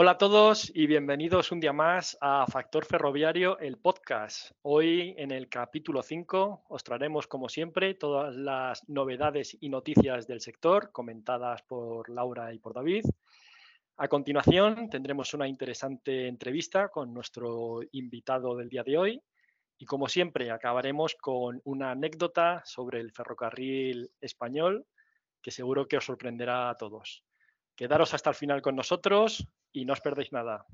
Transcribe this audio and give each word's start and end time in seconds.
Hola 0.00 0.12
a 0.12 0.16
todos 0.16 0.70
y 0.76 0.86
bienvenidos 0.86 1.50
un 1.50 1.58
día 1.58 1.72
más 1.72 2.16
a 2.20 2.46
Factor 2.46 2.84
Ferroviario, 2.84 3.58
el 3.58 3.78
podcast. 3.78 4.52
Hoy 4.62 5.12
en 5.18 5.32
el 5.32 5.48
capítulo 5.48 6.04
5 6.04 6.66
os 6.68 6.84
traeremos 6.84 7.26
como 7.26 7.48
siempre 7.48 7.94
todas 7.94 8.32
las 8.36 8.88
novedades 8.88 9.56
y 9.60 9.68
noticias 9.68 10.28
del 10.28 10.40
sector 10.40 10.92
comentadas 10.92 11.62
por 11.62 12.08
Laura 12.10 12.54
y 12.54 12.60
por 12.60 12.74
David. 12.74 13.06
A 13.96 14.06
continuación 14.06 14.88
tendremos 14.88 15.34
una 15.34 15.48
interesante 15.48 16.28
entrevista 16.28 16.90
con 16.90 17.12
nuestro 17.12 17.80
invitado 17.90 18.54
del 18.54 18.68
día 18.68 18.84
de 18.84 18.98
hoy 18.98 19.22
y 19.78 19.84
como 19.84 20.06
siempre 20.06 20.52
acabaremos 20.52 21.16
con 21.16 21.60
una 21.64 21.90
anécdota 21.90 22.62
sobre 22.64 23.00
el 23.00 23.10
ferrocarril 23.10 24.12
español 24.20 24.86
que 25.42 25.50
seguro 25.50 25.88
que 25.88 25.96
os 25.96 26.04
sorprenderá 26.04 26.70
a 26.70 26.76
todos. 26.76 27.24
Quedaros 27.74 28.14
hasta 28.14 28.30
el 28.30 28.36
final 28.36 28.62
con 28.62 28.76
nosotros 28.76 29.44
y 29.72 29.84
no 29.84 29.92
os 29.92 30.00
perdéis 30.00 30.32
nada. 30.32 30.64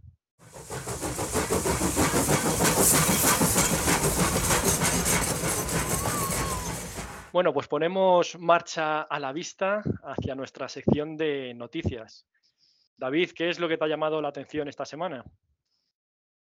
Bueno, 7.32 7.52
pues 7.52 7.66
ponemos 7.66 8.38
marcha 8.38 9.02
a 9.02 9.18
la 9.18 9.32
vista 9.32 9.82
hacia 10.04 10.36
nuestra 10.36 10.68
sección 10.68 11.16
de 11.16 11.52
noticias. 11.54 12.28
David, 12.96 13.32
¿qué 13.34 13.50
es 13.50 13.58
lo 13.58 13.68
que 13.68 13.76
te 13.76 13.84
ha 13.84 13.88
llamado 13.88 14.22
la 14.22 14.28
atención 14.28 14.68
esta 14.68 14.84
semana? 14.84 15.24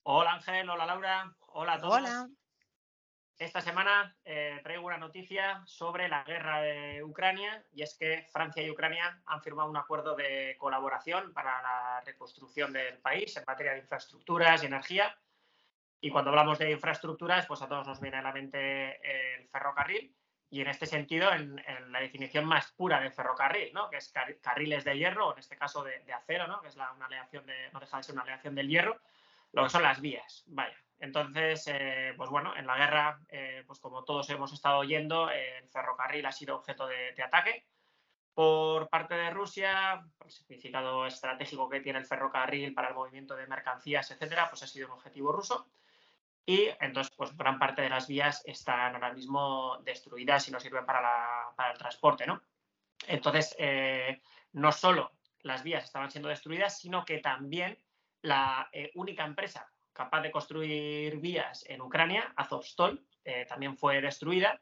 Hola 0.03 0.33
Ángel, 0.33 0.67
hola 0.67 0.87
Laura, 0.87 1.35
hola 1.49 1.73
a 1.73 1.79
todos. 1.79 1.97
Hola. 1.97 2.27
Esta 3.41 3.59
semana 3.59 4.15
eh, 4.23 4.59
traigo 4.61 4.85
una 4.85 4.99
noticia 4.99 5.63
sobre 5.65 6.07
la 6.07 6.23
guerra 6.23 6.61
de 6.61 7.01
Ucrania 7.03 7.65
y 7.73 7.81
es 7.81 7.95
que 7.95 8.27
Francia 8.31 8.61
y 8.61 8.69
Ucrania 8.69 9.19
han 9.25 9.41
firmado 9.41 9.67
un 9.67 9.77
acuerdo 9.77 10.15
de 10.15 10.55
colaboración 10.59 11.33
para 11.33 11.59
la 11.59 12.03
reconstrucción 12.05 12.71
del 12.71 12.99
país 12.99 13.35
en 13.35 13.43
materia 13.47 13.71
de 13.71 13.79
infraestructuras 13.79 14.61
y 14.61 14.67
energía. 14.67 15.17
Y 15.99 16.11
cuando 16.11 16.29
hablamos 16.29 16.59
de 16.59 16.69
infraestructuras, 16.69 17.47
pues 17.47 17.63
a 17.63 17.67
todos 17.67 17.87
nos 17.87 17.99
viene 17.99 18.17
a 18.17 18.21
la 18.21 18.31
mente 18.31 19.37
el 19.39 19.47
ferrocarril 19.47 20.15
y 20.51 20.61
en 20.61 20.67
este 20.67 20.85
sentido, 20.85 21.33
en, 21.33 21.63
la 21.91 21.99
definición 21.99 22.45
más 22.45 22.71
pura 22.73 22.99
de 22.99 23.09
ferrocarril, 23.09 23.73
¿no? 23.73 23.89
que 23.89 23.97
es 23.97 24.13
carriles 24.39 24.83
de 24.83 24.99
hierro, 24.99 25.33
en 25.33 25.39
este 25.39 25.57
caso 25.57 25.83
de, 25.83 26.13
acero, 26.13 26.45
¿no? 26.45 26.61
que 26.61 26.67
es 26.67 26.75
una 26.75 26.93
aleación 27.07 27.43
de, 27.47 27.71
no 27.71 27.79
deja 27.79 27.97
de 27.97 28.03
ser 28.03 28.13
una 28.13 28.21
aleación 28.21 28.53
del 28.53 28.67
hierro, 28.67 29.01
lo 29.53 29.63
que 29.63 29.69
son 29.69 29.83
las 29.83 30.01
vías. 30.01 30.43
Vaya, 30.47 30.77
entonces, 31.01 31.63
eh, 31.67 32.13
pues 32.15 32.29
bueno, 32.29 32.55
en 32.55 32.67
la 32.67 32.77
guerra, 32.77 33.19
eh, 33.29 33.63
pues 33.65 33.79
como 33.79 34.03
todos 34.03 34.29
hemos 34.29 34.53
estado 34.53 34.77
oyendo, 34.77 35.31
el 35.31 35.67
ferrocarril 35.69 36.25
ha 36.27 36.31
sido 36.31 36.55
objeto 36.55 36.85
de, 36.85 37.21
ataque 37.23 37.65
por 38.35 38.87
parte 38.87 39.15
de 39.15 39.31
Rusia, 39.31 40.05
el 40.23 40.31
significado 40.31 41.07
estratégico 41.07 41.67
que 41.67 41.81
tiene 41.81 41.99
el 41.99 42.05
ferrocarril 42.05 42.73
para 42.75 42.89
el 42.89 42.93
movimiento 42.93 43.35
de 43.35 43.47
mercancías, 43.47 44.11
etcétera, 44.11 44.47
pues 44.49 44.61
ha 44.61 44.67
sido 44.67 44.87
un 44.87 44.93
objetivo 44.93 45.31
ruso. 45.31 45.67
Y 46.45 46.69
entonces, 46.79 47.13
pues 47.17 47.35
gran 47.35 47.57
parte 47.57 47.81
de 47.81 47.89
las 47.89 48.07
vías 48.07 48.43
están 48.45 48.93
ahora 48.93 49.11
mismo 49.11 49.79
destruidas 49.83 50.47
y 50.47 50.51
no 50.51 50.59
sirven 50.59 50.85
para, 50.85 51.51
el 51.71 51.77
transporte, 51.79 52.27
¿no? 52.27 52.41
Entonces, 53.07 53.55
eh, 53.57 54.21
no 54.53 54.71
solo 54.71 55.13
las 55.39 55.63
vías 55.63 55.83
estaban 55.83 56.11
siendo 56.11 56.29
destruidas, 56.29 56.79
sino 56.79 57.03
que 57.05 57.17
también 57.17 57.77
la 58.21 58.69
única 58.95 59.25
empresa 59.25 59.67
capaz 59.93 60.21
de 60.21 60.31
construir 60.31 61.17
vías 61.17 61.65
en 61.67 61.81
Ucrania, 61.81 62.33
Azovstol, 62.35 63.05
eh, 63.23 63.45
también 63.47 63.77
fue 63.77 64.01
destruida. 64.01 64.59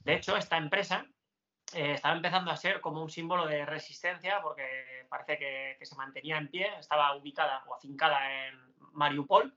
De 0.00 0.14
hecho, 0.14 0.36
esta 0.36 0.56
empresa 0.56 1.06
eh, 1.74 1.92
estaba 1.92 2.16
empezando 2.16 2.50
a 2.50 2.56
ser 2.56 2.80
como 2.80 3.02
un 3.02 3.10
símbolo 3.10 3.46
de 3.46 3.64
resistencia 3.64 4.40
porque 4.42 5.06
parece 5.08 5.38
que, 5.38 5.78
se 5.84 5.96
mantenía 5.96 6.38
en 6.38 6.48
pie, 6.48 6.70
estaba 6.78 7.14
ubicada 7.16 7.62
o 7.66 7.74
afincada 7.74 8.46
en 8.46 8.54
Mariupol, 8.92 9.56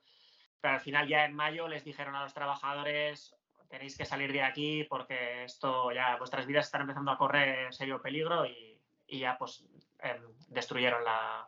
pero 0.62 0.76
al 0.76 0.82
final 0.82 1.08
ya 1.08 1.26
en 1.26 1.34
mayo 1.34 1.68
les 1.68 1.84
dijeron 1.84 2.16
a 2.16 2.24
los 2.24 2.34
trabajadores 2.34 3.36
tenéis 3.70 3.96
que 3.96 4.06
salir 4.06 4.32
de 4.34 4.42
aquí 4.42 4.84
porque 4.86 5.44
esto 5.44 5.92
ya 5.92 6.16
vuestras 6.18 6.48
vidas 6.48 6.66
están 6.66 6.82
empezando 6.82 7.12
a 7.12 7.18
correr 7.20 7.72
serio 7.72 8.02
peligro 8.02 8.46
y, 8.46 8.82
ya 9.08 9.38
pues 9.38 9.64
em, 10.00 10.22
destruyeron 10.48 11.04
la, 11.04 11.48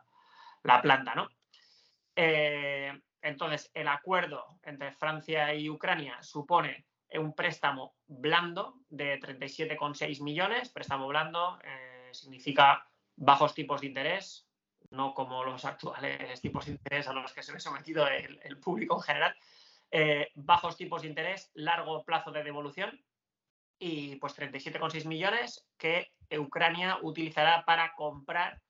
la, 0.63 0.81
planta, 0.81 1.15
¿no? 1.15 1.29
Eh, 2.15 2.91
entonces, 3.21 3.69
el 3.73 3.87
acuerdo 3.87 4.59
entre 4.63 4.91
Francia 4.93 5.53
y 5.53 5.69
Ucrania 5.69 6.21
supone 6.21 6.85
un 7.13 7.33
préstamo 7.33 7.95
blando 8.07 8.79
de 8.89 9.19
37,6 9.19 10.21
millones. 10.21 10.69
Préstamo 10.69 11.07
blando 11.07 11.59
eh, 11.63 12.09
significa 12.13 12.87
bajos 13.15 13.53
tipos 13.53 13.81
de 13.81 13.87
interés, 13.87 14.47
no 14.89 15.13
como 15.13 15.43
los 15.43 15.65
actuales 15.65 16.41
tipos 16.41 16.65
de 16.65 16.71
interés 16.73 17.07
a 17.07 17.13
los 17.13 17.33
que 17.33 17.43
se 17.43 17.53
ve 17.53 17.59
sometido 17.59 18.07
el, 18.07 18.57
público 18.59 18.95
en 18.95 19.01
general. 19.01 19.35
Eh, 19.91 20.29
bajos 20.35 20.77
tipos 20.77 21.01
de 21.01 21.09
interés, 21.09 21.51
largo 21.53 22.03
plazo 22.03 22.31
de 22.31 22.43
devolución 22.43 23.03
y 23.77 24.15
pues 24.17 24.37
37,6 24.37 25.05
millones 25.05 25.67
que 25.77 26.13
Ucrania 26.37 26.97
utilizará 27.01 27.65
para 27.65 27.93
comprar 27.95 28.61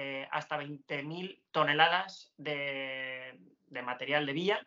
eh, 0.00 0.28
hasta 0.30 0.60
20.000 0.60 1.40
toneladas 1.50 2.32
de, 2.36 3.36
de 3.66 3.82
material 3.82 4.26
de 4.26 4.32
vía 4.32 4.66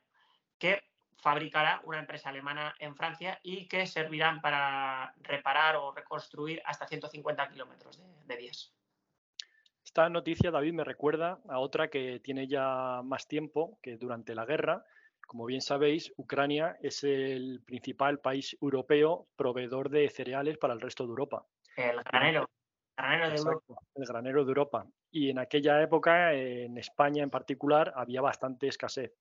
que 0.59 0.83
fabricará 1.15 1.79
una 1.85 1.99
empresa 1.99 2.27
alemana 2.27 2.75
en 2.79 2.97
Francia 2.97 3.39
y 3.43 3.65
que 3.69 3.87
servirán 3.87 4.41
para 4.41 5.13
reparar 5.21 5.77
o 5.77 5.93
reconstruir 5.93 6.61
hasta 6.65 6.85
150 6.85 7.47
kilómetros 7.47 8.03
de, 8.25 8.35
vías. 8.35 8.73
Esta 9.85 10.09
noticia, 10.09 10.51
David, 10.51 10.73
me 10.73 10.83
recuerda 10.83 11.39
a 11.47 11.59
otra 11.59 11.87
que 11.89 12.19
tiene 12.19 12.47
ya 12.47 13.01
más 13.05 13.25
tiempo, 13.25 13.79
que 13.81 13.95
durante 13.95 14.35
la 14.35 14.45
guerra, 14.45 14.83
como 15.25 15.45
bien 15.45 15.61
sabéis, 15.61 16.11
Ucrania 16.17 16.77
es 16.81 17.05
el 17.05 17.61
principal 17.65 18.19
país 18.19 18.57
europeo 18.61 19.27
proveedor 19.37 19.89
de 19.89 20.09
cereales 20.09 20.57
para 20.57 20.73
el 20.73 20.81
resto 20.81 21.05
de 21.05 21.11
Europa. 21.11 21.45
El 21.77 22.03
granero. 22.03 22.49
El 22.97 24.05
granero 24.05 24.45
de 24.45 24.49
Europa. 24.49 24.85
Y 25.11 25.29
en 25.29 25.39
aquella 25.39 25.81
época, 25.81 26.33
en 26.33 26.77
España 26.77 27.23
en 27.23 27.29
particular, 27.29 27.93
había 27.95 28.21
bastante 28.21 28.67
escasez. 28.67 29.13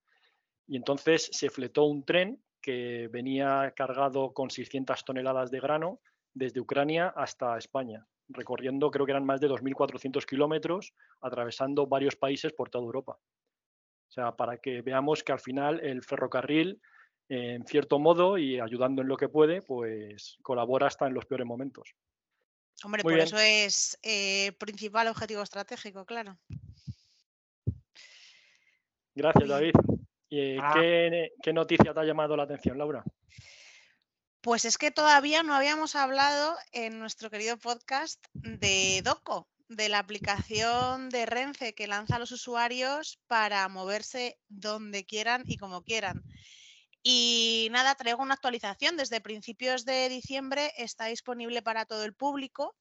Y 0.66 0.76
entonces 0.76 1.28
se 1.32 1.50
fletó 1.50 1.84
un 1.84 2.04
tren 2.04 2.42
que 2.60 3.08
venía 3.08 3.72
cargado 3.74 4.32
con 4.32 4.50
600 4.50 5.04
toneladas 5.04 5.50
de 5.50 5.60
grano 5.60 6.00
desde 6.34 6.60
Ucrania 6.60 7.08
hasta 7.08 7.58
España, 7.58 8.06
recorriendo 8.28 8.90
creo 8.90 9.06
que 9.06 9.12
eran 9.12 9.24
más 9.24 9.40
de 9.40 9.48
2.400 9.48 10.24
kilómetros, 10.24 10.94
atravesando 11.20 11.86
varios 11.86 12.16
países 12.16 12.52
por 12.52 12.70
toda 12.70 12.84
Europa. 12.84 13.18
O 14.08 14.12
sea, 14.12 14.36
para 14.36 14.58
que 14.58 14.82
veamos 14.82 15.22
que 15.22 15.32
al 15.32 15.40
final 15.40 15.80
el 15.80 16.02
ferrocarril, 16.02 16.80
en 17.28 17.64
cierto 17.64 17.98
modo 17.98 18.38
y 18.38 18.58
ayudando 18.58 19.02
en 19.02 19.08
lo 19.08 19.16
que 19.16 19.28
puede, 19.28 19.62
pues 19.62 20.36
colabora 20.42 20.88
hasta 20.88 21.06
en 21.06 21.14
los 21.14 21.26
peores 21.26 21.46
momentos. 21.46 21.94
Hombre, 22.82 23.02
por 23.02 23.18
eso 23.18 23.38
es 23.38 23.98
eh, 24.02 24.52
principal 24.58 25.08
objetivo 25.08 25.42
estratégico, 25.42 26.04
claro. 26.06 26.38
Gracias, 29.14 29.48
David. 29.48 29.72
¿Y 30.30 30.56
ah. 30.58 30.72
qué, 30.74 31.32
qué 31.42 31.52
noticia 31.52 31.92
te 31.92 32.00
ha 32.00 32.04
llamado 32.04 32.36
la 32.36 32.44
atención, 32.44 32.78
Laura? 32.78 33.04
Pues 34.40 34.64
es 34.64 34.78
que 34.78 34.90
todavía 34.90 35.42
no 35.42 35.54
habíamos 35.54 35.96
hablado 35.96 36.56
en 36.72 36.98
nuestro 36.98 37.28
querido 37.28 37.58
podcast 37.58 38.24
de 38.32 39.02
Doco, 39.04 39.48
de 39.68 39.88
la 39.90 39.98
aplicación 39.98 41.10
de 41.10 41.26
Renfe 41.26 41.74
que 41.74 41.86
lanza 41.86 42.16
a 42.16 42.18
los 42.18 42.32
usuarios 42.32 43.20
para 43.26 43.68
moverse 43.68 44.38
donde 44.48 45.04
quieran 45.04 45.42
y 45.46 45.58
como 45.58 45.82
quieran. 45.82 46.24
Y 47.02 47.68
nada, 47.70 47.94
traigo 47.94 48.22
una 48.22 48.34
actualización. 48.34 48.96
Desde 48.96 49.20
principios 49.20 49.84
de 49.84 50.08
diciembre 50.08 50.72
está 50.76 51.06
disponible 51.06 51.62
para 51.62 51.86
todo 51.86 52.04
el 52.04 52.14
público, 52.14 52.76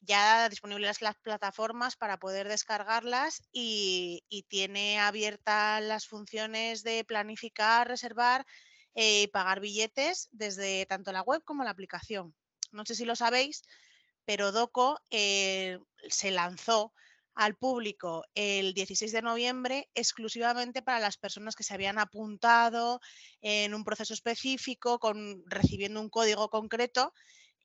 ya 0.00 0.48
disponibles 0.48 1.02
las 1.02 1.16
plataformas 1.18 1.96
para 1.96 2.18
poder 2.18 2.48
descargarlas 2.48 3.42
y, 3.52 4.24
tiene 4.48 4.98
abiertas 4.98 5.82
las 5.82 6.06
funciones 6.06 6.82
de 6.82 7.04
planificar, 7.04 7.86
reservar 7.86 8.46
y 8.94 9.24
eh, 9.24 9.28
pagar 9.32 9.60
billetes 9.60 10.28
desde 10.32 10.86
tanto 10.86 11.12
la 11.12 11.22
web 11.22 11.42
como 11.44 11.62
la 11.62 11.70
aplicación. 11.70 12.34
No 12.72 12.84
sé 12.86 12.94
si 12.94 13.04
lo 13.04 13.14
sabéis, 13.14 13.62
pero 14.24 14.52
Doco 14.52 14.98
eh, 15.10 15.78
se 16.08 16.30
lanzó 16.30 16.92
al 17.34 17.56
público 17.56 18.24
el 18.34 18.74
16 18.74 19.12
de 19.12 19.22
noviembre 19.22 19.88
exclusivamente 19.94 20.82
para 20.82 21.00
las 21.00 21.16
personas 21.16 21.54
que 21.56 21.62
se 21.62 21.74
habían 21.74 21.98
apuntado 21.98 23.00
en 23.40 23.74
un 23.74 23.84
proceso 23.84 24.14
específico, 24.14 24.98
con, 24.98 25.42
recibiendo 25.46 26.00
un 26.00 26.10
código 26.10 26.48
concreto 26.48 27.12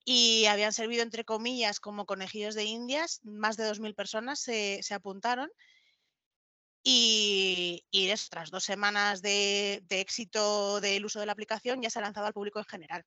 y 0.05 0.45
habían 0.45 0.71
servido, 0.71 1.01
entre 1.01 1.25
comillas, 1.25 1.79
como 1.79 2.05
conejillos 2.05 2.53
de 2.53 2.63
indias. 2.63 3.21
Más 3.23 3.57
de 3.57 3.65
2.000 3.65 3.95
personas 3.95 4.39
se, 4.39 4.81
apuntaron. 4.91 5.49
Y, 6.83 7.83
y 7.89 8.13
tras 8.29 8.51
dos 8.51 8.63
semanas 8.63 9.23
de, 9.23 9.83
éxito 9.89 10.79
del 10.79 11.05
uso 11.05 11.19
de 11.19 11.25
la 11.25 11.31
aplicación, 11.31 11.81
ya 11.81 11.89
se 11.89 11.97
ha 11.97 12.03
lanzado 12.03 12.27
al 12.27 12.33
público 12.33 12.59
en 12.59 12.65
general. 12.65 13.03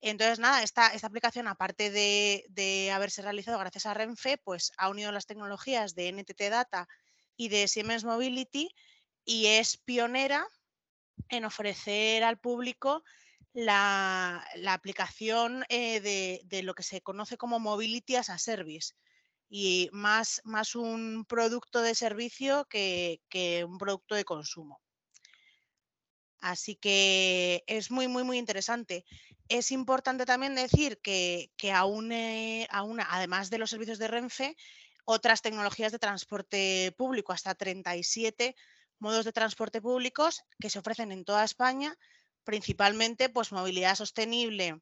Entonces, 0.00 0.38
nada, 0.38 0.62
esta, 0.62 0.88
esta 0.88 1.08
aplicación, 1.08 1.48
aparte 1.48 1.90
de, 1.90 2.90
haberse 2.92 3.22
realizado 3.22 3.58
gracias 3.58 3.86
a 3.86 3.94
Renfe, 3.94 4.38
pues 4.38 4.72
ha 4.78 4.88
unido 4.88 5.10
las 5.10 5.26
tecnologías 5.26 5.94
de 5.94 6.08
NTT 6.12 6.50
Data 6.50 6.88
y 7.36 7.48
de 7.48 7.66
Siemens 7.66 8.04
Mobility 8.04 8.70
y 9.24 9.46
es 9.46 9.76
pionera 9.76 10.46
en 11.28 11.44
ofrecer 11.44 12.22
al 12.22 12.38
público 12.38 13.02
la, 13.52 14.46
aplicación 14.68 15.64
eh, 15.68 16.00
de, 16.00 16.62
lo 16.62 16.74
que 16.74 16.84
se 16.84 17.02
conoce 17.02 17.36
como 17.36 17.58
Mobility 17.58 18.16
as 18.16 18.30
a 18.30 18.38
Service 18.38 18.94
y 19.48 19.88
más, 19.92 20.40
más 20.44 20.76
un 20.76 21.24
producto 21.26 21.82
de 21.82 21.94
servicio 21.94 22.66
que, 22.66 23.20
un 23.66 23.78
producto 23.78 24.14
de 24.14 24.24
consumo. 24.24 24.80
Así 26.40 26.76
que 26.76 27.64
es 27.66 27.90
muy, 27.90 28.08
muy, 28.08 28.24
muy 28.24 28.38
interesante. 28.38 29.04
Es 29.48 29.72
importante 29.72 30.24
también 30.24 30.54
decir 30.54 31.00
que, 31.02 31.50
que 31.56 31.72
aún, 31.72 32.12
aún, 32.70 33.00
además 33.00 33.50
de 33.50 33.58
los 33.58 33.70
servicios 33.70 33.98
de 33.98 34.08
Renfe, 34.08 34.56
otras 35.04 35.42
tecnologías 35.42 35.90
de 35.90 35.98
transporte 35.98 36.94
público, 36.96 37.32
hasta 37.32 37.54
37 37.54 38.54
modos 38.98 39.24
de 39.24 39.32
transporte 39.32 39.80
públicos 39.80 40.42
que 40.60 40.70
se 40.70 40.78
ofrecen 40.78 41.12
en 41.12 41.24
toda 41.24 41.44
España, 41.44 41.96
principalmente 42.44 43.28
pues 43.28 43.52
movilidad 43.52 43.94
sostenible 43.94 44.80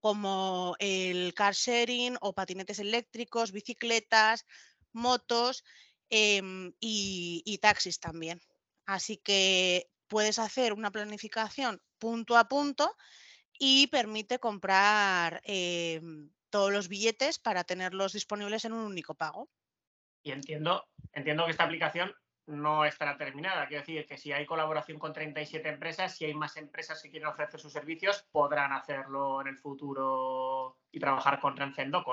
como 0.00 0.74
el 0.80 1.32
car 1.34 1.54
sharing 1.54 2.16
o 2.20 2.32
patinetes 2.32 2.80
eléctricos, 2.80 3.52
bicicletas, 3.52 4.46
motos 4.92 5.62
em, 6.10 6.72
y, 6.80 7.58
taxis 7.62 8.00
también. 8.00 8.40
Así 8.84 9.16
que 9.18 9.91
puedes 10.12 10.38
hacer 10.38 10.74
una 10.74 10.90
planificación 10.90 11.80
punto 11.98 12.36
a 12.36 12.46
punto 12.46 12.94
y 13.58 13.86
permite 13.86 14.38
comprar 14.38 15.40
em, 15.42 16.28
todos 16.50 16.70
los 16.70 16.88
billetes 16.88 17.38
para 17.38 17.64
tenerlos 17.64 18.12
disponibles 18.12 18.66
en 18.66 18.74
un 18.74 18.84
único 18.84 19.14
pago. 19.14 19.48
Y 20.22 20.32
entiendo, 20.32 20.84
entiendo 21.14 21.46
que 21.46 21.52
esta 21.52 21.64
aplicación 21.64 22.14
no 22.44 22.84
estará 22.84 23.16
terminada. 23.16 23.66
Quiero 23.68 23.80
decir 23.80 24.04
que 24.06 24.18
si 24.18 24.32
hay 24.32 24.44
colaboración 24.44 24.98
con 24.98 25.14
37 25.14 25.66
empresas, 25.66 26.14
si 26.14 26.26
hay 26.26 26.34
más 26.34 26.58
empresas 26.58 27.00
que 27.00 27.10
quieren 27.10 27.28
ofrecer 27.28 27.58
sus 27.58 27.72
servicios, 27.72 28.26
podrán 28.32 28.74
hacerlo 28.74 29.40
en 29.40 29.46
el 29.46 29.56
futuro 29.56 30.76
y 30.90 31.00
trabajar 31.00 31.40
con 31.40 31.56
Renfe 31.56 31.86
¿no? 31.86 32.04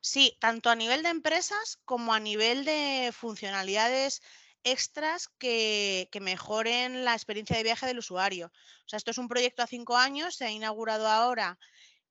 Sí, 0.00 0.36
tanto 0.38 0.70
a 0.70 0.76
nivel 0.76 1.02
de 1.02 1.08
empresas 1.08 1.80
como 1.84 2.14
a 2.14 2.20
nivel 2.20 2.64
de 2.64 3.10
funcionalidades 3.12 4.22
extras 4.64 5.28
que, 5.38 6.08
que, 6.10 6.20
mejoren 6.20 7.04
la 7.04 7.14
experiencia 7.14 7.56
de 7.56 7.62
viaje 7.62 7.86
del 7.86 7.98
usuario. 7.98 8.46
O 8.46 8.88
sea, 8.88 8.96
esto 8.96 9.10
es 9.10 9.18
un 9.18 9.28
proyecto 9.28 9.62
a 9.62 9.66
cinco 9.66 9.96
años, 9.96 10.36
se 10.36 10.46
ha 10.46 10.50
inaugurado 10.50 11.06
ahora 11.06 11.58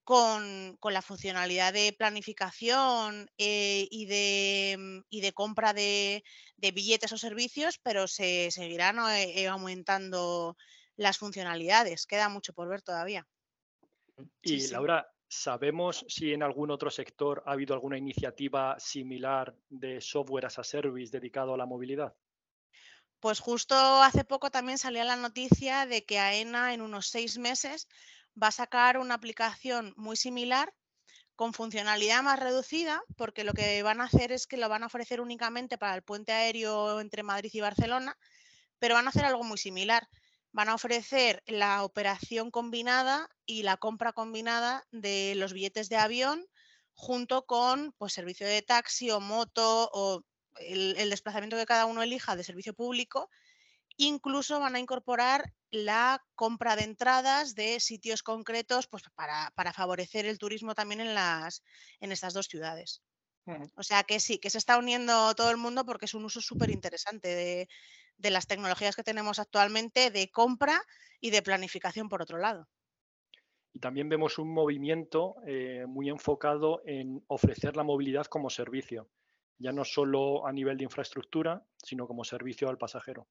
con, 0.03 0.77
la 0.91 1.01
funcionalidad 1.01 1.73
de 1.73 1.95
planificación 1.97 3.29
eh, 3.37 3.87
y, 3.89 4.05
de, 4.05 4.75
mm, 4.77 4.99
y, 5.09 5.21
de, 5.21 5.33
compra 5.33 5.73
de, 5.73 6.23
billetes 6.57 7.11
o 7.11 7.17
servicios, 7.17 7.79
pero 7.81 8.07
se 8.07 8.51
seguirán 8.51 8.99
eh, 8.99 9.41
eh, 9.41 9.47
aumentando 9.47 10.57
las 10.95 11.17
funcionalidades. 11.17 12.05
Queda 12.05 12.29
mucho 12.29 12.53
por 12.53 12.69
ver 12.69 12.81
todavía. 12.81 13.27
Y 14.41 14.67
Laura, 14.67 15.07
¿sabemos 15.27 16.05
si 16.07 16.33
en 16.33 16.43
algún 16.43 16.71
otro 16.71 16.89
sector 16.89 17.43
ha 17.45 17.53
habido 17.53 17.73
alguna 17.73 17.97
iniciativa 17.97 18.75
similar 18.79 19.55
de 19.69 19.99
software 19.99 20.45
as 20.45 20.59
a 20.59 20.63
service 20.63 21.11
dedicado 21.11 21.53
a 21.53 21.57
la 21.57 21.65
movilidad? 21.65 22.13
Pues 23.23 23.39
justo 23.39 23.77
hace 24.03 24.25
poco 24.25 24.51
también 24.51 24.77
salía 24.77 25.05
la 25.05 25.15
noticia 25.15 25.85
de 25.85 26.03
que 26.03 26.19
AENA 26.19 26.73
en 26.73 26.81
unos 26.81 27.07
seis 27.07 27.37
meses 27.37 27.87
va 28.35 28.47
a 28.47 28.51
sacar 28.51 28.97
una 28.97 29.13
aplicación 29.13 29.93
muy 29.95 30.17
similar 30.17 30.73
con 31.37 31.53
funcionalidad 31.53 32.21
más 32.21 32.37
reducida, 32.37 33.01
porque 33.15 33.45
lo 33.45 33.53
que 33.53 33.81
van 33.81 34.01
a 34.01 34.07
hacer 34.07 34.33
es 34.33 34.45
que 34.45 34.57
lo 34.57 34.67
van 34.67 34.83
a 34.83 34.87
ofrecer 34.87 35.21
únicamente 35.21 35.77
para 35.77 35.95
el 35.95 36.03
puente 36.03 36.33
aéreo 36.33 36.99
entre 36.99 37.23
Madrid 37.23 37.49
y 37.53 37.61
Barcelona, 37.61 38.17
pero 38.77 38.95
van 38.95 39.05
a 39.05 39.11
hacer 39.11 39.23
algo 39.23 39.45
muy 39.45 39.57
similar. 39.57 40.09
Van 40.51 40.67
a 40.67 40.75
ofrecer 40.75 41.43
la 41.45 41.85
operación 41.85 42.51
combinada 42.51 43.29
y 43.45 43.63
la 43.63 43.77
compra 43.77 44.11
combinada 44.11 44.83
de 44.91 45.35
los 45.37 45.53
billetes 45.53 45.87
de 45.87 45.95
avión 45.95 46.45
junto 46.93 47.45
con 47.45 47.93
pues, 47.97 48.11
servicio 48.11 48.45
de 48.47 48.61
taxi 48.63 49.11
o 49.11 49.21
moto 49.21 49.89
o 49.93 50.25
el 50.59 51.09
desplazamiento 51.09 51.57
que 51.57 51.65
cada 51.65 51.85
uno 51.85 52.03
elija 52.03 52.35
de 52.35 52.43
servicio 52.43 52.73
público 52.73 53.29
Incluso 53.97 54.59
van 54.59 54.75
a 54.75 54.79
incorporar 54.79 55.53
la 55.69 56.23
compra 56.35 56.75
de 56.75 56.83
entradas 56.83 57.55
de 57.55 57.79
sitios 57.79 58.23
concretos 58.23 58.87
pues, 58.87 59.03
para, 59.15 59.73
favorecer 59.73 60.25
el 60.25 60.39
turismo 60.39 60.73
también 60.73 61.01
en, 61.01 61.13
las, 61.13 61.63
en 61.99 62.11
estas 62.11 62.33
dos 62.33 62.47
ciudades. 62.47 63.03
O 63.75 63.83
sea 63.83 64.03
que 64.03 64.19
sí, 64.19 64.39
que 64.39 64.49
se 64.49 64.57
está 64.57 64.77
uniendo 64.77 65.35
todo 65.35 65.51
el 65.51 65.57
mundo 65.57 65.85
porque 65.85 66.05
es 66.05 66.13
un 66.13 66.23
uso 66.23 66.39
súper 66.39 66.69
interesante 66.69 67.67
de, 68.17 68.29
las 68.29 68.47
tecnologías 68.47 68.95
que 68.95 69.03
tenemos 69.03 69.37
actualmente 69.37 70.11
de 70.11 70.31
compra 70.31 70.81
y 71.19 71.29
de 71.29 71.41
planificación 71.41 72.07
por 72.07 72.21
otro 72.21 72.37
lado. 72.37 72.67
Y 73.73 73.79
también 73.79 74.07
vemos 74.07 74.37
un 74.37 74.53
movimiento 74.53 75.35
eh, 75.45 75.85
muy 75.87 76.09
enfocado 76.09 76.81
en 76.85 77.23
ofrecer 77.27 77.75
la 77.75 77.83
movilidad 77.83 78.27
como 78.27 78.49
servicio, 78.49 79.09
ya 79.57 79.71
no 79.71 79.85
solo 79.85 80.45
a 80.45 80.51
nivel 80.51 80.77
de 80.77 80.85
infraestructura, 80.85 81.63
sino 81.77 82.07
como 82.07 82.23
servicio 82.23 82.69
al 82.69 82.77
pasajero. 82.77 83.27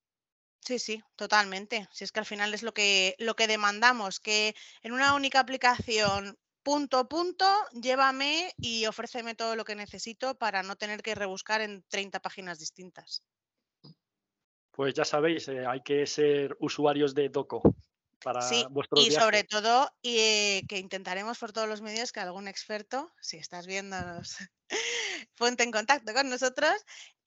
Sí, 0.61 0.79
sí, 0.79 1.03
totalmente. 1.17 1.89
Si 1.91 2.05
es 2.05 2.13
que 2.13 2.21
al 2.21 2.27
final 2.27 2.55
es 2.55 2.63
lo 2.63 2.73
que, 2.73 3.17
lo 3.19 3.35
que 3.35 3.49
demandamos, 3.49 4.21
que 4.21 4.55
en 4.83 4.93
una 4.93 5.15
única 5.15 5.41
aplicación, 5.41 6.39
punto 6.63 7.09
punto, 7.09 7.45
llévame 7.73 8.53
y 8.57 8.87
ofréceme 8.87 9.35
todo 9.35 9.57
lo 9.57 9.65
que 9.65 9.75
necesito 9.75 10.37
para 10.37 10.63
no 10.63 10.77
tener 10.77 11.03
que 11.03 11.17
rebuscar 11.17 11.61
en 11.61 11.85
30 11.89 12.21
páginas 12.21 12.59
distintas. 12.61 13.25
Pues 14.71 14.95
ya 14.95 15.05
sabéis, 15.05 15.49
eh, 15.49 15.67
hay 15.67 15.83
que 15.83 16.07
ser 16.07 16.57
usuarios 16.61 17.15
de 17.15 17.29
Doco 17.29 17.63
para 18.23 18.43
sí, 18.43 18.65
Y 18.97 19.11
sobre 19.11 19.45
todo, 19.45 19.91
y, 20.03 20.19
eh, 20.19 20.63
que 20.69 20.79
intentaremos 20.79 21.39
por 21.39 21.53
todos 21.53 21.69
los 21.69 21.81
medios 21.83 22.13
que 22.13 22.21
algún 22.21 22.49
experto, 22.49 23.13
si 23.21 23.37
estás 23.37 23.67
viéndonos, 23.67 24.37
ponte 25.37 25.63
en 25.63 25.71
contacto 25.71 26.13
con 26.15 26.29
nosotros, 26.29 26.73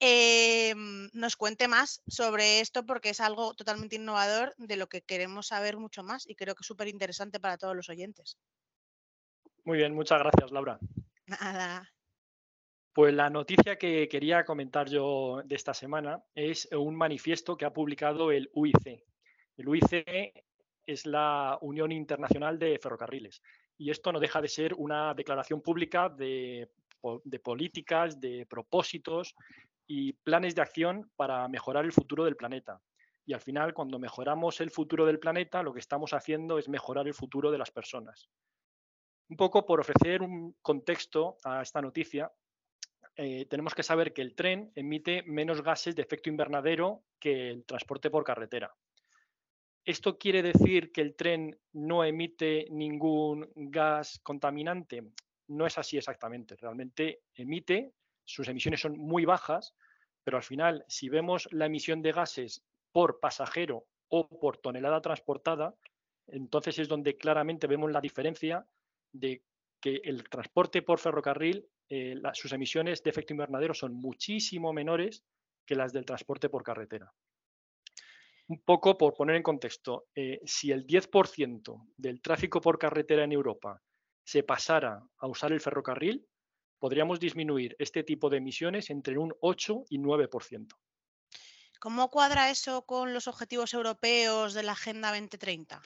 em, 0.00 1.08
nos 1.12 1.36
cuente 1.36 1.68
más 1.68 2.02
sobre 2.06 2.60
esto 2.60 2.84
porque 2.84 3.10
es 3.10 3.20
algo 3.20 3.54
totalmente 3.54 3.96
innovador 3.96 4.54
de 4.58 4.76
lo 4.76 4.88
que 4.88 5.02
queremos 5.02 5.48
saber 5.48 5.76
mucho 5.76 6.02
más 6.02 6.26
y 6.26 6.34
creo 6.34 6.54
que 6.54 6.62
es 6.62 6.66
súper 6.66 6.88
interesante 6.88 7.40
para 7.40 7.58
todos 7.58 7.76
los 7.76 7.88
oyentes. 7.88 8.38
Muy 9.64 9.78
bien, 9.78 9.94
muchas 9.94 10.18
gracias, 10.18 10.50
Laura. 10.52 10.78
Nada. 11.26 11.92
Pues 12.96 13.12
la 13.12 13.28
noticia 13.28 13.76
que 13.76 14.08
quería 14.08 14.44
comentar 14.46 14.88
yo 14.88 15.42
de 15.44 15.54
esta 15.54 15.74
semana 15.74 16.24
es 16.34 16.66
un 16.72 16.96
manifiesto 16.96 17.56
que 17.56 17.66
ha 17.66 17.72
publicado 17.72 18.30
el 18.32 18.48
UIC. 18.54 19.04
El 19.58 19.68
UIC 19.68 20.45
es 20.86 21.06
la 21.06 21.58
Unión 21.60 21.92
Internacional 21.92 22.58
de 22.58 22.78
Ferrocarriles 22.78 23.42
y 23.78 23.90
esto 23.90 24.12
no 24.12 24.20
deja 24.20 24.40
de 24.40 24.48
ser 24.48 24.74
una 24.74 25.14
declaración 25.14 25.60
pública 25.60 26.08
de 26.08 26.70
políticas, 27.42 28.20
de 28.20 28.46
propósitos 28.46 29.34
y 29.86 30.12
planes 30.12 30.54
de 30.54 30.62
acción 30.62 31.10
para 31.16 31.46
mejorar 31.48 31.84
el 31.84 31.92
futuro 31.92 32.24
del 32.24 32.36
planeta. 32.36 32.80
Y 33.24 33.32
al 33.32 33.40
final, 33.40 33.74
cuando 33.74 33.98
mejoramos 33.98 34.60
el 34.60 34.70
futuro 34.70 35.04
del 35.04 35.18
planeta, 35.18 35.62
lo 35.62 35.72
que 35.72 35.80
estamos 35.80 36.12
haciendo 36.12 36.58
es 36.58 36.68
mejorar 36.68 37.06
el 37.06 37.14
futuro 37.14 37.50
de 37.50 37.58
las 37.58 37.70
personas. 37.70 38.28
Un 39.28 39.36
poco 39.36 39.66
por 39.66 39.80
ofrecer 39.80 40.22
un 40.22 40.54
contexto 40.62 41.36
a 41.44 41.60
esta 41.62 41.82
noticia, 41.82 42.30
eh, 43.16 43.46
tenemos 43.46 43.74
que 43.74 43.82
saber 43.82 44.12
que 44.12 44.22
el 44.22 44.34
tren 44.34 44.70
emite 44.76 45.22
menos 45.24 45.62
gases 45.62 45.96
de 45.96 46.02
efecto 46.02 46.28
invernadero 46.28 47.02
que 47.18 47.50
el 47.50 47.64
transporte 47.64 48.10
por 48.10 48.22
carretera. 48.22 48.72
¿Esto 49.86 50.18
quiere 50.18 50.42
decir 50.42 50.92
que 50.92 51.00
el 51.00 51.14
tren 51.14 51.58
no 51.72 52.04
emite 52.04 52.66
ningún 52.70 53.48
gas 53.54 54.20
contaminante? 54.22 55.02
no 55.48 55.66
es 55.66 55.78
así 55.78 55.96
exactamente. 55.96 56.56
Realmente 56.56 57.22
emite, 57.34 57.92
sus 58.24 58.48
emisiones 58.48 58.80
son 58.80 58.98
muy 58.98 59.24
bajas, 59.24 59.74
pero 60.24 60.36
al 60.36 60.42
final, 60.42 60.84
si 60.88 61.08
vemos 61.08 61.48
la 61.52 61.66
emisión 61.66 62.02
de 62.02 62.12
gases 62.12 62.64
por 62.92 63.20
pasajero 63.20 63.86
o 64.08 64.28
por 64.28 64.58
tonelada 64.58 65.00
transportada, 65.00 65.74
entonces 66.26 66.78
es 66.78 66.88
donde 66.88 67.16
claramente 67.16 67.66
vemos 67.66 67.90
la 67.92 68.00
diferencia 68.00 68.66
de 69.12 69.42
que 69.80 70.00
el 70.04 70.28
transporte 70.28 70.82
por 70.82 70.98
ferrocarril, 70.98 71.68
eh, 71.88 72.20
sus 72.32 72.52
emisiones 72.52 73.02
de 73.02 73.10
efecto 73.10 73.32
invernadero 73.32 73.74
son 73.74 73.94
muchísimo 73.94 74.72
menores 74.72 75.22
que 75.64 75.76
las 75.76 75.92
del 75.92 76.04
transporte 76.04 76.48
por 76.48 76.64
carretera. 76.64 77.12
Un 78.48 78.60
poco 78.60 78.96
por 78.96 79.14
poner 79.14 79.36
en 79.36 79.42
contexto, 79.42 80.06
eh, 80.14 80.40
si 80.44 80.70
el 80.70 80.86
10% 80.86 81.88
del 81.96 82.20
tráfico 82.20 82.60
por 82.60 82.78
carretera 82.78 83.24
en 83.24 83.32
Europa 83.32 83.82
se 84.24 84.44
pasara 84.44 85.02
a 85.18 85.26
usar 85.26 85.52
el 85.52 85.60
ferrocarril, 85.60 86.24
podríamos 86.78 87.18
disminuir 87.18 87.74
este 87.78 88.04
tipo 88.04 88.30
de 88.30 88.36
emisiones 88.36 88.90
entre 88.90 89.18
un 89.18 89.34
8 89.40 89.84
y 89.90 89.98
9%. 89.98 90.68
¿Cómo 91.80 92.08
cuadra 92.08 92.50
eso 92.50 92.86
con 92.86 93.12
los 93.12 93.28
objetivos 93.28 93.74
europeos 93.74 94.54
de 94.54 94.62
la 94.62 94.72
Agenda 94.72 95.10
2030? 95.10 95.82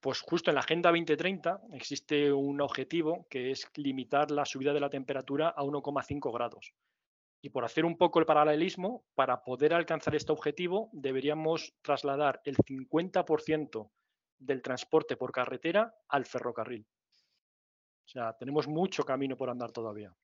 Pues 0.00 0.20
justo 0.20 0.50
en 0.50 0.54
la 0.54 0.60
Agenda 0.60 0.90
2030 0.90 1.62
existe 1.72 2.32
un 2.32 2.60
objetivo 2.60 3.26
que 3.28 3.50
es 3.50 3.68
limitar 3.74 4.30
la 4.30 4.44
subida 4.44 4.72
de 4.72 4.80
la 4.80 4.90
temperatura 4.90 5.48
a 5.48 5.62
1,5 5.62 6.32
grados. 6.32 6.72
Y 7.42 7.50
por 7.50 7.64
hacer 7.64 7.84
un 7.84 7.96
poco 7.96 8.18
el 8.18 8.26
paralelismo, 8.26 9.04
para 9.14 9.42
poder 9.42 9.74
alcanzar 9.74 10.14
este 10.14 10.32
objetivo 10.32 10.90
deberíamos 10.92 11.74
trasladar 11.82 12.40
el 12.44 12.56
50% 12.56 13.90
del 14.38 14.62
transporte 14.62 15.16
por 15.16 15.32
carretera 15.32 15.94
al 16.08 16.24
ferrocarril. 16.24 16.86
O 18.04 18.08
sea, 18.08 18.32
tenemos 18.34 18.68
mucho 18.68 19.04
camino 19.04 19.36
por 19.36 19.50
andar 19.50 19.72
todavía. 19.72 20.14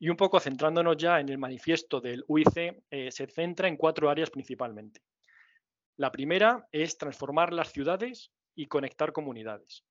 Y 0.00 0.08
un 0.08 0.16
poco 0.16 0.38
centrándonos 0.38 0.96
ya 0.96 1.18
en 1.20 1.28
el 1.28 1.38
manifiesto 1.38 2.00
del 2.00 2.24
UIC, 2.28 2.84
eh, 2.90 3.10
se 3.10 3.26
centra 3.26 3.68
en 3.68 3.76
cuatro 3.76 4.10
áreas 4.10 4.30
principalmente. 4.30 5.02
La 5.96 6.12
primera 6.12 6.68
es 6.70 6.96
transformar 6.96 7.52
las 7.52 7.72
ciudades 7.72 8.32
y 8.54 8.66
conectar 8.66 9.12
comunidades. 9.12 9.84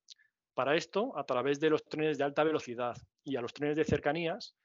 Para 0.54 0.76
esto, 0.76 1.18
a 1.18 1.26
través 1.26 1.60
de 1.60 1.70
los 1.70 1.84
trenes 1.84 2.18
de 2.18 2.24
alta 2.24 2.44
velocidad 2.44 2.98
y 3.24 3.36
a 3.36 3.42
los 3.42 3.54
trenes 3.54 3.76
de 3.76 3.84
cercanías, 3.84 4.56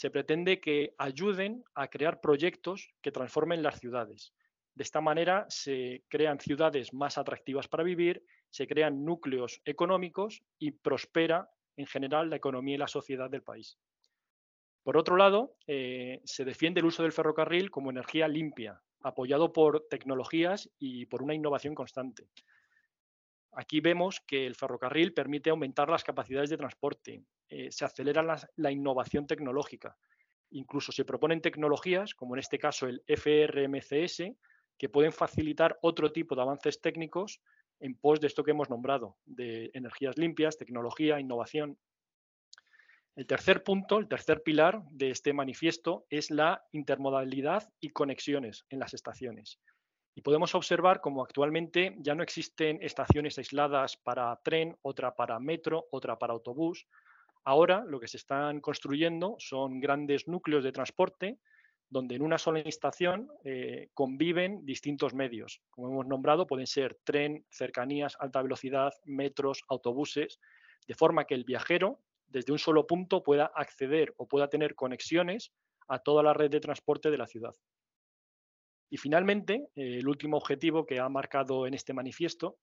se 0.00 0.10
pretende 0.10 0.62
que 0.62 0.94
ayuden 0.96 1.62
a 1.74 1.88
crear 1.88 2.22
proyectos 2.22 2.88
que 3.02 3.12
transformen 3.12 3.62
las 3.62 3.80
ciudades. 3.80 4.32
De 4.74 4.82
esta 4.82 5.02
manera 5.02 5.44
se 5.50 6.04
crean 6.08 6.40
ciudades 6.40 6.94
más 6.94 7.18
atractivas 7.18 7.68
para 7.68 7.82
vivir, 7.82 8.24
se 8.48 8.66
crean 8.66 9.04
núcleos 9.04 9.60
económicos 9.66 10.42
y 10.58 10.70
prospera 10.70 11.50
en 11.76 11.84
general 11.84 12.30
la 12.30 12.36
economía 12.36 12.76
y 12.76 12.78
la 12.78 12.88
sociedad 12.88 13.28
del 13.28 13.42
país. 13.42 13.76
Por 14.84 14.96
otro 14.96 15.18
lado, 15.18 15.58
eh, 15.66 16.22
se 16.24 16.46
defiende 16.46 16.80
el 16.80 16.86
uso 16.86 17.02
del 17.02 17.12
ferrocarril 17.12 17.70
como 17.70 17.90
energía 17.90 18.26
limpia, 18.26 18.80
apoyado 19.02 19.52
por 19.52 19.86
tecnologías 19.90 20.70
y 20.78 21.04
por 21.04 21.22
una 21.22 21.34
innovación 21.34 21.74
constante. 21.74 22.26
Aquí 23.52 23.80
vemos 23.80 24.20
que 24.20 24.46
el 24.46 24.54
ferrocarril 24.54 25.12
permite 25.12 25.50
aumentar 25.50 25.88
las 25.88 26.04
capacidades 26.04 26.50
de 26.50 26.56
transporte, 26.56 27.24
eh, 27.48 27.72
se 27.72 27.84
acelera 27.84 28.22
la, 28.56 28.70
innovación 28.70 29.26
tecnológica, 29.26 29.96
incluso 30.50 30.92
se 30.92 31.04
proponen 31.04 31.40
tecnologías, 31.40 32.14
como 32.14 32.36
en 32.36 32.40
este 32.40 32.58
caso 32.58 32.86
el 32.86 33.02
FRMCS, 33.08 34.36
que 34.78 34.88
pueden 34.88 35.12
facilitar 35.12 35.78
otro 35.82 36.12
tipo 36.12 36.36
de 36.36 36.42
avances 36.42 36.80
técnicos 36.80 37.40
en 37.80 37.96
pos 37.96 38.20
de 38.20 38.28
esto 38.28 38.44
que 38.44 38.52
hemos 38.52 38.70
nombrado, 38.70 39.16
de 39.24 39.70
energías 39.74 40.16
limpias, 40.16 40.56
tecnología, 40.56 41.18
innovación. 41.18 41.78
El 43.16 43.26
tercer 43.26 43.64
punto, 43.64 43.98
el 43.98 44.08
tercer 44.08 44.42
pilar 44.42 44.82
de 44.90 45.10
este 45.10 45.32
manifiesto 45.32 46.06
es 46.08 46.30
la 46.30 46.64
intermodalidad 46.70 47.68
y 47.80 47.90
conexiones 47.90 48.64
en 48.70 48.78
las 48.78 48.94
estaciones. 48.94 49.58
Y 50.14 50.22
podemos 50.22 50.54
observar 50.54 51.00
cómo 51.00 51.22
actualmente 51.22 51.96
ya 52.00 52.14
no 52.14 52.22
existen 52.22 52.78
estaciones 52.82 53.38
aisladas 53.38 53.96
para 53.96 54.38
tren, 54.42 54.76
otra 54.82 55.14
para 55.14 55.38
metro, 55.38 55.86
otra 55.90 56.18
para 56.18 56.32
autobús. 56.32 56.86
Ahora 57.44 57.84
lo 57.86 58.00
que 58.00 58.08
se 58.08 58.16
están 58.16 58.60
construyendo 58.60 59.36
son 59.38 59.80
grandes 59.80 60.28
núcleos 60.28 60.64
de 60.64 60.72
transporte 60.72 61.38
donde 61.90 62.14
en 62.14 62.22
una 62.22 62.38
sola 62.38 62.60
estación 62.60 63.28
eh, 63.44 63.88
conviven 63.94 64.64
distintos 64.64 65.12
medios. 65.12 65.60
Como 65.70 65.88
hemos 65.88 66.06
nombrado, 66.06 66.46
pueden 66.46 66.68
ser 66.68 66.96
tren, 67.02 67.44
cercanías, 67.50 68.16
alta 68.20 68.40
velocidad, 68.40 68.92
metros, 69.04 69.64
autobuses, 69.68 70.38
de 70.86 70.94
forma 70.94 71.24
que 71.24 71.34
el 71.34 71.44
viajero 71.44 71.98
desde 72.28 72.52
un 72.52 72.60
solo 72.60 72.86
punto 72.86 73.24
pueda 73.24 73.46
acceder 73.46 74.14
o 74.16 74.28
pueda 74.28 74.48
tener 74.48 74.76
conexiones 74.76 75.52
a 75.88 75.98
toda 75.98 76.22
la 76.22 76.32
red 76.32 76.48
de 76.48 76.60
transporte 76.60 77.10
de 77.10 77.18
la 77.18 77.26
ciudad. 77.26 77.56
Y 78.90 78.96
finalmente, 78.96 79.68
el 79.76 80.06
último 80.08 80.36
objetivo 80.36 80.84
que 80.84 80.98
ha 80.98 81.08
marcado 81.08 81.66
en 81.66 81.74
este 81.74 81.94
manifiesto 81.94 82.58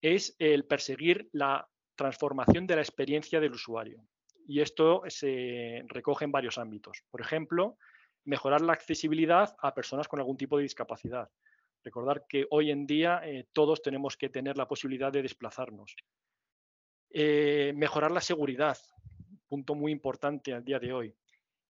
es 0.00 0.34
el 0.38 0.64
perseguir 0.64 1.28
la 1.32 1.68
transformación 1.94 2.66
de 2.66 2.74
la 2.76 2.82
experiencia 2.82 3.38
del 3.38 3.52
usuario. 3.52 4.04
Y 4.48 4.60
esto 4.60 5.02
se 5.06 5.84
recoge 5.86 6.24
en 6.24 6.32
varios 6.32 6.58
ámbitos. 6.58 7.04
Por 7.10 7.20
ejemplo, 7.20 7.78
mejorar 8.24 8.60
la 8.60 8.72
accesibilidad 8.72 9.54
a 9.60 9.72
personas 9.72 10.08
con 10.08 10.18
algún 10.18 10.36
tipo 10.36 10.56
de 10.56 10.64
discapacidad. 10.64 11.30
Recordar 11.84 12.26
que 12.28 12.46
hoy 12.50 12.70
en 12.70 12.86
día 12.86 13.20
eh, 13.24 13.46
todos 13.52 13.82
tenemos 13.82 14.16
que 14.16 14.28
tener 14.28 14.56
la 14.56 14.66
posibilidad 14.66 15.12
de 15.12 15.22
desplazarnos. 15.22 15.94
Eh, 17.10 17.72
mejorar 17.76 18.10
la 18.10 18.20
seguridad, 18.20 18.78
punto 19.48 19.74
muy 19.74 19.92
importante 19.92 20.52
al 20.54 20.64
día 20.64 20.78
de 20.78 20.92
hoy. 20.92 21.14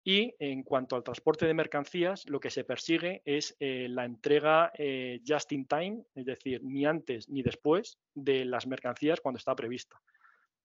Y 0.03 0.33
en 0.39 0.63
cuanto 0.63 0.95
al 0.95 1.03
transporte 1.03 1.45
de 1.45 1.53
mercancías, 1.53 2.27
lo 2.27 2.39
que 2.39 2.49
se 2.49 2.63
persigue 2.63 3.21
es 3.23 3.55
eh, 3.59 3.87
la 3.87 4.05
entrega 4.05 4.71
eh, 4.75 5.21
just 5.27 5.51
in 5.51 5.67
time, 5.67 6.03
es 6.15 6.25
decir, 6.25 6.63
ni 6.63 6.85
antes 6.85 7.29
ni 7.29 7.43
después 7.43 7.99
de 8.15 8.45
las 8.45 8.65
mercancías 8.65 9.21
cuando 9.21 9.37
está 9.37 9.55
prevista. 9.55 10.01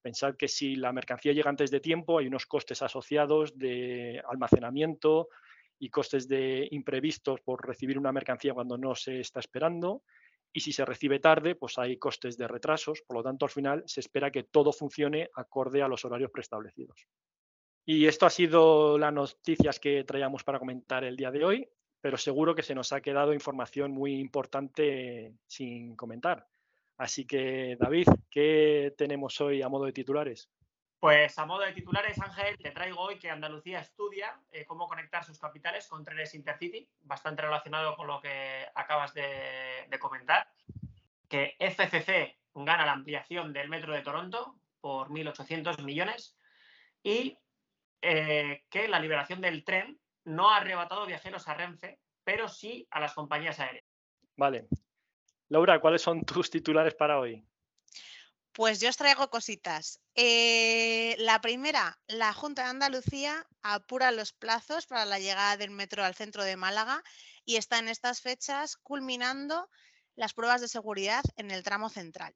Pensar 0.01 0.37
que 0.37 0.49
si 0.49 0.77
la 0.77 0.93
mercancía 0.93 1.33
llega 1.33 1.51
antes 1.51 1.71
de 1.71 1.81
tiempo, 1.81 2.19
hay 2.19 2.29
unos 2.29 2.47
costes 2.47 2.81
asociados 2.81 3.59
de 3.59 4.23
almacenamiento 4.27 5.29
y 5.79 5.91
costes 5.91 6.29
de 6.29 6.69
imprevistos 6.71 7.41
por 7.43 7.67
recibir 7.67 7.99
una 7.99 8.13
mercancía 8.13 8.55
cuando 8.55 8.79
no 8.79 8.95
se 8.95 9.21
está 9.21 9.41
esperando 9.41 10.03
y 10.57 10.61
si 10.61 10.73
se 10.73 10.87
recibe 10.87 11.19
tarde, 11.19 11.55
pues 11.55 11.77
hay 11.77 11.99
costes 11.99 12.39
de 12.39 12.49
retrasos, 12.49 13.03
por 13.07 13.19
lo 13.19 13.23
tanto 13.23 13.45
al 13.45 13.51
final 13.51 13.83
se 13.85 14.01
espera 14.01 14.31
que 14.31 14.45
todo 14.45 14.73
funcione 14.73 15.29
acorde 15.35 15.83
a 15.83 15.89
los 15.89 16.07
horarios 16.07 16.31
preestablecidos. 16.31 17.07
Y 17.89 18.07
esto 18.07 18.27
ha 18.27 18.31
sido 18.31 18.99
las 18.99 19.13
noticias 19.13 19.79
que 19.79 20.03
traíamos 20.03 20.43
para 20.43 20.59
comentar 20.59 21.05
el 21.05 21.17
día 21.17 21.31
de 21.31 21.45
hoy, 21.45 21.69
pero 22.01 22.19
seguro 22.19 22.53
que 22.53 22.65
se 22.65 22.75
nos 22.75 22.93
ha 22.93 23.01
quedado 23.01 23.33
información 23.33 23.93
muy 23.93 24.19
importante 24.19 25.37
sin 25.47 25.95
comentar. 25.95 26.49
Así 26.99 27.25
que, 27.25 27.77
David, 27.79 28.09
¿qué 28.29 28.93
tenemos 28.99 29.41
hoy 29.41 29.63
a 29.63 29.69
modo 29.69 29.85
de 29.85 29.93
titulares? 29.93 30.51
Pues 30.99 31.39
a 31.39 31.47
modo 31.47 31.61
de 31.61 31.75
titulares, 31.75 32.21
Ángel, 32.21 32.59
te 32.59 32.73
traigo 32.73 33.01
hoy 33.01 33.21
que 33.21 33.31
Andalucía 33.31 33.79
estudia 33.79 34.41
eh, 34.51 34.65
cómo 34.65 34.89
conectar 34.89 35.23
sus 35.25 35.39
capitales 35.39 35.87
con 35.87 36.05
trenes 36.05 36.35
Intercity, 36.35 36.89
bastante 37.03 37.43
relacionado 37.43 37.95
con 37.95 38.09
lo 38.09 38.21
que 38.21 38.67
acabas 38.75 39.15
de, 39.15 39.87
comentar. 40.01 40.51
Que 41.29 41.55
FCC 41.61 42.37
gana 42.53 42.85
la 42.85 42.93
ampliación 42.93 43.53
del 43.53 43.69
metro 43.69 43.93
de 43.93 44.03
Toronto 44.03 44.57
por 44.81 45.09
1.800 45.09 45.85
millones 45.85 46.37
y 47.05 47.39
eh, 48.03 48.65
que 48.71 48.89
la 48.89 49.01
liberación 49.01 49.41
del 49.41 49.65
tren 49.65 49.99
no 50.25 50.51
ha 50.51 50.59
arrebatado 50.59 51.07
viajeros 51.07 51.49
a 51.49 51.55
Renfe, 51.55 52.01
pero 52.25 52.49
sí 52.49 52.87
a 52.91 53.01
las 53.01 53.15
compañías 53.15 53.61
aéreas. 53.61 53.85
Vale. 54.37 54.69
Laura, 55.49 55.81
¿cuáles 55.81 56.03
son 56.03 56.25
tus 56.25 56.51
titulares 56.51 56.95
para 56.95 57.19
hoy? 57.19 57.47
Pues 58.53 58.81
yo 58.81 58.89
os 58.89 58.97
traigo 58.97 59.29
cositas. 59.29 60.01
Eh, 60.15 61.15
la 61.19 61.41
primera, 61.41 61.99
la 62.07 62.33
Junta 62.33 62.65
de 62.65 62.71
Andalucía 62.71 63.47
apura 63.63 64.11
los 64.13 64.33
plazos 64.33 64.87
para 64.87 65.05
la 65.05 65.19
llegada 65.19 65.57
del 65.57 65.71
metro 65.71 66.03
al 66.03 66.15
centro 66.15 66.43
de 66.43 66.57
Málaga 66.57 67.03
y 67.45 67.57
está 67.57 67.79
en 67.79 67.89
estas 67.89 68.23
fechas 68.23 68.77
culminando 68.79 69.69
las 70.15 70.33
pruebas 70.33 70.63
de 70.63 70.69
seguridad 70.69 71.23
en 71.37 71.51
el 71.51 71.63
tramo 71.63 71.91
central. 71.91 72.35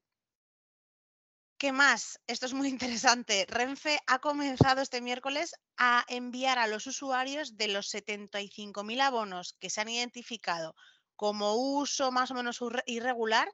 ¿Qué 1.60 1.72
más? 1.72 2.18
Esto 2.26 2.46
es 2.46 2.54
muy 2.54 2.68
interesante. 3.04 3.44
Renfe 3.46 3.98
ha 4.06 4.18
comenzado 4.18 4.80
este 4.80 5.02
miércoles 5.02 5.54
a 5.76 6.06
enviar 6.08 6.58
a 6.58 6.66
los 6.66 6.86
usuarios 6.86 7.58
de 7.58 7.68
los 7.68 7.92
75.000 7.92 9.02
abonos 9.02 9.58
que 9.60 9.68
se 9.68 9.82
han 9.82 9.90
identificado 9.90 10.74
como 11.16 11.56
uso 11.56 12.12
más 12.12 12.30
o 12.30 12.34
menos 12.34 12.60
irregular 12.86 13.46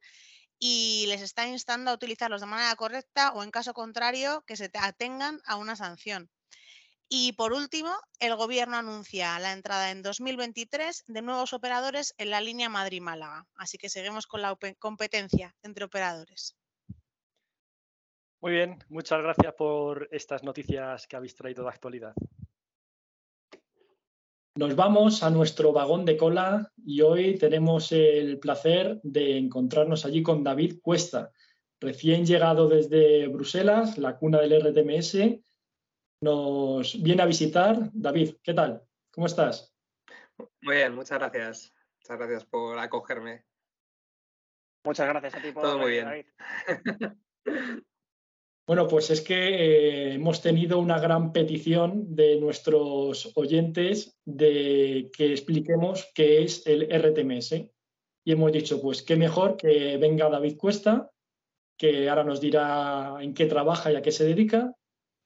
y 0.57 1.07
les 1.09 1.21
está 1.21 1.49
instando 1.49 1.91
a 1.91 1.95
utilizarlos 1.95 2.41
de 2.43 2.47
manera 2.47 2.77
correcta 2.77 3.33
o 3.33 3.43
en 3.43 3.51
caso 3.51 3.75
contrario 3.75 4.45
que 4.47 4.55
se 4.55 4.71
atengan 4.75 5.41
a 5.45 5.57
una 5.57 5.75
sanción. 5.75 6.31
Y 7.09 7.33
por 7.33 7.53
último, 7.53 7.93
el 8.21 8.37
Gobierno 8.37 8.77
anuncia 8.77 9.37
la 9.41 9.53
entrada 9.53 9.91
en 9.91 10.03
2023 10.03 11.03
de 11.09 11.23
nuevos 11.23 11.53
operadores 11.53 12.15
en 12.19 12.31
la 12.31 12.41
línea 12.41 12.69
Madrid-Málaga. 12.69 13.49
Así 13.57 13.79
que 13.79 13.89
seguimos 13.89 14.29
con 14.29 14.43
la 14.43 14.57
competencia 14.79 15.57
entre 15.65 15.87
operadores. 15.87 16.55
Muy 18.47 18.55
bien, 18.55 18.79
muchas 18.91 19.21
gracias 19.21 19.55
por 19.55 20.09
estas 20.12 20.45
noticias 20.45 21.09
que 21.09 21.17
habéis 21.17 21.35
traído 21.35 21.65
de 21.65 21.69
actualidad. 21.69 22.15
Nos 24.55 24.76
vamos 24.76 25.25
a 25.25 25.31
nuestro 25.31 25.73
vagón 25.73 26.05
de 26.05 26.17
cola 26.17 26.73
y 26.76 27.00
hoy 27.00 27.37
tenemos 27.38 27.91
el 27.91 28.38
placer 28.38 29.00
de 29.03 29.37
encontrarnos 29.37 30.07
allí 30.07 30.23
con 30.23 30.45
David 30.45 30.79
Cuesta, 30.81 31.33
recién 31.81 32.25
llegado 32.25 32.69
desde 32.69 33.26
Bruselas, 33.26 33.99
la 33.99 34.17
cuna 34.17 34.38
del 34.38 34.65
RTMS. 34.65 35.41
Nos 36.21 37.03
viene 37.03 37.23
a 37.23 37.26
visitar. 37.26 37.91
David, 37.93 38.37
¿qué 38.45 38.55
tal? 38.55 38.81
¿Cómo 39.11 39.26
estás? 39.26 39.75
Muy 40.62 40.76
bien, 40.76 40.95
muchas 40.95 41.19
gracias. 41.19 41.75
Muchas 41.99 42.17
gracias 42.17 42.45
por 42.45 42.79
acogerme. 42.79 43.45
Muchas 44.85 45.09
gracias 45.09 45.35
a 45.35 45.43
ti 45.43 45.50
por 45.50 45.65
Todo 45.65 45.79
muy 45.81 45.91
bien. 45.91 46.05
David. 46.05 46.26
Bueno, 48.67 48.89
pues 48.89 49.11
es 49.11 49.21
que 49.21 49.35
eh, 49.35 50.15
hemos 50.15 50.43
tenido 50.43 50.81
una 50.81 50.99
gran 50.99 51.33
petición 51.33 52.17
de 52.17 52.41
nuestros 52.41 53.31
oyentes 53.37 54.19
de 54.25 55.09
que 55.17 55.31
expliquemos 55.31 56.11
qué 56.15 56.43
es 56.43 56.67
el 56.67 56.89
RTMS. 56.91 57.53
Y 58.25 58.33
hemos 58.33 58.51
dicho, 58.51 58.83
pues 58.83 59.05
qué 59.05 59.15
mejor 59.15 59.57
que 59.57 59.97
venga 59.99 60.29
David 60.29 60.57
Cuesta, 60.57 61.13
que 61.79 62.09
ahora 62.09 62.25
nos 62.25 62.41
dirá 62.41 63.19
en 63.21 63.35
qué 63.35 63.47
trabaja 63.47 63.93
y 63.93 63.97
a 63.97 64.03
qué 64.03 64.11
se 64.11 64.25
dedica, 64.25 64.75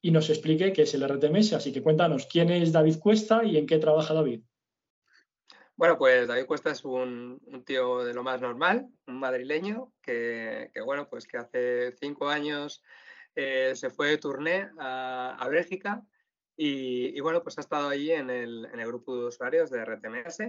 y 0.02 0.10
nos 0.10 0.28
explique 0.28 0.74
qué 0.74 0.82
es 0.82 0.92
el 0.92 1.08
RTMS. 1.08 1.54
Así 1.54 1.72
que 1.72 1.82
cuéntanos, 1.82 2.26
¿quién 2.26 2.50
es 2.50 2.72
David 2.72 2.98
Cuesta 2.98 3.42
y 3.42 3.56
en 3.56 3.66
qué 3.66 3.78
trabaja 3.78 4.12
David? 4.12 4.42
Bueno, 5.76 5.96
pues 5.96 6.28
David 6.28 6.44
Cuesta 6.44 6.72
es 6.72 6.84
un, 6.84 7.40
tío 7.64 8.04
de 8.04 8.12
lo 8.12 8.22
más 8.22 8.42
normal, 8.42 8.86
un 9.06 9.18
madrileño 9.18 9.94
que, 10.02 10.70
bueno, 10.84 11.08
pues 11.08 11.26
que 11.26 11.38
hace 11.38 11.92
cinco 11.92 12.28
años 12.28 12.82
eh, 13.34 13.72
se 13.74 13.90
fue 13.90 14.08
de 14.08 14.18
turné 14.18 14.70
a, 14.78 15.46
Bélgica 15.50 16.04
y, 16.56 17.18
bueno, 17.20 17.42
pues 17.42 17.58
ha 17.58 17.62
estado 17.62 17.88
allí 17.88 18.12
en 18.12 18.28
el, 18.30 18.68
grupo 18.86 19.16
de 19.16 19.26
usuarios 19.26 19.70
de 19.70 19.84
RTMS. 19.84 20.40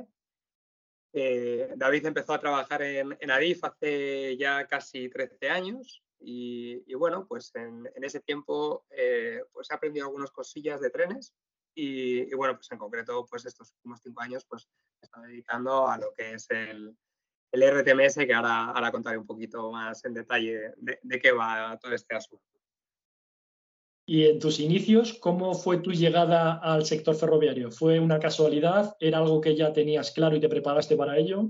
Eh, 1.14 1.74
David 1.76 2.06
empezó 2.06 2.34
a 2.34 2.40
trabajar 2.40 2.82
en, 2.82 3.18
en, 3.20 3.32
Adif 3.32 3.64
hace 3.64 4.38
ya 4.38 4.66
casi 4.68 5.10
13 5.10 5.50
años 5.50 6.04
y, 6.24 6.94
bueno, 6.94 7.26
pues 7.28 7.52
en, 7.56 7.90
ese 7.96 8.20
tiempo 8.20 8.86
eh, 8.92 9.44
pues 9.52 9.72
ha 9.72 9.76
aprendido 9.76 10.06
algunas 10.06 10.32
cosillas 10.32 10.80
de 10.80 10.90
trenes 10.90 11.34
y, 11.74 12.34
bueno, 12.36 12.56
pues 12.56 12.72
en 12.72 12.78
concreto, 12.78 13.26
pues 13.30 13.46
estos 13.46 13.72
últimos 13.74 14.02
cinco 14.04 14.22
años, 14.22 14.46
pues 14.48 14.70
está 15.02 15.22
dedicando 15.22 15.88
a 15.88 15.98
lo 15.98 16.14
que 16.14 16.34
es 16.34 16.50
el, 16.50 16.96
el 17.52 17.64
RTMS, 17.64 18.16
que 18.26 18.34
ahora, 18.34 18.66
ahora 18.66 18.92
contaré 18.92 19.18
un 19.18 19.26
poquito 19.26 19.72
más 19.72 20.04
en 20.06 20.14
detalle 20.14 20.74
de, 20.78 21.20
qué 21.20 21.32
va 21.32 21.78
todo 21.80 21.94
este 21.94 22.16
asunto. 22.16 22.51
Y 24.14 24.28
en 24.28 24.40
tus 24.40 24.60
inicios, 24.60 25.18
¿cómo 25.22 25.54
fue 25.54 25.78
tu 25.78 25.94
llegada 25.94 26.56
al 26.56 26.84
sector 26.84 27.16
ferroviario? 27.16 27.72
¿Fue 27.72 27.98
una 27.98 28.20
casualidad? 28.20 28.94
¿Era 29.00 29.20
algo 29.20 29.40
que 29.40 29.56
ya 29.56 29.72
tenías 29.72 30.12
claro 30.12 30.36
y 30.36 30.42
te 30.42 30.50
preparaste 30.50 30.98
para 30.98 31.18
ello? 31.18 31.50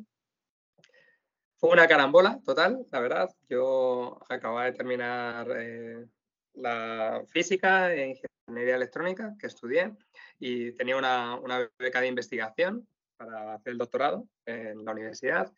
Fue 1.58 1.72
una 1.72 1.88
carambola 1.88 2.40
total, 2.46 2.86
la 2.92 3.00
verdad. 3.00 3.32
Yo 3.50 4.20
acababa 4.30 4.66
de 4.66 4.74
terminar 4.74 5.48
eh, 5.58 6.06
la 6.54 7.24
física 7.30 7.96
e 7.96 8.10
ingeniería 8.46 8.76
electrónica 8.76 9.36
que 9.40 9.48
estudié 9.48 9.94
y 10.38 10.74
tenía 10.74 10.98
una, 10.98 11.40
beca 11.80 12.00
de 12.00 12.10
investigación 12.10 12.88
para 13.18 13.56
hacer 13.56 13.72
el 13.72 13.80
doctorado 13.80 14.28
en 14.46 14.86
la 14.86 14.92
universidad. 14.92 15.52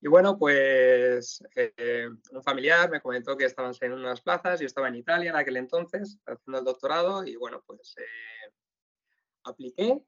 Y 0.00 0.08
bueno, 0.08 0.38
pues 0.38 1.42
eh, 1.54 2.08
un 2.30 2.42
familiar 2.42 2.90
me 2.90 3.00
comentó 3.00 3.36
que 3.36 3.44
estaban 3.44 3.74
saliendo 3.74 4.00
unas 4.00 4.20
plazas, 4.20 4.60
yo 4.60 4.66
estaba 4.66 4.88
en 4.88 4.96
Italia 4.96 5.30
en 5.30 5.36
aquel 5.36 5.56
entonces 5.56 6.18
haciendo 6.26 6.58
el 6.58 6.64
doctorado 6.64 7.24
y 7.24 7.36
bueno, 7.36 7.62
pues 7.66 7.94
eh, 7.98 8.52
apliqué, 9.44 10.02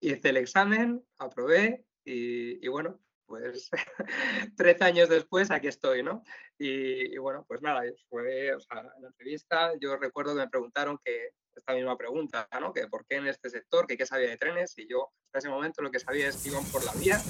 hice 0.00 0.28
el 0.28 0.36
examen, 0.36 1.04
aprobé 1.18 1.84
y, 2.04 2.64
y 2.64 2.68
bueno, 2.68 3.00
pues 3.32 3.70
13 4.58 4.84
años 4.84 5.08
después 5.08 5.50
aquí 5.50 5.66
estoy, 5.66 6.02
¿no? 6.02 6.22
Y, 6.58 7.16
bueno, 7.16 7.46
pues 7.48 7.62
nada, 7.62 7.82
fue, 8.10 8.54
o 8.54 8.58
en 8.58 9.02
la 9.02 9.08
entrevista 9.08 9.72
yo 9.80 9.96
recuerdo 9.96 10.34
que 10.34 10.40
me 10.40 10.48
preguntaron 10.48 10.98
que 11.02 11.30
esta 11.58 11.74
misma 11.74 11.96
pregunta, 11.96 12.48
¿no? 12.60 12.72
Que 12.72 12.86
por 12.88 13.04
qué 13.06 13.16
en 13.16 13.26
este 13.26 13.50
sector, 13.50 13.86
que 13.86 13.96
qué 13.96 14.06
sabía 14.06 14.28
de 14.28 14.36
trenes, 14.36 14.76
y 14.78 14.88
yo 14.88 15.12
hasta 15.26 15.38
ese 15.38 15.48
momento 15.48 15.82
lo 15.82 15.90
que 15.90 16.00
sabía 16.00 16.28
es 16.28 16.36
que 16.36 16.50
iban 16.50 16.64
por 16.66 16.84
la 16.84 16.92
vía 16.92 17.20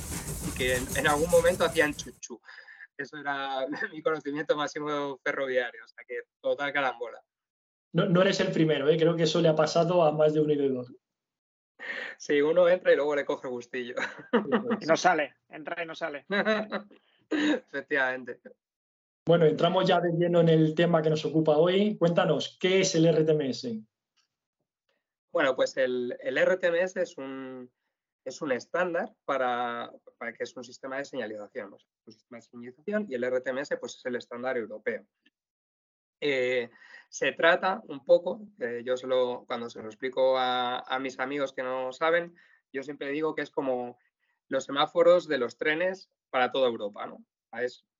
y 0.48 0.56
que 0.56 0.76
en, 0.76 1.06
algún 1.06 1.30
momento 1.30 1.64
hacían 1.64 1.94
chuchu. 1.94 2.40
Eso 2.96 3.16
era 3.16 3.66
mi 3.92 4.02
conocimiento 4.02 4.56
máximo 4.56 5.18
ferroviario, 5.22 5.84
o 5.84 5.88
sea 5.88 6.04
que 6.06 6.20
total 6.40 6.72
carambola. 6.72 7.22
No, 7.92 8.06
no 8.06 8.22
eres 8.22 8.40
el 8.40 8.52
primero, 8.52 8.88
¿eh? 8.88 8.96
creo 8.96 9.16
que 9.16 9.24
eso 9.24 9.40
le 9.40 9.48
ha 9.48 9.56
pasado 9.56 10.02
a 10.02 10.12
más 10.12 10.32
de 10.32 10.40
uno 10.40 10.52
y 10.52 10.56
de 10.56 10.68
dos. 10.68 10.92
Sí, 12.16 12.40
uno 12.40 12.68
entra 12.68 12.92
y 12.92 12.96
luego 12.96 13.16
le 13.16 13.24
coge 13.24 13.48
gustillo. 13.48 13.96
Y 14.80 14.86
no 14.86 14.96
sale, 14.96 15.34
entra 15.48 15.82
y 15.82 15.86
no 15.86 15.94
sale. 15.94 16.24
Efectivamente. 17.30 18.40
Bueno, 19.24 19.46
entramos 19.46 19.86
ya 19.86 20.00
de 20.00 20.12
lleno 20.12 20.40
en 20.40 20.48
el 20.48 20.74
tema 20.74 21.02
que 21.02 21.10
nos 21.10 21.24
ocupa 21.24 21.56
hoy. 21.56 21.96
Cuéntanos, 21.96 22.56
¿qué 22.60 22.80
es 22.80 22.94
el 22.94 23.06
RTMS? 23.06 23.68
Bueno, 25.32 25.56
pues 25.56 25.76
el, 25.76 26.16
RTMS 26.20 26.96
es 26.96 27.16
un, 27.16 27.70
es 28.24 28.42
un 28.42 28.52
estándar 28.52 29.12
para, 29.24 29.90
para, 30.18 30.32
que 30.32 30.44
es 30.44 30.54
un 30.56 30.64
sistema 30.64 30.98
de 30.98 31.04
señalización. 31.04 31.72
un 31.72 32.12
sistema 32.12 32.38
de 32.38 32.42
señalización 32.42 33.06
y 33.08 33.14
el 33.14 33.24
RTMS 33.24 33.76
pues, 33.80 33.96
es 33.96 34.04
el 34.04 34.16
estándar 34.16 34.56
europeo. 34.58 35.06
Eh, 36.20 36.70
se 37.08 37.32
trata 37.32 37.82
un 37.88 38.04
poco, 38.04 38.40
yo 38.84 38.94
cuando 39.46 39.68
se 39.68 39.82
lo 39.82 39.88
explico 39.88 40.36
a, 40.38 40.98
mis 41.00 41.18
amigos 41.18 41.52
que 41.52 41.62
no 41.62 41.92
saben, 41.92 42.34
yo 42.72 42.82
siempre 42.82 43.10
digo 43.10 43.34
que 43.34 43.42
es 43.42 43.50
como 43.50 43.98
los 44.48 44.64
semáforos 44.64 45.26
de 45.26 45.38
los 45.38 45.58
trenes 45.58 46.10
para 46.30 46.52
toda 46.52 46.68
Europa. 46.68 47.06
¿no? 47.06 47.24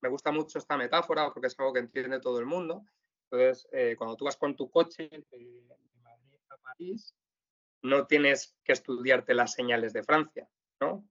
me 0.01 0.09
gusta 0.09 0.33
mucho 0.33 0.59
esta 0.59 0.77
metáfora 0.77 1.31
porque 1.33 1.49
es 1.49 1.59
algo 1.59 1.73
que 1.73 1.81
entiende 1.81 2.21
todo 2.21 2.39
el 2.39 2.47
mundo. 2.47 2.85
Entonces, 3.31 3.69
eh, 3.73 3.97
cuando 3.97 4.17
tú 4.17 4.25
vas 4.25 4.37
con 4.37 4.55
tu 4.55 4.71
coche 4.71 5.09
de, 5.11 5.67
Madrid 6.03 6.39
a 6.49 6.57
París, 6.59 7.15
no 7.83 8.07
tienes 8.07 8.57
que 8.65 8.73
estudiarte 8.73 9.35
las 9.35 9.53
señales 9.53 9.93
de 9.93 10.03
Francia. 10.03 10.49
¿no? 10.81 11.05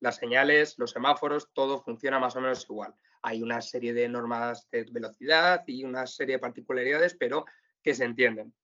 las 0.00 0.16
señales, 0.16 0.74
los 0.76 0.90
semáforos, 0.90 1.52
todo 1.52 1.80
funciona 1.80 2.18
más 2.18 2.34
o 2.34 2.40
menos 2.40 2.64
igual 2.68 2.94
hay 3.22 3.42
una 3.42 3.60
serie 3.60 3.92
de 3.92 4.08
normas 4.08 4.68
de 4.70 4.84
velocidad 4.90 5.64
y 5.66 5.84
una 5.84 6.06
serie 6.06 6.36
de 6.36 6.40
particularidades, 6.40 7.16
pero 7.18 7.44
que 7.82 7.94
se 7.94 8.04
entienden. 8.04 8.54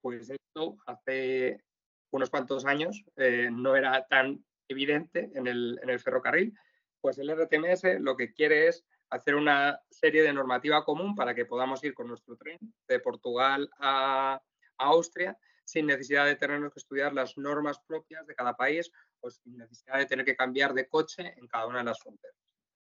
Pues 0.00 0.30
esto 0.30 0.76
hace 0.86 1.62
unos 2.10 2.30
cuantos 2.30 2.66
años 2.66 3.04
eh, 3.16 3.48
no 3.50 3.76
era 3.76 4.06
tan 4.06 4.44
evidente 4.68 5.30
en 5.34 5.46
el, 5.46 6.00
ferrocarril, 6.00 6.52
pues 7.00 7.18
el 7.18 7.30
RTMS 7.30 8.00
lo 8.00 8.16
que 8.16 8.32
quiere 8.32 8.68
es 8.68 8.84
hacer 9.10 9.34
una 9.34 9.80
serie 9.90 10.22
de 10.22 10.32
normativa 10.32 10.84
común 10.84 11.14
para 11.14 11.34
que 11.34 11.44
podamos 11.44 11.82
ir 11.84 11.94
con 11.94 12.08
nuestro 12.08 12.36
tren 12.36 12.58
de 12.88 13.00
Portugal 13.00 13.68
a, 13.78 14.40
Austria 14.78 15.38
sin 15.64 15.86
necesidad 15.86 16.26
de 16.26 16.36
tener 16.36 16.60
que 16.70 16.78
estudiar 16.78 17.12
las 17.12 17.36
normas 17.38 17.80
propias 17.80 18.26
de 18.26 18.34
cada 18.34 18.56
país 18.56 18.90
o 19.20 19.30
sin 19.30 19.56
necesidad 19.56 19.98
de 19.98 20.06
tener 20.06 20.24
que 20.24 20.36
cambiar 20.36 20.74
de 20.74 20.88
coche 20.88 21.34
en 21.36 21.46
cada 21.46 21.66
una 21.66 21.78
de 21.78 21.84
las 21.84 22.00
fronteras. 22.00 22.36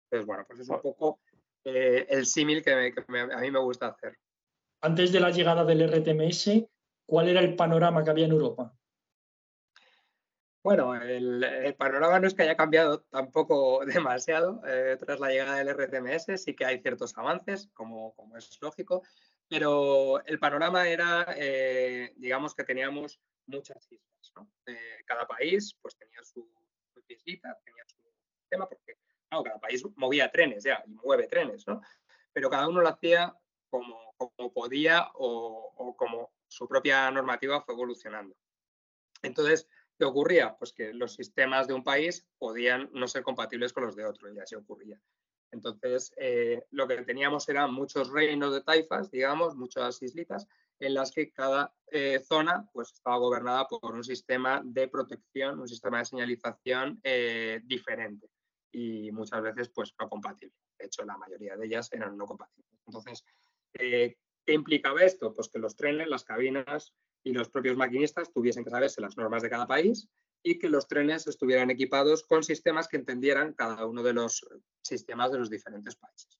Entonces, 0.05 0.27
bueno, 0.27 0.43
pues 0.47 0.59
es 0.59 0.69
un 0.69 0.81
poco 0.81 1.19
eh, 1.63 2.05
el 2.09 2.25
símil 2.25 2.63
que, 2.63 2.71
a 2.71 3.39
mí 3.39 3.51
me 3.51 3.59
gusta 3.59 3.87
hacer. 3.87 4.17
Antes 4.81 5.11
de 5.11 5.19
la 5.19 5.31
llegada 5.31 5.65
del 5.65 5.81
RTMS, 5.81 6.63
¿cuál 7.05 7.29
era 7.29 7.39
el 7.39 7.55
panorama 7.55 8.03
que 8.03 8.11
había 8.11 8.25
en 8.25 8.31
Europa? 8.31 8.71
Bueno, 10.65 10.95
el, 10.95 11.75
panorama 11.77 12.19
no 12.19 12.27
es 12.27 12.33
que 12.33 12.41
haya 12.41 12.57
cambiado 12.57 13.01
tampoco 13.01 13.85
demasiado 13.85 14.61
eh, 14.67 14.97
tras 14.99 15.19
la 15.19 15.29
llegada 15.29 15.57
del 15.57 15.69
RTMS, 15.69 16.41
sí 16.41 16.55
que 16.55 16.65
hay 16.65 16.81
ciertos 16.81 17.15
avances, 17.17 17.69
como, 17.73 18.15
como 18.15 18.35
es 18.35 18.57
lógico, 18.61 19.03
pero 19.47 20.23
el 20.25 20.39
panorama 20.39 20.87
era, 20.87 21.35
eh, 21.37 22.13
digamos 22.17 22.55
que 22.55 22.63
teníamos 22.63 23.19
muchas 23.47 23.91
islas. 23.91 24.33
¿no? 24.35 24.49
cada 25.05 25.25
país 25.27 25.77
pues 25.81 25.95
tenía 25.95 26.21
su, 26.23 26.49
su 26.93 27.01
islita, 27.07 27.57
tenía 27.63 27.83
su 27.85 28.01
tema, 28.49 28.67
porque 28.67 28.97
cada 29.29 29.59
país 29.59 29.83
movía 29.95 30.31
trenes 30.31 30.63
ya 30.63 30.83
y 30.85 30.91
mueve 30.91 31.27
trenes, 31.27 31.67
¿no? 31.67 31.81
Pero 32.33 32.49
cada 32.49 32.67
uno 32.67 32.81
lo 32.81 32.89
hacía 32.89 33.35
como, 33.69 34.13
podía 34.53 35.09
o, 35.15 35.95
como 35.97 36.31
su 36.47 36.67
propia 36.67 37.09
normativa 37.11 37.61
fue 37.61 37.73
evolucionando. 37.73 38.35
Entonces, 39.21 39.67
¿qué 39.97 40.05
ocurría? 40.05 40.55
Pues 40.57 40.71
que 40.73 40.93
los 40.93 41.15
sistemas 41.15 41.67
de 41.67 41.73
un 41.73 41.83
país 41.83 42.27
podían 42.37 42.89
no 42.93 43.07
ser 43.07 43.23
compatibles 43.23 43.73
con 43.73 43.85
los 43.85 43.95
de 43.95 44.05
otro 44.05 44.31
y 44.33 44.39
así 44.39 44.55
ocurría. 44.55 44.99
Entonces, 45.51 46.13
eh, 46.17 46.65
lo 46.71 46.87
que 46.87 47.01
teníamos 47.03 47.47
eran 47.49 47.73
muchos 47.73 48.09
reinos 48.11 48.53
de 48.53 48.61
taifas, 48.61 49.09
digamos, 49.11 49.55
muchas 49.55 50.01
islitas, 50.01 50.47
en 50.79 50.93
las 50.93 51.11
que 51.11 51.31
cada 51.31 51.73
eh, 51.87 52.19
zona 52.19 52.69
pues, 52.73 52.91
estaba 52.91 53.17
gobernada 53.17 53.67
por 53.67 53.93
un 53.93 54.03
sistema 54.03 54.61
de 54.65 54.87
protección, 54.87 55.59
un 55.59 55.67
sistema 55.67 55.99
de 55.99 56.05
señalización 56.05 56.99
eh, 57.03 57.61
diferente 57.63 58.29
y 58.71 59.11
muchas 59.11 59.41
veces 59.41 59.69
pues 59.69 59.95
no 59.99 60.09
compatible. 60.09 60.55
De 60.77 60.87
hecho, 60.87 61.05
la 61.05 61.17
mayoría 61.17 61.55
de 61.55 61.65
ellas 61.65 61.89
eran 61.93 62.17
no 62.17 62.25
compatibles. 62.25 62.77
Entonces, 62.85 63.23
¿qué 63.71 64.17
implicaba 64.47 65.03
esto? 65.03 65.33
Pues 65.33 65.47
que 65.47 65.59
los 65.59 65.77
trenes, 65.77 66.09
las 66.09 66.25
cabinas 66.25 66.93
y 67.23 67.31
los 67.31 67.47
propios 67.47 67.77
maquinistas 67.77 68.33
tuviesen 68.33 68.65
que 68.65 68.69
saberse 68.69 68.99
las 68.99 69.15
normas 69.15 69.43
de 69.43 69.49
cada 69.49 69.65
país 69.65 70.09
y 70.47 70.59
que 70.59 70.69
los 70.69 70.87
trenes 70.87 71.25
estuvieran 71.25 71.71
equipados 71.71 72.21
con 72.23 72.43
sistemas 72.43 72.87
que 72.87 72.97
entendieran 72.97 73.53
cada 73.53 73.87
uno 73.87 74.03
de 74.03 74.13
los 74.13 74.45
sistemas 74.83 75.31
de 75.31 75.39
los 75.39 75.49
diferentes 75.49 75.95
países. 75.95 76.39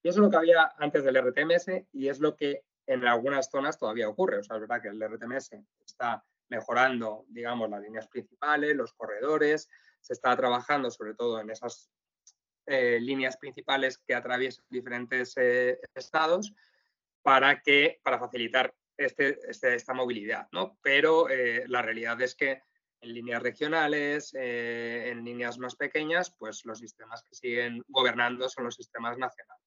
Y 0.00 0.08
eso 0.08 0.20
es 0.20 0.24
lo 0.24 0.30
que 0.30 0.36
había 0.36 0.72
antes 0.78 1.02
del 1.02 1.16
RTMS 1.16 1.88
y 1.92 2.08
es 2.08 2.20
lo 2.20 2.36
que 2.36 2.62
en 2.86 3.04
algunas 3.04 3.50
zonas 3.50 3.80
todavía 3.80 4.08
ocurre. 4.08 4.38
O 4.38 4.44
sea, 4.44 4.54
es 4.54 4.60
verdad 4.60 4.80
que 4.80 4.90
el 4.90 5.02
RTMS 5.02 5.50
está 5.84 6.24
mejorando, 6.48 7.24
digamos, 7.26 7.68
las 7.68 7.82
líneas 7.82 8.06
principales, 8.06 8.76
los 8.76 8.92
corredores, 8.92 9.68
se 10.00 10.12
está 10.12 10.36
trabajando 10.36 10.88
sobre 10.92 11.14
todo 11.14 11.40
en 11.40 11.50
esas 11.50 11.90
eh, 12.66 13.00
líneas 13.00 13.36
principales 13.38 13.98
que 13.98 14.14
atraviesan 14.14 14.64
diferentes 14.70 15.36
eh, 15.36 15.80
estados 15.96 16.54
para, 17.22 17.60
que, 17.60 17.98
para 18.04 18.20
facilitar 18.20 18.72
este, 18.96 19.40
este 19.50 19.74
esta 19.74 19.94
movilidad. 19.94 20.46
¿no? 20.52 20.78
Pero 20.80 21.28
eh, 21.28 21.64
la 21.66 21.82
realidad 21.82 22.22
es 22.22 22.36
que 22.36 22.62
en 23.00 23.12
líneas 23.12 23.42
regionales, 23.42 24.32
en 24.34 25.24
líneas 25.24 25.58
más 25.58 25.76
pequeñas, 25.76 26.34
pues 26.38 26.64
los 26.64 26.78
sistemas 26.78 27.22
que 27.22 27.34
siguen 27.34 27.82
gobernando 27.88 28.48
son 28.48 28.64
los 28.64 28.74
sistemas 28.74 29.18
nacionales. 29.18 29.62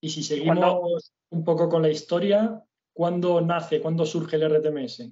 Y 0.00 0.10
si 0.10 0.22
seguimos 0.22 1.12
un 1.30 1.44
poco 1.44 1.68
con 1.68 1.82
la 1.82 1.90
historia, 1.90 2.64
¿Cuándo 2.94 3.40
nace, 3.40 3.80
cuándo 3.80 4.06
surge 4.06 4.36
el 4.36 4.44
RTMS? 4.44 5.10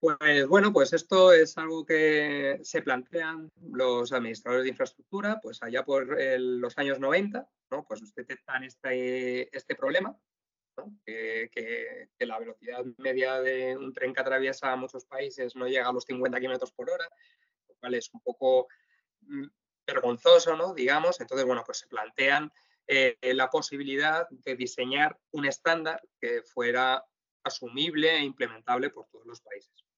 Pues 0.00 0.46
bueno, 0.46 0.70
pues 0.70 0.92
esto 0.92 1.32
es 1.32 1.56
algo 1.56 1.84
que 1.84 2.60
se 2.62 2.82
plantean 2.82 3.50
los 3.72 4.12
administradores 4.12 4.64
de 4.64 4.70
infraestructura, 4.70 5.40
pues 5.42 5.60
allá 5.62 5.84
por 5.84 6.16
los 6.38 6.76
años 6.76 7.00
90, 7.00 7.48
¿no? 7.70 7.84
Pues 7.88 8.14
detectan 8.14 8.64
este, 8.64 9.56
este 9.56 9.74
problema, 9.74 10.14
que, 11.04 12.08
la 12.18 12.38
velocidad 12.38 12.84
media 12.98 13.40
de 13.40 13.76
un 13.76 13.92
tren 13.92 14.12
que 14.12 14.20
atraviesa 14.20 14.74
muchos 14.76 15.04
países 15.04 15.56
no 15.56 15.66
llega 15.66 15.88
a 15.88 15.92
los 15.92 16.04
50 16.04 16.38
kilómetros 16.38 16.72
por 16.72 16.90
hora, 16.90 17.08
lo 17.68 17.74
cual 17.76 17.94
es 17.94 18.12
un 18.12 18.20
poco 18.20 18.68
mm, 19.20 19.46
vergonzoso, 19.86 20.56
¿no? 20.56 20.74
Digamos, 20.74 21.20
entonces, 21.20 21.46
bueno, 21.46 21.62
pues 21.64 21.78
se 21.78 21.86
plantean 21.86 22.52
eh, 22.86 23.16
la 23.22 23.50
posibilidad 23.50 24.28
de 24.30 24.56
diseñar 24.56 25.18
un 25.32 25.46
estándar 25.46 26.02
que 26.20 26.42
fuera 26.42 27.04
asumible 27.42 28.16
e 28.16 28.22
implementable 28.22 28.90
por 28.90 29.06
todos 29.08 29.26
los 29.26 29.40
países 29.40 29.88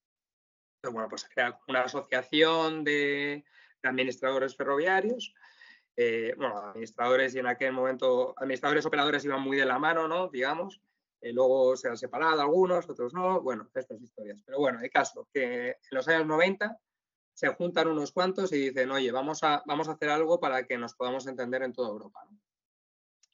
bueno, 0.88 1.09
pues 1.09 1.23
se 1.23 1.29
crea 1.29 1.59
una 1.69 1.83
asociación 1.83 2.85
de, 2.85 3.45
administradores 3.83 4.57
ferroviarios. 4.57 5.35
Eh, 6.03 6.33
bueno, 6.35 6.57
administradores 6.57 7.35
y 7.35 7.41
en 7.41 7.47
aquel 7.47 7.75
momento, 7.75 8.33
administradores 8.39 8.87
operadores 8.87 9.23
iban 9.27 9.43
muy 9.43 9.59
de 9.59 9.67
la 9.67 9.79
mano, 9.79 10.09
¿no? 10.09 10.29
Digamos. 10.29 10.81
Eh, 11.21 11.31
luego 11.31 11.77
se 11.77 11.89
han 11.91 11.99
separado 11.99 12.41
algunos, 12.41 12.89
otros 12.89 13.13
no. 13.13 13.43
Bueno, 13.43 13.69
estas 13.75 14.01
historias. 14.01 14.41
Pero 14.47 14.61
bueno, 14.61 14.81
el 14.81 14.89
caso 14.89 15.29
que 15.31 15.69
en 15.69 15.77
los 15.91 16.09
años 16.09 16.27
90 16.27 16.75
se 17.35 17.49
juntan 17.49 17.89
unos 17.89 18.13
cuantos 18.13 18.51
y 18.55 18.71
dicen, 18.71 18.91
oye, 18.91 19.13
vamos 19.13 19.43
a, 19.43 19.63
vamos 19.67 19.89
a 19.89 19.93
hacer 19.93 20.09
algo 20.09 20.41
para 20.41 20.67
que 20.67 20.79
nos 20.79 20.95
podamos 20.95 21.27
entender 21.27 21.65
en 21.65 21.75
toda 21.75 21.91
Europa. 21.91 22.27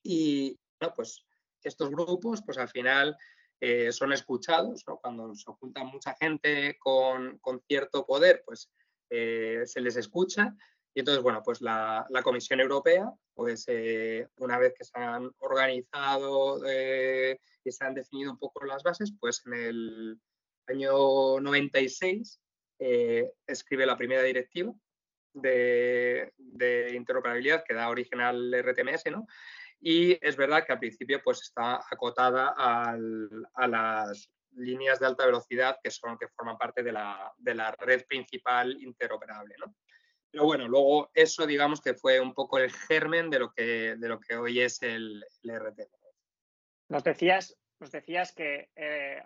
Y 0.02 0.58
bueno, 0.80 0.92
pues 0.96 1.24
estos 1.62 1.88
grupos, 1.88 2.42
pues 2.44 2.58
al 2.58 2.68
final 2.68 3.16
eh, 3.60 3.92
son 3.92 4.12
escuchados, 4.12 4.82
cuando 5.00 5.36
se 5.36 5.52
junta 5.52 5.84
mucha 5.84 6.16
gente 6.16 6.76
con, 6.80 7.40
cierto 7.68 8.04
poder, 8.04 8.42
pues 8.44 8.72
se 9.08 9.80
les 9.80 9.94
escucha. 9.94 10.52
Y 10.96 11.00
entonces, 11.00 11.22
bueno, 11.22 11.42
pues 11.44 11.60
la, 11.60 12.06
Comisión 12.24 12.58
Europea, 12.60 13.12
pues 13.34 13.64
eh, 13.68 14.26
una 14.38 14.56
vez 14.56 14.72
que 14.76 14.84
se 14.84 14.98
han 14.98 15.30
organizado 15.40 16.58
y 16.66 17.70
se 17.70 17.84
han 17.84 17.94
definido 17.94 18.32
un 18.32 18.38
poco 18.38 18.64
las 18.64 18.82
bases, 18.82 19.12
pues 19.20 19.42
en 19.44 19.52
el 19.52 20.20
año 20.66 21.38
96 21.38 22.40
escribe 23.46 23.84
la 23.84 23.98
primera 23.98 24.22
directiva 24.22 24.72
de, 25.34 26.32
de, 26.38 26.94
interoperabilidad 26.94 27.62
que 27.62 27.74
da 27.74 27.90
origen 27.90 28.20
al 28.20 28.52
RTMS, 28.54 29.10
¿no? 29.10 29.26
y 29.80 30.18
es 30.26 30.36
verdad 30.36 30.64
que 30.64 30.72
al 30.72 30.78
principio 30.78 31.20
pues 31.22 31.42
está 31.42 31.76
acotada 31.90 32.54
a 32.56 32.96
las 33.68 34.30
líneas 34.52 34.98
de 34.98 35.06
alta 35.06 35.26
velocidad 35.26 35.78
que 35.82 35.90
son 35.90 36.16
que 36.18 36.28
forman 36.28 36.56
parte 36.56 36.82
de 36.82 36.92
la, 36.92 37.34
red 37.78 38.04
principal 38.06 38.80
interoperable. 38.82 39.54
Pero 40.36 40.44
bueno, 40.44 40.68
luego 40.68 41.10
eso 41.14 41.46
digamos 41.46 41.80
que 41.80 41.94
fue 41.94 42.20
un 42.20 42.34
poco 42.34 42.58
el 42.58 42.70
germen 42.70 43.30
de 43.30 43.38
lo 43.38 43.54
que, 43.54 43.96
de 43.96 44.06
lo 44.06 44.20
que 44.20 44.36
hoy 44.36 44.60
es 44.60 44.82
el, 44.82 45.24
el. 45.42 45.88
Nos 46.90 47.02
decías, 47.02 47.56
nos 47.80 47.90
decías 47.90 48.34
que 48.34 48.68
eh, 48.76 49.22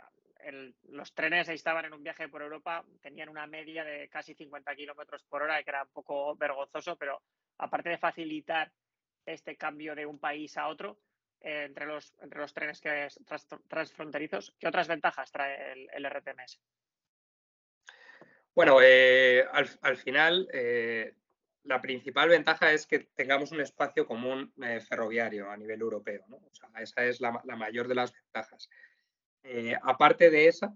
los 0.85 1.13
trenes 1.13 1.49
estaban 1.49 1.85
en 1.85 1.95
un 1.95 2.05
viaje 2.05 2.29
por 2.29 2.43
Europa, 2.43 2.85
tenían 3.03 3.29
una 3.29 3.49
media 3.49 3.83
de 3.83 4.09
casi 4.09 4.37
50 4.37 4.73
kilómetros 4.77 5.25
por 5.25 5.43
hora, 5.43 5.61
que 5.65 5.71
era 5.71 5.83
un 5.83 5.91
poco 5.93 6.37
vergonzoso, 6.37 6.95
pero 6.97 7.21
aparte 7.59 7.89
de 7.89 7.99
facilitar 7.99 8.73
este 9.27 9.57
cambio 9.57 9.97
de 9.97 10.07
un 10.07 10.21
país 10.21 10.57
a 10.57 10.69
otro 10.69 11.01
eh, 11.41 11.65
entre, 11.65 11.87
los, 11.87 12.15
entre 12.21 12.39
los 12.39 12.55
trenes 12.55 12.81
que 12.81 13.09
transfronterizos. 13.67 14.55
¿Qué 14.61 14.69
otras 14.69 14.87
ventajas 14.87 15.33
trae 15.33 15.73
el, 15.93 16.09
RTMS? 16.09 16.61
Bueno, 18.55 18.79
eh, 18.83 19.45
al, 19.53 19.97
final 19.97 20.49
eh, 20.53 21.15
la 21.65 21.81
principal 21.81 22.29
ventaja 22.29 22.73
es 22.73 22.87
que 22.87 23.11
tengamos 23.15 23.53
un 23.53 23.61
espacio 23.61 24.07
común 24.07 24.53
ferroviario 24.89 25.51
a 25.51 25.57
nivel 25.57 25.81
europeo. 25.81 26.25
esa 26.79 27.05
es 27.05 27.21
la, 27.21 27.33
mayor 27.57 27.89
de 27.89 27.95
las 27.95 28.13
ventajas. 28.13 28.69
aparte 29.83 30.31
de 30.31 30.49
esa, 30.49 30.75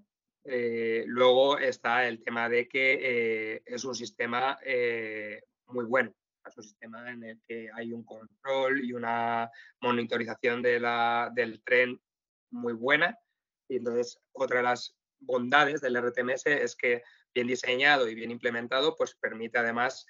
luego 1.06 1.58
está 1.58 2.06
el 2.06 2.22
tema 2.22 2.48
de 2.48 2.68
que 2.68 3.62
es 3.64 3.84
un 3.84 3.94
sistema 3.94 4.58
muy 5.66 5.84
bueno 5.84 6.14
es 6.48 6.56
un 6.56 6.64
sistema 6.64 7.10
en 7.10 7.24
el 7.24 7.40
que 7.46 7.70
hay 7.72 7.92
un 7.92 8.04
control 8.04 8.84
y 8.84 8.92
una 8.92 9.50
monitorización 9.80 10.62
de 10.62 10.80
la, 10.80 11.30
del 11.34 11.62
tren 11.62 12.00
muy 12.50 12.72
buena. 12.72 13.18
Y 13.68 13.76
entonces, 13.76 14.20
otra 14.32 14.58
de 14.58 14.64
las 14.64 14.94
bondades 15.20 15.80
del 15.80 15.96
RTMS 15.96 16.46
es 16.46 16.76
que 16.76 17.02
bien 17.34 17.46
diseñado 17.46 18.08
y 18.08 18.14
bien 18.14 18.30
implementado, 18.30 18.94
pues 18.96 19.16
permite 19.16 19.58
además 19.58 20.06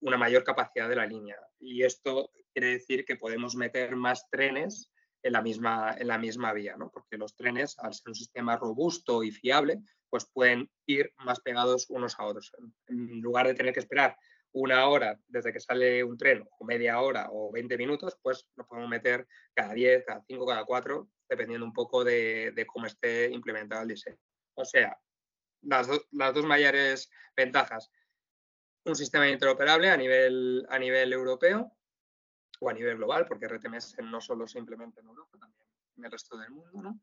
una 0.00 0.16
mayor 0.16 0.44
capacidad 0.44 0.88
de 0.88 0.96
la 0.96 1.06
línea. 1.06 1.38
Y 1.58 1.82
esto 1.82 2.30
quiere 2.52 2.72
decir 2.72 3.04
que 3.04 3.16
podemos 3.16 3.54
meter 3.54 3.96
más 3.96 4.28
trenes 4.30 4.90
en 5.22 5.32
la 5.32 5.42
misma, 5.42 5.96
en 5.98 6.08
la 6.08 6.18
misma 6.18 6.52
vía, 6.52 6.76
¿no? 6.76 6.90
porque 6.90 7.16
los 7.16 7.34
trenes, 7.34 7.78
al 7.78 7.94
ser 7.94 8.08
un 8.08 8.14
sistema 8.14 8.56
robusto 8.56 9.22
y 9.22 9.30
fiable, 9.30 9.80
pues 10.10 10.26
pueden 10.32 10.70
ir 10.86 11.12
más 11.18 11.40
pegados 11.40 11.86
unos 11.88 12.18
a 12.18 12.24
otros. 12.24 12.52
En 12.86 13.20
lugar 13.20 13.46
de 13.46 13.54
tener 13.54 13.72
que 13.72 13.80
esperar 13.80 14.16
una 14.52 14.86
hora 14.86 15.18
desde 15.26 15.52
que 15.52 15.58
sale 15.58 16.04
un 16.04 16.16
tren, 16.16 16.46
o 16.58 16.64
media 16.64 17.00
hora 17.00 17.28
o 17.32 17.50
20 17.50 17.76
minutos, 17.76 18.16
pues 18.22 18.46
lo 18.54 18.66
podemos 18.66 18.88
meter 18.88 19.26
cada 19.52 19.74
10, 19.74 20.04
cada 20.04 20.22
5, 20.26 20.46
cada 20.46 20.64
4, 20.64 21.08
dependiendo 21.28 21.66
un 21.66 21.72
poco 21.72 22.04
de, 22.04 22.64
cómo 22.72 22.86
esté 22.86 23.30
implementado 23.30 23.82
el 23.82 23.88
diseño. 23.88 24.18
O 24.54 24.64
sea, 24.64 24.96
las, 25.66 25.88
dos 26.34 26.44
mayores 26.44 27.10
ventajas. 27.36 27.90
Un 28.84 28.96
sistema 28.96 29.28
interoperable 29.28 29.90
a 29.90 29.96
nivel, 29.96 30.66
a 30.68 30.78
nivel 30.78 31.12
europeo 31.12 31.72
o 32.60 32.70
a 32.70 32.72
nivel 32.72 32.96
global, 32.96 33.26
porque 33.26 33.48
RTMS 33.48 33.96
no 34.02 34.20
solo 34.20 34.46
se 34.46 34.58
implementa 34.58 35.00
en 35.00 35.08
Europa, 35.08 35.38
también 35.38 35.68
en 35.96 36.04
el 36.04 36.10
resto 36.10 36.36
del 36.36 36.50
mundo, 36.50 36.82
¿no? 36.82 37.00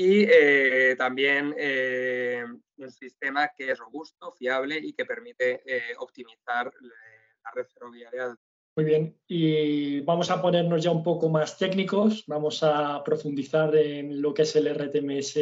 y 0.00 0.26
eh, 0.30 0.94
también 0.96 1.52
eh, 1.58 2.44
un 2.76 2.90
sistema 2.92 3.50
que 3.56 3.72
es 3.72 3.78
robusto, 3.78 4.30
fiable 4.30 4.78
y 4.78 4.92
que 4.92 5.04
permite 5.04 5.60
eh, 5.66 5.92
optimizar 5.98 6.72
la 6.80 7.50
red 7.52 7.66
ferroviaria. 7.66 8.38
Muy 8.76 8.84
bien, 8.84 9.18
y 9.26 9.98
vamos 10.02 10.30
a 10.30 10.40
ponernos 10.40 10.84
ya 10.84 10.92
un 10.92 11.02
poco 11.02 11.28
más 11.28 11.58
técnicos, 11.58 12.22
vamos 12.28 12.62
a 12.62 13.02
profundizar 13.02 13.74
en 13.74 14.22
lo 14.22 14.32
que 14.32 14.42
es 14.42 14.54
el 14.54 14.72
RTMS 14.72 15.36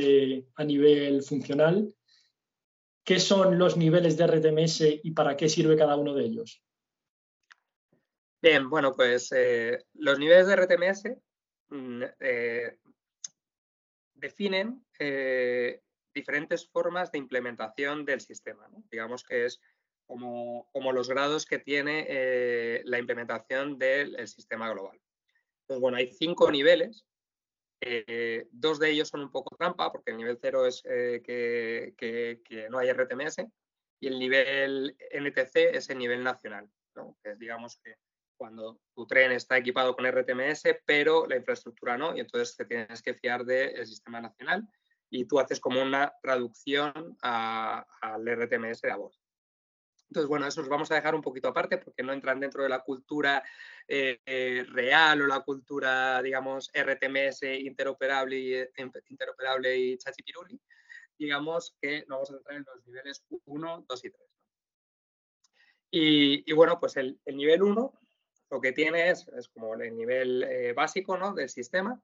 a 0.54 0.64
nivel 0.64 1.22
funcional. 1.22 1.92
¿Qué 3.06 3.20
son 3.20 3.58
los 3.58 3.76
niveles 3.76 4.18
de 4.18 4.26
RTMS 4.26 4.80
y 5.02 5.12
para 5.12 5.36
qué 5.36 5.48
sirve 5.48 5.76
cada 5.76 5.96
uno 5.96 6.12
de 6.12 6.24
ellos? 6.24 6.62
Bien, 8.42 8.68
bueno, 8.68 8.94
pues 8.94 9.30
los 9.94 10.18
niveles 10.18 10.46
de 10.46 10.56
RTMS 10.56 11.04
mm, 11.68 12.02
definen 14.16 14.84
eh, 14.98 15.80
diferentes 16.12 16.68
formas 16.68 17.12
de 17.12 17.18
implementación 17.18 18.04
del 18.04 18.20
sistema. 18.20 18.68
Digamos 18.90 19.22
que 19.22 19.46
es 19.46 19.60
como, 20.06 20.68
los 20.92 21.08
grados 21.08 21.46
que 21.46 21.58
tiene 21.58 22.06
eh, 22.08 22.82
la 22.84 22.98
implementación 22.98 23.78
del 23.78 24.26
sistema 24.26 24.70
global. 24.70 25.00
Entonces, 25.62 25.80
bueno, 25.80 25.98
hay 25.98 26.12
cinco 26.12 26.50
niveles. 26.50 27.04
Eh, 27.88 28.48
dos 28.50 28.78
de 28.78 28.90
ellos 28.90 29.08
son 29.08 29.20
un 29.20 29.30
poco 29.30 29.56
trampa, 29.56 29.92
porque 29.92 30.10
el 30.10 30.16
nivel 30.16 30.38
cero 30.40 30.66
es 30.66 30.82
que, 30.82 31.94
que, 31.96 32.68
no 32.70 32.78
hay 32.78 32.90
RTMS 32.90 33.46
y 34.00 34.08
el 34.08 34.18
nivel 34.18 34.96
NTC 35.12 35.76
es 35.76 35.88
el 35.90 35.98
nivel 35.98 36.22
nacional, 36.22 36.68
¿no? 36.94 37.16
que 37.22 37.36
digamos 37.36 37.78
que 37.82 37.96
cuando 38.36 38.80
tu 38.94 39.06
tren 39.06 39.32
está 39.32 39.56
equipado 39.56 39.94
con 39.94 40.06
RTMS, 40.06 40.64
pero 40.84 41.26
la 41.26 41.36
infraestructura 41.36 41.96
no, 41.96 42.16
y 42.16 42.20
entonces 42.20 42.56
te 42.56 42.64
tienes 42.66 43.02
que 43.02 43.14
fiar 43.14 43.44
del 43.44 43.86
sistema 43.86 44.20
nacional 44.20 44.68
y 45.10 45.26
tú 45.26 45.38
haces 45.38 45.60
como 45.60 45.82
una 45.82 46.12
traducción 46.22 47.16
al 47.22 48.26
RTMS 48.26 48.82
de 48.82 48.90
a 48.90 48.96
bordo. 48.96 49.16
Entonces, 50.08 50.28
bueno, 50.28 50.46
eso 50.46 50.60
los 50.60 50.70
vamos 50.70 50.90
a 50.90 50.94
dejar 50.94 51.14
un 51.14 51.22
poquito 51.22 51.48
aparte 51.48 51.78
porque 51.78 52.02
no 52.02 52.12
entran 52.12 52.38
dentro 52.38 52.62
de 52.62 52.68
la 52.68 52.80
cultura 52.80 53.42
eh, 53.88 54.20
eh, 54.24 54.64
real 54.68 55.22
o 55.22 55.26
la 55.26 55.40
cultura, 55.40 56.22
digamos, 56.22 56.70
RTMS 56.72 57.42
interoperable 57.42 58.38
y, 58.38 58.54
interoperable 59.08 59.76
y 59.76 59.98
chachipiruli. 59.98 60.60
Digamos 61.18 61.76
que 61.80 62.04
no 62.08 62.16
vamos 62.16 62.30
a 62.30 62.34
entrar 62.34 62.56
en 62.56 62.64
los 62.66 62.86
niveles 62.86 63.24
1, 63.46 63.84
2 63.88 64.04
y 64.04 64.10
3. 64.10 64.22
Y, 65.90 66.52
bueno, 66.52 66.78
pues 66.78 66.96
el, 66.96 67.18
el 67.24 67.36
nivel 67.36 67.62
1 67.62 68.00
lo 68.50 68.60
que 68.60 68.72
tiene 68.72 69.10
es, 69.10 69.26
como 69.52 69.74
el 69.74 69.96
nivel 69.96 70.44
eh, 70.44 70.72
básico 70.72 71.16
¿no? 71.16 71.34
del 71.34 71.48
sistema, 71.48 72.00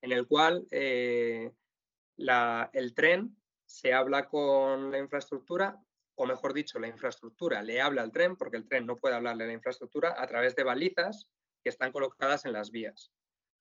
en 0.00 0.12
el 0.12 0.26
cual 0.26 0.66
eh, 0.70 1.52
el 2.16 2.94
tren 2.94 3.36
se 3.64 3.92
habla 3.92 4.28
con 4.28 4.90
la 4.90 4.98
infraestructura, 4.98 5.78
o 6.14 6.26
mejor 6.26 6.52
dicho, 6.52 6.78
la 6.78 6.88
infraestructura 6.88 7.62
le 7.62 7.80
habla 7.80 8.02
al 8.02 8.12
tren, 8.12 8.36
porque 8.36 8.56
el 8.56 8.66
tren 8.66 8.86
no 8.86 8.96
puede 8.96 9.14
hablarle 9.14 9.44
a 9.44 9.46
la 9.46 9.52
infraestructura, 9.52 10.14
a 10.16 10.26
través 10.26 10.54
de 10.54 10.64
balizas 10.64 11.28
que 11.62 11.70
están 11.70 11.92
colocadas 11.92 12.44
en 12.44 12.52
las 12.52 12.70
vías. 12.70 13.10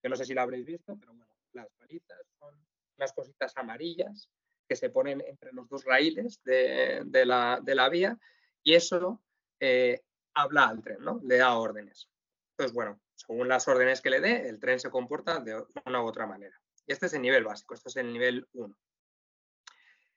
Yo 0.03 0.09
no 0.09 0.15
sé 0.15 0.25
si 0.25 0.33
lo 0.33 0.41
habréis 0.41 0.65
visto, 0.65 0.97
pero 0.99 1.13
bueno, 1.13 1.33
las 1.53 1.67
balizas 1.79 2.19
son 2.39 2.55
unas 2.97 3.13
cositas 3.13 3.55
amarillas 3.55 4.29
que 4.67 4.75
se 4.75 4.89
ponen 4.89 5.21
entre 5.27 5.51
los 5.53 5.67
dos 5.69 5.83
raíles 5.85 6.41
de, 6.43 7.03
la, 7.25 7.89
vía 7.89 8.17
y 8.63 8.73
eso 8.73 9.21
eh, 9.59 10.01
habla 10.33 10.67
al 10.67 10.81
tren, 10.81 10.99
¿no? 11.01 11.19
Le 11.23 11.37
da 11.37 11.57
órdenes. 11.57 12.09
Entonces, 12.51 12.73
bueno, 12.73 12.99
según 13.15 13.47
las 13.47 13.67
órdenes 13.67 14.01
que 14.01 14.09
le 14.09 14.19
dé, 14.19 14.47
el 14.47 14.59
tren 14.59 14.79
se 14.79 14.89
comporta 14.89 15.39
de 15.39 15.63
una 15.85 16.03
u 16.03 16.07
otra 16.07 16.25
manera. 16.25 16.59
Y 16.85 16.93
este 16.93 17.05
es 17.05 17.13
el 17.13 17.21
nivel 17.21 17.43
básico, 17.43 17.73
este 17.73 17.89
es 17.89 17.97
el 17.97 18.11
nivel 18.11 18.47
1. 18.53 18.77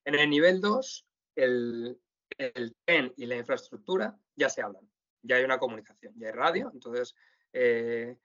En 0.07 0.15
el 0.15 0.31
nivel 0.31 0.61
2, 0.61 1.07
el, 1.37 2.01
tren 2.85 3.13
y 3.17 3.27
la 3.27 3.37
infraestructura 3.37 4.17
ya 4.35 4.49
se 4.49 4.63
hablan, 4.63 4.89
ya 5.23 5.37
hay 5.37 5.45
una 5.45 5.59
comunicación, 5.59 6.15
ya 6.17 6.29
hay 6.29 6.33
radio, 6.33 6.71
entonces 6.73 7.15
eh, 7.53 8.17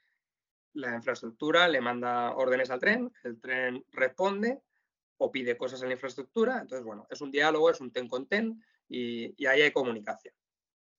la 0.74 0.95
infraestructura 0.95 1.67
le 1.67 1.82
manda 1.82 2.36
órdenes 2.36 2.69
al 2.69 2.80
tren, 2.80 3.12
el 3.24 3.39
tren 3.39 3.86
responde 3.91 4.62
o 5.17 5.32
pide 5.32 5.58
cosas 5.58 5.82
en 5.82 5.89
la 5.89 5.95
infraestructura, 5.95 6.60
entonces 6.62 6.86
bueno, 6.86 7.08
es 7.10 7.22
un 7.22 7.32
diálogo, 7.32 7.69
es 7.69 7.82
un 7.82 7.91
ten 7.91 8.08
con 8.08 8.28
ten 8.28 8.63
y 8.88 9.45
ahí 9.45 9.62
hay 9.62 9.72
comunicación. 9.72 10.34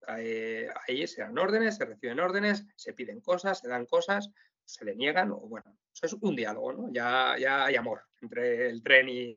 Ahí, 0.06 1.06
se 1.06 1.22
dan 1.22 1.38
órdenes, 1.38 1.76
se 1.76 1.84
reciben 1.84 2.20
órdenes, 2.20 2.66
se 2.74 2.92
piden 2.92 3.20
cosas, 3.20 3.58
se 3.58 3.68
dan 3.68 3.86
cosas, 3.86 4.30
se 4.64 4.84
le 4.84 4.96
niegan, 4.96 5.30
o 5.30 5.40
bueno, 5.40 5.76
eso 5.92 6.06
es 6.06 6.12
un 6.20 6.34
diálogo, 6.34 6.72
¿no? 6.72 6.92
Ya, 6.92 7.36
ya 7.38 7.66
hay 7.66 7.76
amor 7.76 8.02
entre 8.20 8.68
el 8.68 8.82
tren 8.82 9.08
y, 9.08 9.36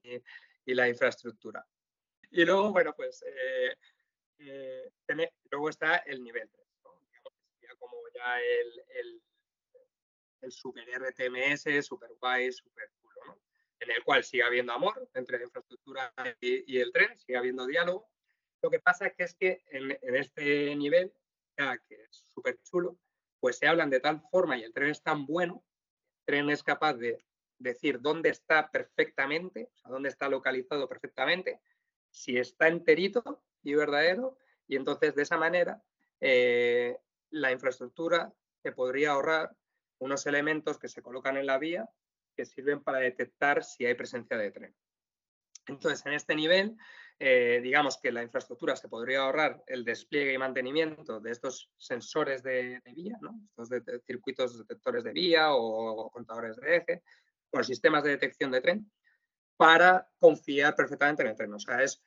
la 0.65 0.88
infraestructura. 0.88 1.65
Y 2.41 2.45
luego, 2.45 2.71
bueno, 2.71 2.93
pues 2.95 3.23
eh, 3.27 3.75
eh, 4.39 4.91
luego 5.51 5.69
está 5.69 5.97
el 5.97 6.23
nivel 6.23 6.49
3, 6.49 6.67
sería 7.59 7.75
como 7.77 7.95
ya 8.13 8.39
el, 8.39 9.21
el, 10.41 10.51
super 10.51 10.83
RTMS, 10.89 11.85
super 11.85 12.09
guay, 12.19 12.51
super 12.51 12.89
culo, 12.99 13.21
¿no? 13.27 13.39
En 13.79 13.91
el 13.91 14.03
cual 14.03 14.23
sigue 14.23 14.43
habiendo 14.43 14.73
amor 14.73 15.09
entre 15.13 15.37
la 15.37 15.45
infraestructura 15.45 16.13
y 16.41 16.79
el 16.79 16.91
tren, 16.91 17.17
sigue 17.19 17.37
habiendo 17.37 17.65
diálogo, 17.65 18.09
lo 18.63 18.69
que 18.69 18.79
pasa 18.79 19.07
es 19.07 19.13
que, 19.13 19.23
es 19.23 19.35
que 19.35 19.63
en, 19.71 20.15
este 20.15 20.73
nivel, 20.75 21.13
que 21.57 21.95
es 21.95 22.25
súper 22.33 22.57
chulo, 22.63 22.97
pues 23.41 23.57
se 23.57 23.67
hablan 23.67 23.89
de 23.89 23.99
tal 23.99 24.21
forma 24.31 24.57
y 24.57 24.63
el 24.63 24.73
tren 24.73 24.89
es 24.89 25.03
tan 25.03 25.25
bueno, 25.25 25.65
el 26.19 26.25
tren 26.25 26.49
es 26.49 26.63
capaz 26.63 26.93
de 26.93 27.25
decir 27.57 27.99
dónde 27.99 28.29
está 28.29 28.71
perfectamente, 28.71 29.69
o 29.73 29.77
sea, 29.77 29.91
dónde 29.91 30.07
está 30.07 30.29
localizado 30.29 30.87
perfectamente, 30.87 31.59
si 32.13 32.38
está 32.38 32.67
enterito 32.67 33.43
y 33.63 33.73
verdadero, 33.73 34.38
y 34.67 34.76
entonces 34.76 35.15
de 35.15 35.23
esa 35.23 35.38
manera 35.38 35.84
eh, 36.21 36.97
la 37.32 37.52
infraestructura 37.52 38.32
se 38.62 38.71
podría 38.71 39.12
ahorrar 39.12 39.56
unos 39.97 40.26
elementos 40.28 40.78
que 40.78 40.88
se 40.88 41.02
colocan 41.02 41.38
en 41.38 41.47
la 41.47 41.58
vía 41.58 41.89
que 42.36 42.45
sirven 42.45 42.84
para 42.84 42.99
detectar 42.99 43.63
si 43.63 43.86
hay 43.86 43.95
presencia 43.95 44.38
de 44.38 44.52
tren. 44.52 44.76
Entonces, 45.67 46.06
en 46.06 46.13
este 46.13 46.36
nivel, 46.36 46.76
eh, 47.19 47.60
digamos 47.63 47.97
que 47.97 48.12
la 48.12 48.23
infraestructura 48.23 48.76
se 48.76 48.89
podría 48.89 49.21
ahorrar 49.21 49.63
el 49.67 49.84
despliegue 49.84 50.34
y 50.34 50.38
mantenimiento 50.38 51.19
de 51.19 51.32
estos 51.32 51.71
sensores 51.78 52.43
de, 52.43 52.82
vía, 52.95 53.17
estos 53.49 53.69
circuitos 54.06 54.58
detectores 54.60 55.04
de 55.04 55.13
vía 55.13 55.54
o, 55.54 56.10
contadores 56.12 56.58
de 56.58 56.78
eje, 56.78 57.04
o 57.52 57.63
sistemas 57.63 58.04
de 58.04 58.12
detección 58.12 58.52
de 58.52 58.62
tren, 58.62 58.91
para 59.57 60.09
confiar 60.19 60.75
perfectamente 60.75 61.23
en 61.23 61.29
el 61.29 61.35
tren. 61.35 61.53
O 61.53 61.59
sea, 61.59 61.81
es, 61.81 62.03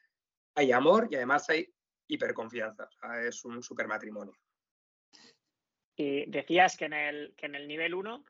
hay 0.54 0.72
amor 0.72 1.08
y 1.10 1.16
además 1.16 1.48
hay 1.50 1.72
hiperconfianza. 2.08 2.84
O 2.84 2.92
sea, 2.92 3.22
es 3.22 3.44
un 3.44 3.62
super 3.62 3.86
matrimonio. 3.86 4.34
Y 5.96 6.30
decías 6.30 6.76
que 6.76 6.84
en 6.86 6.92
el, 6.92 7.34
que 7.36 7.46
en 7.46 7.54
el 7.54 7.66
nivel 7.66 7.94
1, 7.94 8.24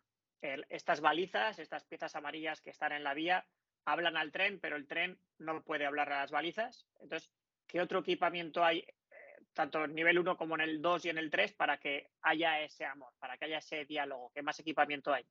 estas 0.68 1.00
balizas, 1.00 1.58
estas 1.58 1.84
piezas 1.84 2.14
amarillas 2.14 2.60
que 2.60 2.70
están 2.70 2.92
en 2.92 3.02
la 3.02 3.14
vía, 3.14 3.44
hablan 3.84 4.16
al 4.16 4.32
tren, 4.32 4.60
pero 4.60 4.76
el 4.76 4.86
tren 4.86 5.18
no 5.38 5.62
puede 5.62 5.86
hablar 5.86 6.12
a 6.12 6.20
las 6.20 6.30
balizas. 6.30 6.86
Entonces, 7.00 7.30
¿qué 7.66 7.80
otro 7.80 8.00
equipamiento 8.00 8.64
hay, 8.64 8.78
eh, 8.78 9.44
tanto 9.52 9.84
en 9.84 9.94
nivel 9.94 10.18
1 10.18 10.36
como 10.36 10.54
en 10.56 10.62
el 10.62 10.80
2 10.82 11.06
y 11.06 11.10
en 11.10 11.18
el 11.18 11.30
3, 11.30 11.54
para 11.54 11.78
que 11.78 12.10
haya 12.22 12.60
ese 12.60 12.84
amor, 12.84 13.12
para 13.18 13.36
que 13.36 13.46
haya 13.46 13.58
ese 13.58 13.84
diálogo? 13.84 14.30
¿Qué 14.34 14.42
más 14.42 14.58
equipamiento 14.60 15.12
hay? 15.12 15.24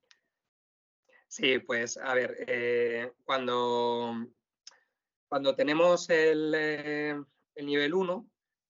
Sí, 1.28 1.60
pues 1.60 1.98
a 1.98 2.14
ver, 2.14 2.36
eh, 2.48 3.12
cuando, 3.24 4.14
cuando 5.28 5.56
tenemos 5.56 6.10
el, 6.10 6.54
eh, 6.56 7.16
nivel 7.58 7.94
1, 7.94 8.30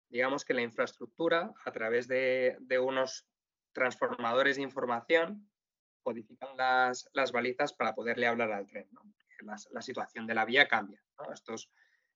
digamos 0.09 0.45
que 0.45 0.55
la 0.55 0.63
infraestructura, 0.63 1.53
a 1.65 1.73
través 1.73 2.09
de, 2.09 2.57
unos 2.81 3.27
transformadores 3.73 4.57
de 4.57 4.63
información, 4.63 5.51
codifican 6.03 6.57
las, 6.57 7.09
las, 7.13 7.33
balizas 7.33 7.73
para 7.73 7.95
poderle 7.95 8.27
hablar 8.27 8.53
al 8.53 8.67
tren. 8.67 8.89
¿no? 8.93 9.03
la, 9.45 9.83
situación 9.83 10.27
de 10.27 10.35
la 10.35 10.45
vía 10.45 10.69
cambia. 10.69 11.03
Estos, 11.33 11.71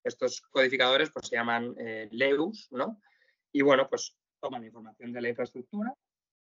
estos 0.04 0.40
codificadores 0.42 1.10
pues, 1.10 1.28
se 1.28 1.36
llaman 1.36 1.74
eh, 1.78 2.08
LEUS, 2.12 2.68
¿no? 2.70 3.00
Y 3.52 3.62
bueno, 3.62 3.88
pues 3.88 4.16
toman 4.40 4.64
información 4.64 5.12
de 5.12 5.20
la 5.20 5.28
infraestructura, 5.30 5.94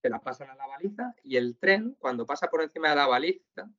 se 0.02 0.10
la 0.10 0.20
pasan 0.20 0.50
a 0.50 0.54
la 0.54 0.66
baliza 0.66 1.14
y 1.22 1.36
el 1.36 1.58
tren, 1.58 1.96
cuando 1.98 2.26
pasa 2.26 2.48
por 2.48 2.62
encima 2.62 2.90
de 2.90 2.96
la 2.96 3.06
baliza, 3.06 3.70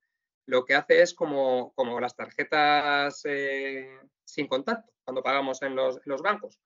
lo 0.47 0.65
que 0.65 0.75
hace 0.75 1.01
es 1.01 1.13
como, 1.13 1.73
como 1.73 1.99
las 1.99 2.15
tarjetas 2.15 3.21
eh, 3.25 3.99
sin 4.23 4.47
contacto, 4.47 4.91
cuando 5.03 5.21
pagamos 5.21 5.61
en 5.61 5.75
los, 5.75 5.99
bancos. 6.23 6.59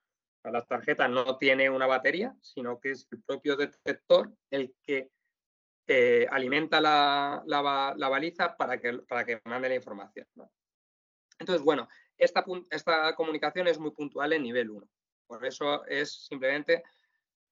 La 0.43 0.63
tarjeta 0.65 1.07
no 1.07 1.37
tiene 1.37 1.69
una 1.69 1.87
batería, 1.87 2.35
sino 2.41 2.79
que 2.79 2.91
es 2.91 3.07
el 3.11 3.21
propio 3.23 3.55
detector 3.55 4.31
el 4.49 4.73
que 4.83 5.09
alimenta 6.29 6.79
la, 6.79 7.43
baliza 7.97 8.55
para 8.55 8.79
que, 8.79 8.99
para 8.99 9.25
que 9.25 9.41
mande 9.45 9.69
la 9.69 9.75
información. 9.75 10.27
Entonces, 11.37 11.63
bueno, 11.63 11.89
esta, 12.17 12.45
esta 12.69 13.15
comunicación 13.15 13.67
es 13.67 13.79
muy 13.79 13.91
puntual 13.91 14.33
en 14.33 14.43
nivel 14.43 14.69
1. 14.69 14.87
Por 15.27 15.45
eso 15.45 15.85
es 15.87 16.25
simplemente 16.27 16.83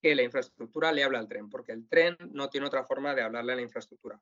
que 0.01 0.15
la 0.15 0.23
infraestructura 0.23 0.91
le 0.91 1.03
habla 1.03 1.19
al 1.19 1.27
tren, 1.27 1.49
porque 1.49 1.71
el 1.71 1.87
tren 1.87 2.15
no 2.31 2.49
tiene 2.49 2.67
otra 2.67 2.85
forma 2.85 3.15
de 3.15 3.23
hablarle 3.23 3.53
a 3.53 3.55
la 3.55 3.61
infraestructura. 3.61 4.21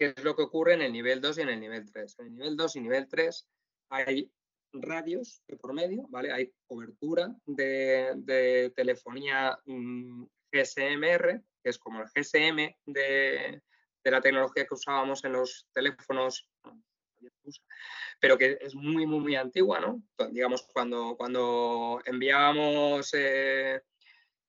¿Qué 0.00 0.14
es 0.16 0.24
lo 0.24 0.34
que 0.34 0.44
ocurre 0.44 0.72
en 0.72 0.80
el 0.80 0.94
nivel 0.94 1.20
2 1.20 1.36
y 1.36 1.40
en 1.42 1.50
el 1.50 1.60
nivel 1.60 1.84
3? 1.92 2.20
En 2.20 2.26
el 2.28 2.32
nivel 2.32 2.56
2 2.56 2.76
y 2.76 2.80
nivel 2.80 3.06
3 3.06 3.48
hay 3.90 4.32
radios 4.72 5.42
de 5.46 5.58
por 5.58 5.74
medio, 5.74 6.06
¿vale? 6.08 6.32
Hay 6.32 6.54
cobertura 6.66 7.36
de, 7.44 8.72
telefonía 8.74 9.58
mm, 9.66 10.24
GSMR, 10.50 11.44
que 11.62 11.68
es 11.68 11.78
como 11.78 12.00
el 12.00 12.08
GSM 12.14 12.74
de, 12.86 13.60
la 14.04 14.22
tecnología 14.22 14.64
que 14.64 14.72
usábamos 14.72 15.22
en 15.24 15.32
los 15.32 15.68
teléfonos, 15.74 16.48
pero 18.20 18.38
que 18.38 18.56
es 18.58 18.74
muy, 18.74 19.04
muy, 19.04 19.20
muy 19.20 19.36
antigua, 19.36 19.80
¿no? 19.80 20.02
Digamos, 20.30 20.62
cuando, 20.72 21.14
cuando 21.14 22.00
enviábamos 22.06 23.12
eh, 23.12 23.82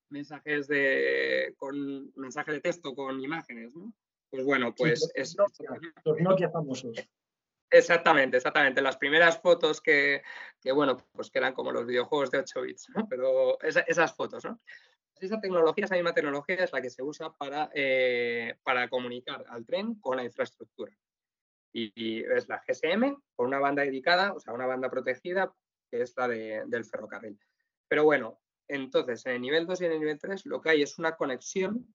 mensajes 0.08 0.66
de, 0.66 1.54
con 1.58 2.10
mensaje 2.14 2.52
de 2.52 2.60
texto 2.62 2.94
con 2.94 3.20
imágenes, 3.20 3.74
¿no? 3.74 3.92
Pues 4.32 4.46
bueno, 4.46 4.74
pues 4.74 5.12
es... 5.14 5.36
Los 6.04 6.20
Nokia 6.20 6.48
famosos. 6.48 6.96
Exactamente, 7.70 8.38
exactamente. 8.38 8.80
Las 8.80 8.96
primeras 8.96 9.38
fotos 9.38 9.82
que, 9.82 10.22
bueno, 10.74 10.96
pues 11.12 11.30
que 11.30 11.38
eran 11.38 11.52
como 11.52 11.70
los 11.70 11.84
videojuegos 11.84 12.30
de 12.30 12.38
8 12.38 12.62
bits, 12.62 12.88
¿no? 12.96 13.06
Pero 13.08 13.60
esas 13.60 14.14
fotos, 14.14 14.44
¿no? 14.44 14.58
esa 15.20 15.38
tecnología, 15.38 15.84
esa 15.84 15.94
misma 15.94 16.14
tecnología 16.14 16.56
es 16.56 16.72
la 16.72 16.80
que 16.80 16.90
se 16.90 17.02
usa 17.02 17.30
para, 17.34 17.70
eh, 17.74 18.56
para 18.64 18.88
comunicar 18.88 19.44
al 19.48 19.66
tren 19.66 19.96
con 19.96 20.16
la 20.16 20.24
infraestructura. 20.24 20.92
Y, 21.74 22.24
es 22.24 22.48
la 22.48 22.62
GSM 22.66 23.14
con 23.36 23.46
una 23.46 23.58
banda 23.58 23.82
dedicada, 23.82 24.32
o 24.32 24.40
sea, 24.40 24.54
una 24.54 24.66
banda 24.66 24.90
protegida, 24.90 25.54
que 25.90 26.02
es 26.02 26.14
la 26.16 26.26
del 26.26 26.84
ferrocarril. 26.86 27.38
Pero 27.86 28.04
bueno, 28.04 28.40
entonces 28.66 29.24
en 29.26 29.32
el 29.32 29.42
nivel 29.42 29.66
2 29.66 29.82
y 29.82 29.84
en 29.84 29.92
el 29.92 30.00
nivel 30.00 30.18
3 30.18 30.46
lo 30.46 30.62
que 30.62 30.70
hay 30.70 30.82
es 30.82 30.98
una 30.98 31.16
conexión 31.16 31.94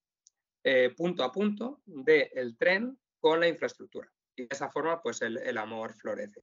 eh, 0.63 0.93
punto 0.95 1.23
a 1.23 1.31
punto 1.31 1.81
del 1.85 2.57
tren 2.57 2.97
con 3.19 3.39
la 3.39 3.47
infraestructura. 3.47 4.11
Y 4.35 4.43
de 4.43 4.49
esa 4.51 4.69
forma, 4.69 5.01
pues 5.01 5.21
el, 5.21 5.57
amor 5.57 5.93
florece. 5.93 6.41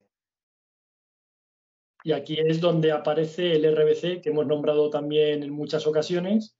Y 2.02 2.12
aquí 2.12 2.38
es 2.38 2.60
donde 2.60 2.92
aparece 2.92 3.52
el 3.52 3.64
RBC, 3.64 4.20
que 4.20 4.30
hemos 4.30 4.46
nombrado 4.46 4.90
también 4.90 5.42
en 5.42 5.50
muchas 5.50 5.86
ocasiones, 5.86 6.58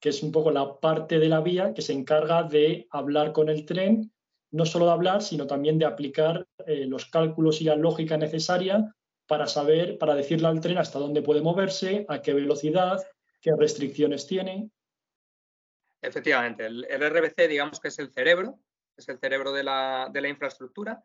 que 0.00 0.10
es 0.10 0.22
un 0.22 0.30
poco 0.30 0.50
la 0.50 0.78
parte 0.78 1.18
de 1.18 1.28
la 1.28 1.40
vía 1.40 1.72
que 1.74 1.82
se 1.82 1.92
encarga 1.92 2.42
de 2.42 2.86
hablar 2.90 3.32
con 3.32 3.48
el 3.48 3.64
tren, 3.64 4.12
no 4.50 4.66
solo 4.66 4.86
de 4.86 4.92
hablar, 4.92 5.22
sino 5.22 5.46
también 5.46 5.78
de 5.78 5.86
aplicar 5.86 6.46
eh, 6.66 6.86
los 6.86 7.06
cálculos 7.06 7.60
y 7.60 7.64
la 7.64 7.76
lógica 7.76 8.16
necesaria 8.16 8.94
para 9.26 9.46
saber, 9.46 9.98
para 9.98 10.14
decirle 10.14 10.48
al 10.48 10.60
tren 10.60 10.78
hasta 10.78 10.98
dónde 10.98 11.22
puede 11.22 11.40
moverse, 11.40 12.06
a 12.08 12.22
qué 12.22 12.32
velocidad, 12.32 13.02
qué 13.40 13.52
restricciones 13.56 14.26
tiene. 14.26 14.70
Efectivamente, 16.00 16.66
el, 16.66 16.84
RBC 16.84 17.48
digamos 17.48 17.80
que 17.80 17.88
es 17.88 17.98
el 17.98 18.12
cerebro, 18.12 18.58
es 18.96 19.08
el 19.08 19.18
cerebro 19.18 19.52
de 19.52 19.64
la, 19.64 20.10
infraestructura, 20.28 21.02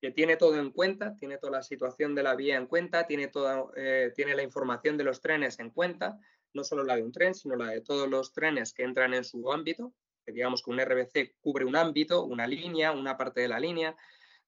que 0.00 0.10
tiene 0.12 0.36
todo 0.36 0.56
en 0.58 0.70
cuenta, 0.70 1.16
tiene 1.16 1.38
toda 1.38 1.58
la 1.58 1.62
situación 1.62 2.14
de 2.14 2.22
la 2.22 2.36
vía 2.36 2.56
en 2.56 2.66
cuenta, 2.66 3.06
tiene, 3.06 3.28
toda, 3.28 3.64
eh, 3.76 4.12
tiene 4.14 4.36
la 4.36 4.42
información 4.42 4.96
de 4.96 5.04
los 5.04 5.20
trenes 5.20 5.58
en 5.58 5.70
cuenta, 5.70 6.18
no 6.54 6.62
solo 6.62 6.84
la 6.84 6.96
de 6.96 7.02
un 7.02 7.12
tren, 7.12 7.34
sino 7.34 7.56
la 7.56 7.70
de 7.70 7.80
todos 7.80 8.08
los 8.08 8.32
trenes 8.32 8.72
que 8.72 8.84
entran 8.84 9.12
en 9.14 9.24
su 9.24 9.50
ámbito, 9.52 9.92
que 10.24 10.32
digamos 10.32 10.62
que 10.62 10.70
un 10.70 10.80
RBC 10.80 11.34
cubre 11.40 11.64
un 11.64 11.74
ámbito, 11.74 12.24
una 12.24 12.46
línea, 12.46 12.92
una 12.92 13.16
parte 13.16 13.40
de 13.40 13.48
la 13.48 13.58
línea. 13.58 13.96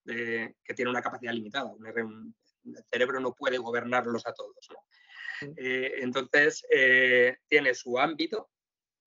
que 0.05 0.75
tiene 0.75 0.91
una 0.91 1.03
capacidad 1.03 1.33
limitada. 1.33 1.73
el 1.95 2.85
cerebro 2.91 3.21
no 3.21 3.35
puede 3.35 3.59
gobernarlos 3.59 4.27
a 4.27 4.33
todos. 4.33 4.69
Eh, 5.57 5.95
entonces, 6.01 6.65
eh, 6.71 7.39
tiene 7.49 7.75
su 7.75 7.99
ámbito 7.99 8.51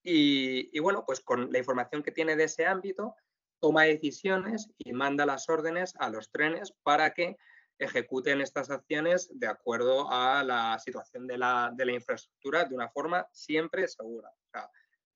y, 0.04 0.78
bueno, 0.80 1.04
pues 1.06 1.22
con 1.22 1.52
la 1.52 1.60
información 1.60 2.04
que 2.04 2.12
tiene 2.12 2.36
de 2.36 2.46
ese 2.46 2.66
ámbito, 2.66 3.16
toma 3.60 3.84
decisiones 3.84 4.70
y 4.78 4.92
manda 4.92 5.26
las 5.26 5.48
órdenes 5.50 5.94
a 6.00 6.10
los 6.10 6.32
trenes 6.32 6.74
para 6.84 7.14
que 7.14 7.38
ejecuten 7.80 8.42
estas 8.42 8.70
acciones 8.70 9.30
de 9.34 9.48
acuerdo 9.48 10.12
a 10.12 10.44
la 10.44 10.78
situación 10.80 11.26
de 11.28 11.38
la, 11.38 11.74
infraestructura 11.92 12.66
de 12.66 12.76
una 12.76 12.90
forma 12.90 13.28
siempre 13.32 13.88
segura. 13.88 14.30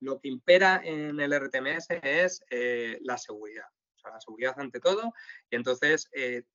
lo 0.00 0.20
que 0.20 0.28
impera 0.28 0.80
en 0.84 1.20
el 1.20 1.32
RTMS 1.32 1.88
es 2.02 2.42
eh, 2.50 2.98
la 3.02 3.18
seguridad, 3.18 3.66
la 4.04 4.20
seguridad 4.20 4.54
ante 4.58 4.80
todo, 4.80 5.12
y 5.50 5.56
entonces 5.56 6.08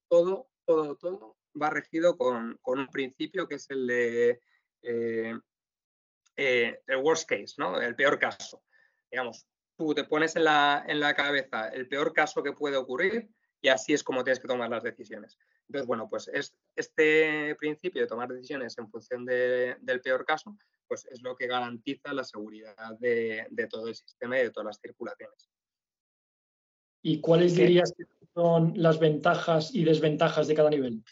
todo, 0.07 0.47
todo, 0.65 0.95
todo 0.95 1.37
va 1.59 1.69
regido 1.69 2.17
con, 2.17 2.59
un 2.63 2.87
principio 2.87 3.47
que 3.47 3.55
es 3.55 3.69
el 3.69 3.87
de 3.87 4.41
eh, 4.81 5.37
eh, 6.35 6.79
el 6.87 6.97
worst 6.97 7.29
case, 7.29 7.55
¿no? 7.57 7.79
El 7.79 7.95
peor 7.95 8.19
caso. 8.19 8.63
Digamos, 9.11 9.47
tú 9.77 9.93
te 9.93 10.03
pones 10.03 10.35
en 10.35 10.45
la, 10.45 10.83
en 10.87 10.99
la 10.99 11.13
cabeza 11.13 11.69
el 11.69 11.87
peor 11.87 12.13
caso 12.13 12.43
que 12.43 12.53
puede 12.53 12.77
ocurrir 12.77 13.29
y 13.61 13.69
así 13.69 13.93
es 13.93 14.03
como 14.03 14.23
tienes 14.23 14.39
que 14.39 14.47
tomar 14.47 14.69
las 14.69 14.83
decisiones. 14.83 15.37
Entonces, 15.67 15.87
bueno, 15.87 16.07
pues 16.09 16.27
es, 16.27 16.55
este 16.75 17.55
principio 17.55 18.01
de 18.01 18.07
tomar 18.07 18.27
decisiones 18.29 18.77
en 18.77 18.89
función 18.89 19.25
del 19.25 20.01
peor 20.03 20.25
caso, 20.25 20.57
pues 20.87 21.05
es 21.05 21.21
lo 21.21 21.35
que 21.35 21.47
garantiza 21.47 22.13
la 22.13 22.23
seguridad 22.23 22.97
de, 22.99 23.47
todo 23.69 23.87
el 23.87 23.95
sistema 23.95 24.37
y 24.37 24.43
de 24.43 24.51
todas 24.51 24.67
las 24.67 24.81
circulaciones. 24.81 25.49
¿Y 27.01 27.21
cuáles 27.21 27.55
dirías 27.55 27.93
que 27.97 28.05
son 28.33 28.73
las 28.75 28.99
ventajas 28.99 29.73
y 29.73 29.83
desventajas 29.83 30.47
de 30.47 30.55
cada 30.55 30.69
nivel? 30.69 31.03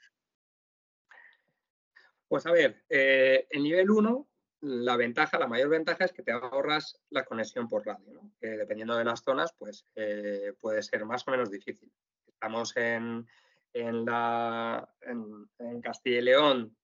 Pues 2.28 2.46
a 2.46 2.52
ver, 2.52 2.84
eh, 2.90 3.48
el 3.50 3.64
nivel 3.64 3.90
1, 3.90 4.30
la 4.62 4.96
ventaja, 4.96 5.40
la 5.40 5.48
mayor 5.48 5.70
ventaja 5.70 6.06
es 6.06 6.14
que 6.14 6.22
te 6.22 6.32
ahorras 6.32 7.00
la 7.10 7.26
conexión 7.26 7.68
por 7.68 7.86
radio, 7.86 8.22
que 8.40 8.48
dependiendo 8.48 8.96
de 8.96 9.04
las 9.04 9.24
zonas, 9.24 9.54
pues 9.58 9.86
eh, 9.96 10.54
puede 10.60 10.84
ser 10.84 11.06
más 11.06 11.28
o 11.28 11.32
menos 11.32 11.50
difícil. 11.50 11.92
Estamos 12.28 12.76
en, 12.78 13.28
la, 13.74 14.88
en, 15.02 15.82
Castilla 15.82 16.20
y 16.20 16.22
León, 16.22 16.78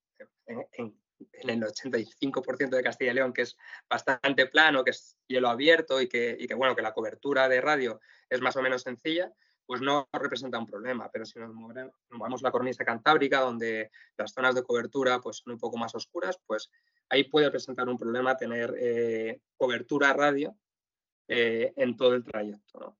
en, 0.47 0.95
el 1.31 1.61
85% 1.61 2.69
de 2.69 2.83
Castilla 2.83 3.11
y 3.11 3.15
León, 3.15 3.33
que 3.33 3.43
es 3.43 3.57
bastante 3.89 4.47
plano, 4.47 4.83
que 4.83 4.91
es 4.91 5.17
hielo 5.27 5.49
abierto 5.49 6.01
y 6.01 6.07
que, 6.07 6.35
y 6.39 6.47
que, 6.47 6.55
bueno, 6.55 6.75
que 6.75 6.81
la 6.81 6.93
cobertura 6.93 7.47
de 7.47 7.61
radio 7.61 7.99
es 8.29 8.41
más 8.41 8.55
o 8.55 8.61
menos 8.61 8.83
sencilla, 8.83 9.31
pues 9.67 9.81
no 9.81 10.07
representa 10.13 10.57
un 10.57 10.65
problema, 10.65 11.11
pero 11.11 11.25
si 11.25 11.37
nos 11.39 11.53
movemos 11.53 12.41
la 12.41 12.51
cornisa 12.51 12.85
cantábrica, 12.85 13.41
donde 13.41 13.91
las 14.17 14.31
zonas 14.31 14.55
de 14.55 14.63
cobertura 14.63 15.19
pues, 15.19 15.41
son 15.43 15.53
un 15.53 15.59
poco 15.59 15.77
más 15.77 15.93
oscuras, 15.93 16.39
pues 16.47 16.71
ahí 17.09 17.25
puede 17.25 17.51
presentar 17.51 17.87
un 17.89 17.97
problema 17.97 18.37
tener 18.37 18.73
eh, 18.79 19.41
cobertura 19.57 20.13
radio 20.13 20.55
eh, 21.27 21.73
en 21.75 21.97
todo 21.97 22.15
el 22.15 22.23
trayecto, 22.23 22.97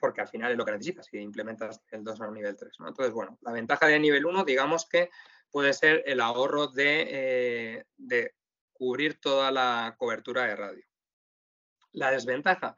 Porque 0.00 0.22
al 0.22 0.28
final 0.28 0.50
es 0.50 0.58
lo 0.58 0.64
que 0.64 0.72
necesitas 0.72 1.06
si 1.06 1.18
implementas 1.18 1.80
el 1.92 2.02
2 2.02 2.20
a 2.20 2.30
nivel 2.32 2.56
3, 2.56 2.76
Entonces, 2.88 3.14
bueno, 3.14 3.38
la 3.42 3.52
ventaja 3.52 3.86
de 3.86 4.00
nivel 4.00 4.26
1, 4.26 4.44
digamos 4.44 4.88
que 4.88 5.10
puede 5.52 5.72
ser 5.72 6.02
el 6.06 6.20
ahorro 6.20 6.72
eh, 6.76 7.84
de 7.96 8.34
cubrir 8.72 9.20
toda 9.20 9.52
la 9.52 9.94
cobertura 9.96 10.46
de 10.46 10.56
radio. 10.56 10.84
La 11.92 12.10
desventaja, 12.10 12.74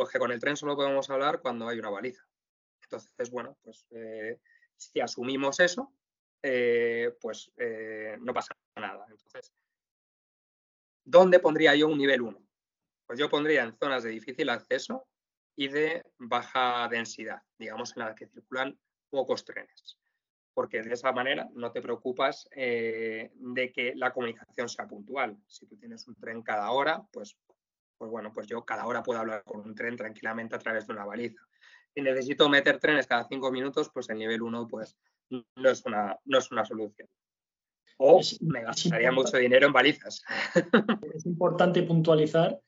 pues 0.00 0.12
que 0.12 0.18
con 0.18 0.32
el 0.32 0.40
tren 0.40 0.56
solo 0.56 0.76
podemos 0.76 1.10
hablar 1.10 1.42
cuando 1.42 1.68
hay 1.68 1.78
una 1.78 1.90
baliza. 1.90 2.26
Entonces, 2.84 3.30
bueno, 3.30 3.58
pues 3.60 3.86
eh, 3.90 4.40
si 4.74 4.98
asumimos 4.98 5.60
eso, 5.60 5.92
eh, 6.42 7.14
pues 7.20 7.52
eh, 7.58 8.16
no 8.18 8.32
pasa 8.32 8.56
nada. 8.76 9.04
Entonces, 9.10 9.52
¿dónde 11.04 11.38
pondría 11.38 11.74
yo 11.74 11.88
un 11.88 11.98
nivel 11.98 12.22
1? 12.22 12.48
Pues 13.06 13.18
yo 13.18 13.28
pondría 13.28 13.62
en 13.62 13.76
zonas 13.76 14.02
de 14.02 14.08
difícil 14.08 14.48
acceso 14.48 15.06
y 15.54 15.68
de 15.68 16.02
baja 16.16 16.88
densidad, 16.88 17.42
digamos, 17.58 17.94
en 17.94 18.04
las 18.04 18.14
que 18.14 18.26
circulan 18.26 18.80
pocos 19.10 19.44
trenes. 19.44 19.98
Porque 20.54 20.80
de 20.80 20.94
esa 20.94 21.12
manera 21.12 21.46
no 21.52 21.72
te 21.72 21.82
preocupas 21.82 22.48
de 22.54 23.72
que 23.74 23.92
la 23.96 24.14
comunicación 24.14 24.66
sea 24.66 24.88
puntual. 24.88 25.36
Si 25.46 25.66
tú 25.66 25.76
tienes 25.76 26.08
un 26.08 26.14
tren 26.14 26.40
cada 26.40 26.70
hora, 26.70 27.02
pues 27.12 27.36
pues 28.00 28.10
bueno, 28.10 28.32
pues 28.32 28.46
yo 28.46 28.64
cada 28.64 28.86
hora 28.86 29.02
puedo 29.02 29.20
hablar 29.20 29.44
con 29.44 29.60
un 29.60 29.74
tren 29.74 29.94
tranquilamente 29.94 30.56
a 30.56 30.58
través 30.58 30.86
de 30.86 30.94
una 30.94 31.04
baliza. 31.04 31.42
Si 31.94 32.00
necesito 32.00 32.48
meter 32.48 32.78
trenes 32.78 33.06
cada 33.06 33.28
cinco 33.28 33.52
minutos, 33.52 33.90
pues 33.92 34.08
el 34.08 34.16
nivel 34.16 34.40
1 34.40 34.68
pues, 34.68 34.96
no, 35.28 35.68
es 35.68 35.84
una, 35.84 36.18
no 36.24 36.38
es 36.38 36.50
una 36.50 36.64
solución. 36.64 37.06
O 37.98 38.22
me 38.40 38.62
gastaría 38.62 39.12
mucho 39.12 39.36
dinero 39.36 39.66
en 39.66 39.74
balizas. 39.74 40.22
Es 41.14 41.26
importante 41.26 41.82
puntualizar 41.82 42.58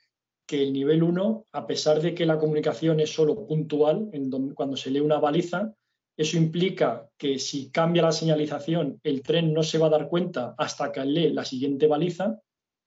que 0.45 0.62
el 0.64 0.71
nivel 0.71 1.03
1, 1.03 1.47
a 1.51 1.66
pesar 1.66 2.03
de 2.03 2.14
que 2.14 2.27
la 2.27 2.37
comunicación 2.37 3.01
es 3.01 3.14
solo 3.14 3.47
puntual, 3.47 4.11
en 4.12 4.53
cuando 4.53 4.77
se 4.77 4.90
lee 4.90 5.01
una 5.01 5.18
baliza, 5.18 5.73
eso 6.14 6.37
implica 6.37 7.09
que 7.16 7.38
si 7.38 7.71
cambia 7.71 8.03
la 8.03 8.12
señalización, 8.12 9.01
el 9.03 9.23
tren 9.23 9.55
no 9.55 9.62
se 9.62 9.79
va 9.79 9.87
a 9.87 9.97
dar 9.97 10.09
cuenta 10.09 10.55
hasta 10.59 10.92
que 10.92 11.03
lee 11.07 11.31
la 11.31 11.47
siguiente 11.47 11.87
baliza, 11.87 12.38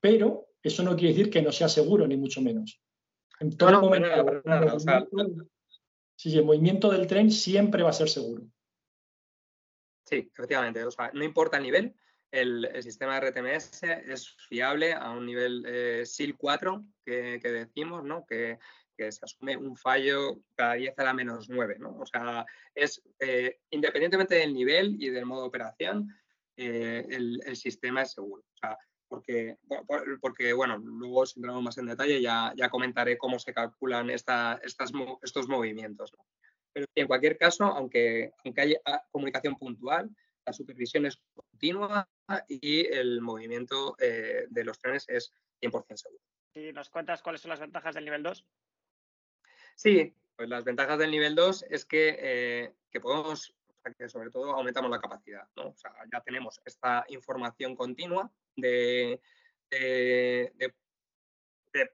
pero 0.03 0.46
eso 0.69 0.83
no 0.83 0.97
quiere 0.97 1.15
decir 1.15 1.31
que 1.31 1.43
no 1.43 1.53
sea 1.53 1.69
seguro, 1.69 2.07
ni 2.07 2.17
mucho 2.17 2.41
menos. 2.41 2.81
En 3.41 3.57
todo 3.57 3.81
momento, 3.81 4.09
el 6.25 6.45
movimiento 6.45 6.91
del 6.91 7.07
tren 7.07 7.31
siempre 7.31 7.83
va 7.83 7.91
a 7.91 7.95
ser 7.95 8.09
seguro. 8.09 8.45
Sí, 10.05 10.31
efectivamente. 10.33 10.81
no 11.13 11.25
importa 11.25 11.57
el 11.59 11.65
nivel, 11.65 11.95
el, 12.31 12.83
sistema 12.83 13.19
de 13.19 13.31
RTMS 13.31 13.83
es 13.83 14.37
fiable 14.49 14.93
a 14.93 15.11
un 15.11 15.27
nivel 15.27 15.65
eh, 15.67 16.07
SIL 16.07 16.37
4 16.37 16.85
que, 17.05 17.41
decimos, 17.43 18.05
¿no? 18.05 18.25
Que, 18.27 18.59
se 18.99 19.21
asume 19.23 19.59
un 19.59 19.77
fallo 19.77 20.41
cada 20.55 20.73
10 20.73 20.99
a 20.99 21.05
la 21.05 21.13
menos 21.13 21.51
9. 21.51 21.77
¿no? 21.79 21.99
O 21.99 22.07
sea, 22.07 22.47
es 22.75 23.03
eh, 23.21 23.59
independientemente 23.69 24.37
del 24.37 24.55
nivel 24.55 24.97
y 24.99 25.11
del 25.11 25.27
modo 25.27 25.43
de 25.43 25.49
operación, 25.49 26.09
eh, 26.57 27.05
el, 27.11 27.39
el, 27.45 27.57
sistema 27.57 28.03
es 28.03 28.13
seguro. 28.13 28.43
O 28.55 28.57
sea, 28.57 28.79
porque, 29.09 29.57
porque 30.21 30.53
bueno, 30.53 30.79
luego 30.79 31.27
si 31.27 31.39
entramos 31.39 31.63
más 31.63 31.79
en 31.79 31.87
detalle 31.87 32.21
ya, 32.21 32.53
ya 32.57 32.69
comentaré 32.69 33.17
cómo 33.17 33.39
se 33.39 33.53
calculan 33.53 34.11
esta, 34.11 34.61
estas, 34.63 34.93
estos 35.23 35.49
movimientos. 35.49 36.13
Pero 36.73 36.87
en 36.95 37.07
cualquier 37.07 37.39
caso, 37.39 37.65
aunque, 37.65 38.33
aunque 38.45 38.61
haya 38.61 38.81
comunicación 39.11 39.57
puntual, 39.57 40.11
la 40.45 40.53
supervisión 40.53 41.07
es 41.07 41.21
continua 41.35 42.09
y 42.49 42.87
el 42.87 43.21
movimiento 43.21 43.97
eh, 43.99 44.47
de 44.49 44.65
los 44.65 44.79
trenes 44.79 45.09
es 45.09 45.33
100% 45.61 45.97
seguro. 45.97 46.23
¿Y 46.55 46.73
nos 46.73 46.89
cuentas 46.89 47.23
cuáles 47.23 47.41
son 47.41 47.51
las 47.51 47.61
ventajas 47.61 47.95
del 47.95 48.05
nivel 48.05 48.23
2? 48.23 48.47
Sí, 49.75 50.15
pues 50.37 50.49
las 50.49 50.65
ventajas 50.65 50.99
del 50.99 51.11
nivel 51.11 51.35
2 51.35 51.65
es 51.71 51.85
que, 51.85 52.17
eh, 52.19 52.73
que 52.91 53.01
podemos, 53.01 53.55
que 53.95 54.09
sobre 54.09 54.31
todo 54.31 54.53
aumentamos 54.53 54.91
la 54.91 55.01
capacidad. 55.01 55.49
¿no? 55.57 55.69
O 55.69 55.77
sea, 55.77 55.93
ya 56.13 56.21
tenemos 56.21 56.61
esta 56.65 57.05
información 57.09 57.77
continua 57.77 58.31
de, 58.57 59.21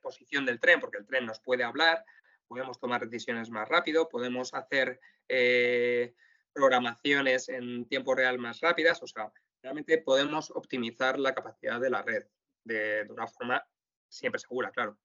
posición 0.00 0.46
del 0.46 0.60
tren, 0.60 0.80
porque 0.80 0.98
el 0.98 1.06
tren 1.06 1.26
nos 1.26 1.40
puede 1.40 1.64
hablar, 1.64 2.04
podemos 2.46 2.78
tomar 2.78 3.06
decisiones 3.06 3.50
más 3.50 3.68
rápido, 3.68 4.08
podemos 4.08 4.54
hacer 4.54 5.00
eh, 5.28 6.14
programaciones 6.52 7.48
en 7.48 7.86
tiempo 7.86 8.14
real 8.14 8.38
más 8.38 8.60
rápidas, 8.60 9.02
o 9.02 9.06
sea, 9.06 9.32
realmente 9.62 9.98
podemos 9.98 10.50
optimizar 10.50 11.18
la 11.18 11.34
capacidad 11.34 11.80
de 11.80 11.90
la 11.90 12.02
red 12.02 12.24
de, 12.64 13.06
una 13.08 13.26
forma 13.26 13.64
siempre 14.08 14.38
segura, 14.38 14.70
claro. 14.70 14.98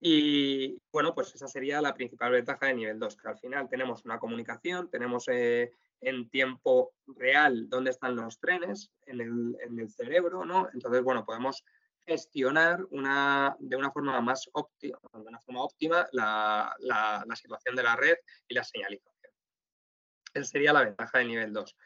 Y 0.00 0.82
bueno, 0.92 1.14
pues 1.14 1.34
esa 1.34 1.48
sería 1.48 1.80
la 1.80 1.94
principal 1.94 2.32
ventaja 2.32 2.66
de 2.66 2.74
nivel 2.74 2.98
2, 2.98 3.16
que 3.16 3.28
al 3.28 3.38
final 3.38 3.68
tenemos 3.68 4.04
una 4.04 4.18
comunicación, 4.18 4.90
tenemos 4.90 5.28
eh, 5.28 5.72
en 6.04 6.28
tiempo 6.28 6.94
real 7.06 7.68
dónde 7.68 7.90
están 7.90 8.16
los 8.16 8.38
trenes 8.38 8.90
en 9.06 9.20
el, 9.20 9.90
cerebro, 9.90 10.44
¿no? 10.44 10.68
Entonces, 10.72 11.02
bueno, 11.02 11.24
podemos 11.24 11.64
gestionar 12.06 12.84
una, 12.90 13.56
de 13.58 13.76
una 13.76 13.90
forma 13.90 14.20
más 14.20 14.48
óptima, 14.52 14.98
de 15.12 15.20
una 15.20 15.40
forma 15.40 15.62
óptima 15.62 16.06
la, 16.12 16.76
situación 17.34 17.74
de 17.74 17.82
la 17.82 17.96
red 17.96 18.16
y 18.46 18.54
la 18.54 18.64
señalización. 18.64 19.32
Esa 20.34 20.44
sería 20.44 20.72
la 20.72 20.84
ventaja 20.84 21.18
de 21.18 21.24
nivel 21.24 21.52
2. 21.52 21.76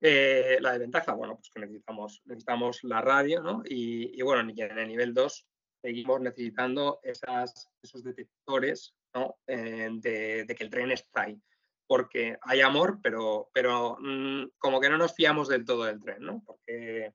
Eh, 0.00 0.58
la 0.60 0.72
desventaja, 0.72 1.12
bueno, 1.12 1.36
pues 1.36 1.50
que 1.50 1.60
necesitamos, 1.60 2.22
necesitamos 2.24 2.84
la 2.84 3.00
radio, 3.00 3.42
¿no? 3.42 3.62
Y, 3.64 4.20
bueno, 4.22 4.50
en 4.50 4.78
el 4.78 4.88
nivel 4.88 5.14
2 5.14 5.46
seguimos 5.82 6.20
necesitando 6.20 7.00
esas, 7.02 7.68
esos 7.82 8.02
detectores 8.02 8.94
¿no? 9.14 9.38
Eh, 9.46 9.88
de, 9.92 10.44
de, 10.44 10.54
que 10.54 10.64
el 10.64 10.70
tren 10.70 10.90
está 10.90 11.22
ahí 11.22 11.40
porque 11.86 12.36
hay 12.42 12.60
amor, 12.60 12.98
pero, 13.02 13.50
pero 13.52 13.96
mm, 14.00 14.50
como 14.58 14.80
que 14.80 14.90
no 14.90 14.98
nos 14.98 15.14
fiamos 15.14 15.48
del 15.48 15.64
todo 15.64 15.84
del 15.84 16.00
tren, 16.00 16.22
¿no? 16.22 16.42
Porque, 16.44 17.12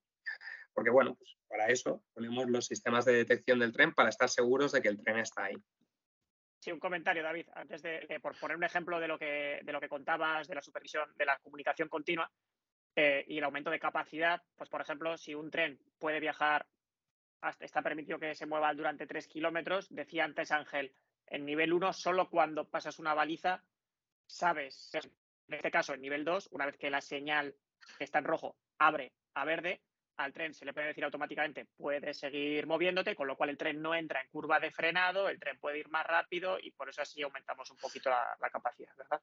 porque 0.73 0.89
bueno, 0.89 1.15
pues 1.15 1.37
para 1.47 1.67
eso 1.67 2.03
ponemos 2.13 2.49
los 2.49 2.65
sistemas 2.65 3.05
de 3.05 3.13
detección 3.13 3.59
del 3.59 3.73
tren 3.73 3.93
para 3.93 4.09
estar 4.09 4.29
seguros 4.29 4.71
de 4.71 4.81
que 4.81 4.87
el 4.87 5.01
tren 5.03 5.19
está 5.19 5.45
ahí. 5.45 5.55
Sí, 6.59 6.71
un 6.71 6.79
comentario, 6.79 7.23
David, 7.23 7.47
antes 7.55 7.81
de, 7.81 8.19
por 8.21 8.39
poner 8.39 8.55
un 8.55 8.63
ejemplo 8.63 8.99
de 8.99 9.07
lo 9.07 9.17
que 9.17 9.59
de 9.63 9.71
lo 9.71 9.81
que 9.81 9.89
contabas 9.89 10.47
de 10.47 10.55
la 10.55 10.61
supervisión 10.61 11.11
de 11.15 11.25
la 11.25 11.37
comunicación 11.39 11.89
continua 11.89 12.31
eh, 12.95 13.25
y 13.27 13.39
el 13.39 13.43
aumento 13.43 13.71
de 13.71 13.79
capacidad, 13.79 14.41
pues 14.55 14.69
por 14.69 14.79
ejemplo, 14.79 15.17
si 15.17 15.33
un 15.33 15.49
tren 15.49 15.79
puede 15.97 16.19
viajar 16.19 16.67
hasta 17.41 17.65
está 17.65 17.81
permitido 17.81 18.19
que 18.19 18.35
se 18.35 18.45
mueva 18.45 18.73
durante 18.75 19.07
tres 19.07 19.27
kilómetros, 19.27 19.87
decía 19.89 20.23
antes 20.23 20.51
Ángel, 20.51 20.93
en 21.25 21.45
nivel 21.45 21.73
1 21.73 21.93
solo 21.93 22.29
cuando 22.29 22.69
pasas 22.69 22.99
una 22.99 23.15
baliza 23.15 23.63
sabes, 24.31 24.89
en 24.93 25.53
este 25.53 25.71
caso 25.71 25.93
en 25.93 26.01
nivel 26.01 26.25
2, 26.25 26.49
una 26.51 26.65
vez 26.65 26.77
que 26.77 26.89
la 26.89 27.01
señal 27.01 27.55
que 27.97 28.03
está 28.03 28.19
en 28.19 28.25
rojo 28.25 28.55
abre 28.79 29.13
a 29.33 29.45
verde, 29.45 29.81
al 30.17 30.33
tren 30.33 30.53
se 30.53 30.65
le 30.65 30.73
puede 30.73 30.87
decir 30.87 31.03
automáticamente 31.03 31.67
puedes 31.77 32.19
seguir 32.19 32.67
moviéndote, 32.67 33.15
con 33.15 33.27
lo 33.27 33.35
cual 33.35 33.49
el 33.49 33.57
tren 33.57 33.81
no 33.81 33.95
entra 33.95 34.21
en 34.21 34.27
curva 34.29 34.59
de 34.59 34.71
frenado, 34.71 35.29
el 35.29 35.39
tren 35.39 35.59
puede 35.59 35.79
ir 35.79 35.89
más 35.89 36.05
rápido 36.05 36.57
y 36.59 36.71
por 36.71 36.89
eso 36.89 37.01
así 37.01 37.21
aumentamos 37.21 37.69
un 37.71 37.77
poquito 37.77 38.09
la, 38.09 38.49
capacidad, 38.49 38.95
¿verdad? 38.97 39.21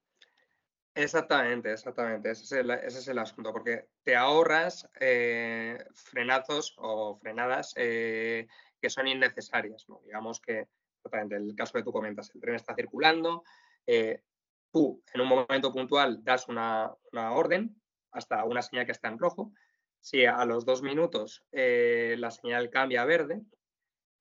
Exactamente, 0.95 1.73
exactamente. 1.73 2.31
Ese 2.31 2.61
es 2.87 3.09
el, 3.09 3.19
asunto, 3.19 3.53
porque 3.53 3.87
te 4.03 4.17
ahorras 4.17 4.89
eh, 4.99 5.79
frenazos 5.95 6.75
o 6.79 7.17
frenadas 7.19 7.73
eh, 7.77 8.49
que 8.81 8.91
son 8.91 9.07
innecesarias. 9.07 9.87
Digamos 10.05 10.41
que, 10.41 10.67
exactamente, 10.97 11.37
el 11.37 11.55
caso 11.55 11.75
que 11.75 11.85
tú 11.85 11.93
comentas, 11.93 12.35
el 12.35 12.41
tren 12.41 12.57
está 12.57 12.75
circulando, 12.75 13.45
eh, 13.87 14.23
tú 14.71 15.03
en 15.12 15.21
un 15.21 15.29
momento 15.29 15.73
puntual 15.73 16.23
das 16.23 16.49
una, 16.49 16.93
orden 17.12 17.81
hasta 18.12 18.45
una 18.45 18.62
señal 18.62 18.87
que 18.87 18.93
está 18.93 19.09
en 19.09 19.19
rojo 19.19 19.53
si 20.01 20.25
a 20.25 20.45
los 20.45 20.64
dos 20.64 20.83
minutos 20.83 21.45
eh, 21.53 22.16
la 22.19 22.31
señal 22.31 22.71
cambia 22.71 23.03
a 23.03 23.05
verde, 23.05 23.43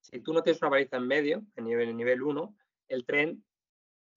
si 0.02 0.22
tú 0.22 0.34
no 0.34 0.41
tienes 0.41 0.62
una 0.62 0.72
baliza 0.72 0.98
en 0.98 1.08
medio, 1.08 1.45
en 1.56 1.66
nivel, 1.66 1.95
nivel 1.95 2.24
1, 2.24 2.58
el 2.88 3.06
tren 3.06 3.43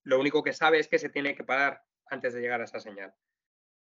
lo 0.04 0.18
único 0.18 0.42
que 0.42 0.52
sabe 0.52 0.78
es 0.78 0.88
que 0.88 0.98
se 0.98 1.10
tiene 1.10 1.34
que 1.34 1.44
parar 1.44 1.82
antes 2.06 2.32
de 2.32 2.40
llegar 2.40 2.60
a 2.60 2.64
esa 2.64 2.80
señal. 2.80 3.14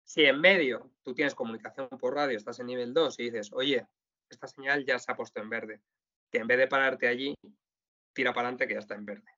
Si 0.04 0.24
en 0.24 0.40
medio 0.40 0.92
tú 1.02 1.14
tienes 1.14 1.34
comunicación 1.34 1.88
por 1.88 2.14
radio, 2.14 2.36
estás 2.36 2.58
en 2.58 2.66
nivel 2.66 2.92
2 2.92 3.18
y 3.20 3.24
dices, 3.24 3.52
oye, 3.52 3.86
esta 4.28 4.48
señal 4.48 4.84
ya 4.84 4.98
se 4.98 5.12
ha 5.12 5.16
puesto 5.16 5.40
en 5.40 5.48
verde, 5.48 5.80
que 6.30 6.38
en 6.38 6.46
vez 6.46 6.58
de 6.58 6.66
pararte 6.66 7.06
allí, 7.06 7.34
tira 8.12 8.32
para 8.32 8.48
adelante 8.48 8.66
que 8.66 8.74
ya 8.74 8.80
está 8.80 8.94
en 8.94 9.06
verde. 9.06 9.30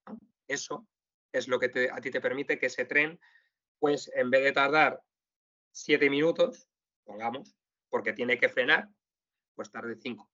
Eso 0.48 0.86
es 1.34 1.48
lo 1.48 1.58
que 1.58 1.90
a 1.92 2.00
ti 2.00 2.10
te 2.10 2.20
permite 2.20 2.58
que 2.58 2.66
ese 2.66 2.84
tren, 2.84 3.20
pues 3.78 4.10
en 4.14 4.30
vez 4.30 4.44
de 4.44 4.52
tardar 4.52 5.02
siete 5.72 6.08
minutos, 6.08 6.68
pongamos, 7.04 7.56
porque 7.90 8.12
tiene 8.12 8.38
que 8.38 8.48
frenar, 8.48 8.88
pues 9.54 9.70
tarde 9.70 9.96
5. 10.00 10.30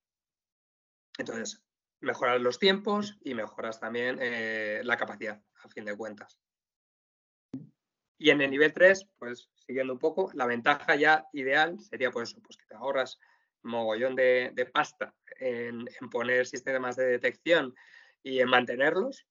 Entonces, 1.18 1.62
mejoras 2.01 2.40
los 2.40 2.59
tiempos 2.59 3.18
y 3.22 3.34
mejoras 3.34 3.80
también 3.80 4.18
eh, 4.20 4.82
la 4.84 4.96
capacidad, 4.96 5.42
a 5.62 5.68
fin 5.68 5.84
de 5.84 5.96
cuentas. 5.96 6.38
Y 8.18 8.30
en 8.30 8.42
el 8.42 8.51
nivel 8.51 8.72
3, 8.72 9.09
pues 9.18 9.51
siguiendo 9.66 9.94
un 9.94 9.98
poco, 9.98 10.30
la 10.34 10.46
ventaja 10.46 10.94
ya 10.96 11.26
ideal 11.32 11.80
sería 11.80 12.11
pues, 12.11 12.34
pues 12.42 12.57
que 12.59 12.66
te 12.66 12.74
ahorras 12.74 13.18
mogollón 13.62 14.14
de, 14.14 14.70
pasta 14.72 15.14
en, 15.38 15.86
poner 16.11 16.46
sistemas 16.46 16.96
de 16.96 17.07
detección 17.07 17.74
y 18.22 18.40
en 18.40 18.48
mantenerlos, 18.48 19.26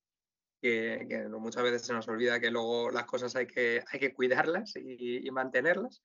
que, 0.61 1.27
muchas 1.29 1.63
veces 1.63 1.83
se 1.83 1.93
nos 1.93 2.07
olvida 2.07 2.39
que 2.39 2.51
luego 2.51 2.91
las 2.91 3.05
cosas 3.05 3.35
hay 3.35 3.47
que, 3.47 3.83
hay 3.91 3.99
que 3.99 4.13
cuidarlas 4.13 4.75
y, 4.75 5.29
mantenerlas. 5.31 6.01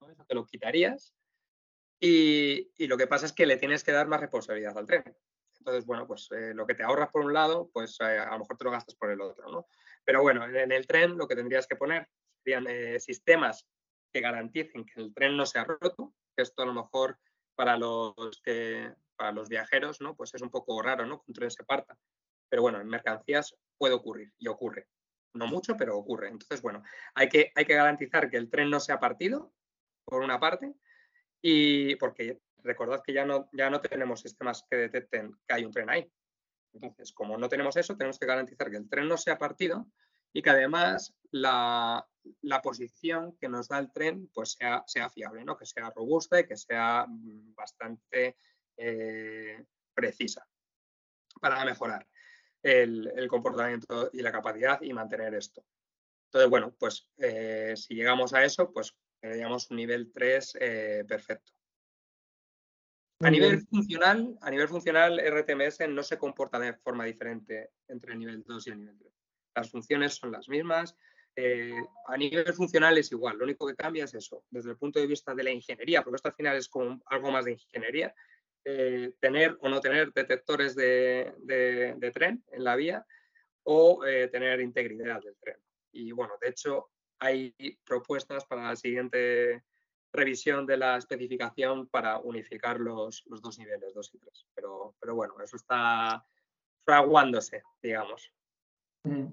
Eso 0.00 0.24
te 0.26 0.34
lo 0.34 0.46
quitarías 0.46 1.14
y, 2.04 2.86
lo 2.88 2.96
que 2.96 3.06
pasa 3.06 3.26
es 3.26 3.32
que 3.32 3.46
le 3.46 3.56
tienes 3.56 3.84
que 3.84 3.92
dar 3.92 4.08
más 4.08 4.20
responsabilidad 4.20 4.76
al 4.76 4.86
tren. 4.86 5.04
Entonces, 5.58 5.86
bueno, 5.86 6.06
pues 6.08 6.28
eh, 6.32 6.52
lo 6.52 6.66
que 6.66 6.74
te 6.74 6.82
ahorras 6.82 7.10
por 7.10 7.24
un 7.24 7.32
lado, 7.32 7.70
pues 7.72 7.96
eh, 8.00 8.18
a 8.18 8.32
lo 8.32 8.40
mejor 8.40 8.56
te 8.56 8.64
lo 8.64 8.72
gastas 8.72 8.96
por 8.96 9.10
el 9.10 9.20
otro, 9.20 9.48
¿no? 9.48 9.66
Pero 10.04 10.22
bueno, 10.22 10.44
en, 10.44 10.72
el 10.72 10.86
tren 10.88 11.16
lo 11.16 11.28
que 11.28 11.36
tendrías 11.36 11.68
que 11.68 11.76
poner 11.76 12.08
serían 12.42 12.66
eh, 12.68 12.98
sistemas 12.98 13.68
que 14.12 14.20
garanticen 14.20 14.84
que 14.84 15.00
el 15.00 15.14
tren 15.14 15.36
no 15.36 15.46
sea 15.46 15.62
roto, 15.62 16.12
esto 16.36 16.62
a 16.62 16.66
lo 16.66 16.74
mejor 16.74 17.18
para 17.54 17.76
los 17.76 18.42
para 19.14 19.30
los 19.30 19.48
viajeros, 19.48 20.00
¿no? 20.00 20.16
Pues 20.16 20.34
es 20.34 20.42
un 20.42 20.50
poco 20.50 20.82
raro, 20.82 21.06
¿no? 21.06 21.18
Que 21.18 21.26
un 21.28 21.34
tren 21.34 21.50
se 21.52 21.62
parta. 21.62 21.96
Pero 22.48 22.62
bueno, 22.62 22.80
en 22.80 22.88
mercancías 22.88 23.54
puede 23.82 23.94
ocurrir 23.94 24.32
y 24.38 24.46
ocurre. 24.46 24.86
No 25.34 25.48
mucho, 25.48 25.76
pero 25.76 25.98
ocurre. 25.98 26.28
Entonces, 26.28 26.62
bueno, 26.62 26.84
hay 27.16 27.28
que, 27.28 27.50
hay 27.52 27.64
que 27.64 27.74
garantizar 27.74 28.30
que 28.30 28.36
el 28.36 28.48
tren 28.48 28.70
no 28.70 28.78
sea 28.78 29.00
partido, 29.00 29.52
por 30.04 30.22
una 30.22 30.38
parte, 30.38 30.72
y 31.40 31.96
porque 31.96 32.40
recordad 32.58 33.02
que 33.04 33.12
ya 33.12 33.24
no, 33.24 33.50
ya 33.52 33.70
no 33.70 33.80
tenemos 33.80 34.20
sistemas 34.20 34.64
que 34.70 34.76
detecten 34.76 35.32
que 35.48 35.54
hay 35.54 35.64
un 35.64 35.72
tren 35.72 35.90
ahí. 35.90 36.08
Entonces, 36.72 37.10
como 37.10 37.36
no 37.36 37.48
tenemos 37.48 37.76
eso, 37.76 37.96
tenemos 37.96 38.20
que 38.20 38.26
garantizar 38.26 38.70
que 38.70 38.76
el 38.76 38.88
tren 38.88 39.08
no 39.08 39.16
sea 39.16 39.36
partido 39.36 39.88
y 40.32 40.42
que 40.42 40.50
además 40.50 41.12
la, 41.32 42.06
posición 42.62 43.36
que 43.40 43.48
nos 43.48 43.66
da 43.66 43.80
el 43.80 43.90
tren 43.90 44.30
pues 44.32 44.52
sea, 44.52 44.84
sea 44.86 45.10
fiable, 45.10 45.44
¿no? 45.44 45.56
que 45.56 45.66
sea 45.66 45.90
robusta 45.90 46.38
y 46.38 46.46
que 46.46 46.56
sea 46.56 47.04
mm, 47.08 47.52
bastante 47.56 48.36
eh, 48.76 49.64
precisa 49.92 50.46
para 51.40 51.64
mejorar 51.64 52.06
el, 52.62 53.26
comportamiento 53.28 54.10
y 54.12 54.22
la 54.22 54.32
capacidad 54.32 54.80
y 54.82 54.92
mantener 54.92 55.34
esto. 55.34 55.64
Entonces, 56.26 56.50
bueno, 56.50 56.74
pues 56.78 57.10
eh, 57.18 57.74
si 57.76 57.94
llegamos 57.94 58.32
a 58.32 58.44
eso, 58.44 58.72
pues 58.72 58.94
digamos, 59.20 59.70
un 59.70 59.76
nivel 59.76 60.10
3 60.12 60.58
eh, 60.60 61.04
perfecto. 61.06 61.52
A 63.20 63.30
nivel 63.30 63.60
funcional, 63.66 64.36
a 64.40 64.50
nivel 64.50 64.66
funcional, 64.66 65.20
RTMS 65.20 65.88
no 65.88 66.02
se 66.02 66.18
comporta 66.18 66.58
de 66.58 66.72
forma 66.74 67.04
diferente 67.04 67.70
entre 67.86 68.14
el 68.14 68.18
nivel 68.18 68.42
2 68.42 68.66
y 68.66 68.70
el 68.70 68.78
nivel 68.80 68.98
3. 68.98 69.12
Las 69.54 69.70
funciones 69.70 70.14
son 70.14 70.32
las 70.32 70.48
mismas. 70.48 70.96
Eh, 71.36 71.72
a 72.08 72.16
nivel 72.16 72.52
funcional 72.52 72.98
es 72.98 73.10
igual, 73.12 73.38
lo 73.38 73.44
único 73.44 73.66
que 73.66 73.74
cambia 73.74 74.04
es 74.04 74.12
eso, 74.12 74.44
desde 74.50 74.72
el 74.72 74.76
punto 74.76 75.00
de 75.00 75.06
vista 75.06 75.34
de 75.34 75.42
la 75.42 75.50
ingeniería, 75.50 76.02
porque 76.02 76.16
esto 76.16 76.28
al 76.28 76.34
final 76.34 76.56
es 76.56 76.68
como 76.68 77.00
algo 77.06 77.30
más 77.30 77.46
de 77.46 77.52
ingeniería, 77.52 78.14
eh, 78.64 79.12
tener 79.20 79.56
o 79.60 79.68
no 79.68 79.80
tener 79.80 80.12
detectores 80.12 80.74
de, 80.74 81.32
tren 82.14 82.44
en 82.52 82.64
la 82.64 82.76
vía 82.76 83.06
o 83.64 84.00
tener 84.30 84.60
integridad 84.60 85.20
del 85.20 85.36
tren. 85.36 85.56
Y 85.92 86.12
bueno, 86.12 86.34
de 86.40 86.48
hecho, 86.48 86.90
hay 87.18 87.54
propuestas 87.84 88.44
para 88.44 88.64
la 88.64 88.76
siguiente 88.76 89.62
revisión 90.12 90.66
de 90.66 90.76
la 90.76 90.96
especificación 90.96 91.88
para 91.88 92.18
unificar 92.18 92.78
los, 92.78 93.24
dos 93.26 93.58
niveles, 93.58 93.94
2 93.94 94.14
y 94.14 94.18
3. 94.18 94.46
Pero, 94.54 94.94
pero 95.00 95.14
bueno, 95.14 95.34
eso 95.42 95.56
está 95.56 96.24
fraguándose, 96.84 97.62
digamos. 97.82 98.32
Mm. 99.04 99.28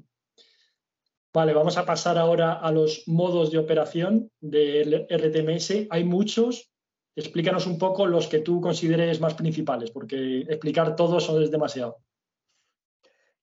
Vale, 1.34 1.54
vamos 1.54 1.78
a 1.78 1.86
pasar 1.86 2.18
ahora 2.18 2.54
a 2.54 2.72
los 2.72 3.08
modos 3.08 3.52
de 3.52 3.60
operación 3.60 4.32
del 4.40 5.06
RTMS. 5.10 5.88
Hay 5.90 6.04
muchos. 6.04 6.72
Explícanos 7.20 7.68
un 7.68 7.78
poco 7.78 8.08
los 8.08 8.28
que 8.28 8.40
tú 8.40 8.62
consideres 8.62 9.20
más 9.20 9.34
principales, 9.34 9.92
porque 9.92 10.40
explicar 10.42 10.96
todos 10.96 11.30
es 11.30 11.52
demasiado. 11.52 11.98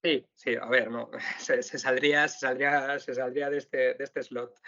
Sí, 0.02 0.26
sí, 0.34 0.54
a 0.54 0.66
ver, 0.68 0.90
no, 0.90 1.10
se, 1.38 1.62
saldría, 1.62 2.26
se 2.26 2.38
saldría, 2.38 2.98
se 2.98 3.14
saldría 3.14 3.50
de 3.50 3.58
este, 3.58 3.94
de 3.94 4.04
este 4.04 4.22
slot. 4.22 4.58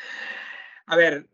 A 0.87 0.97
ver, 0.97 1.27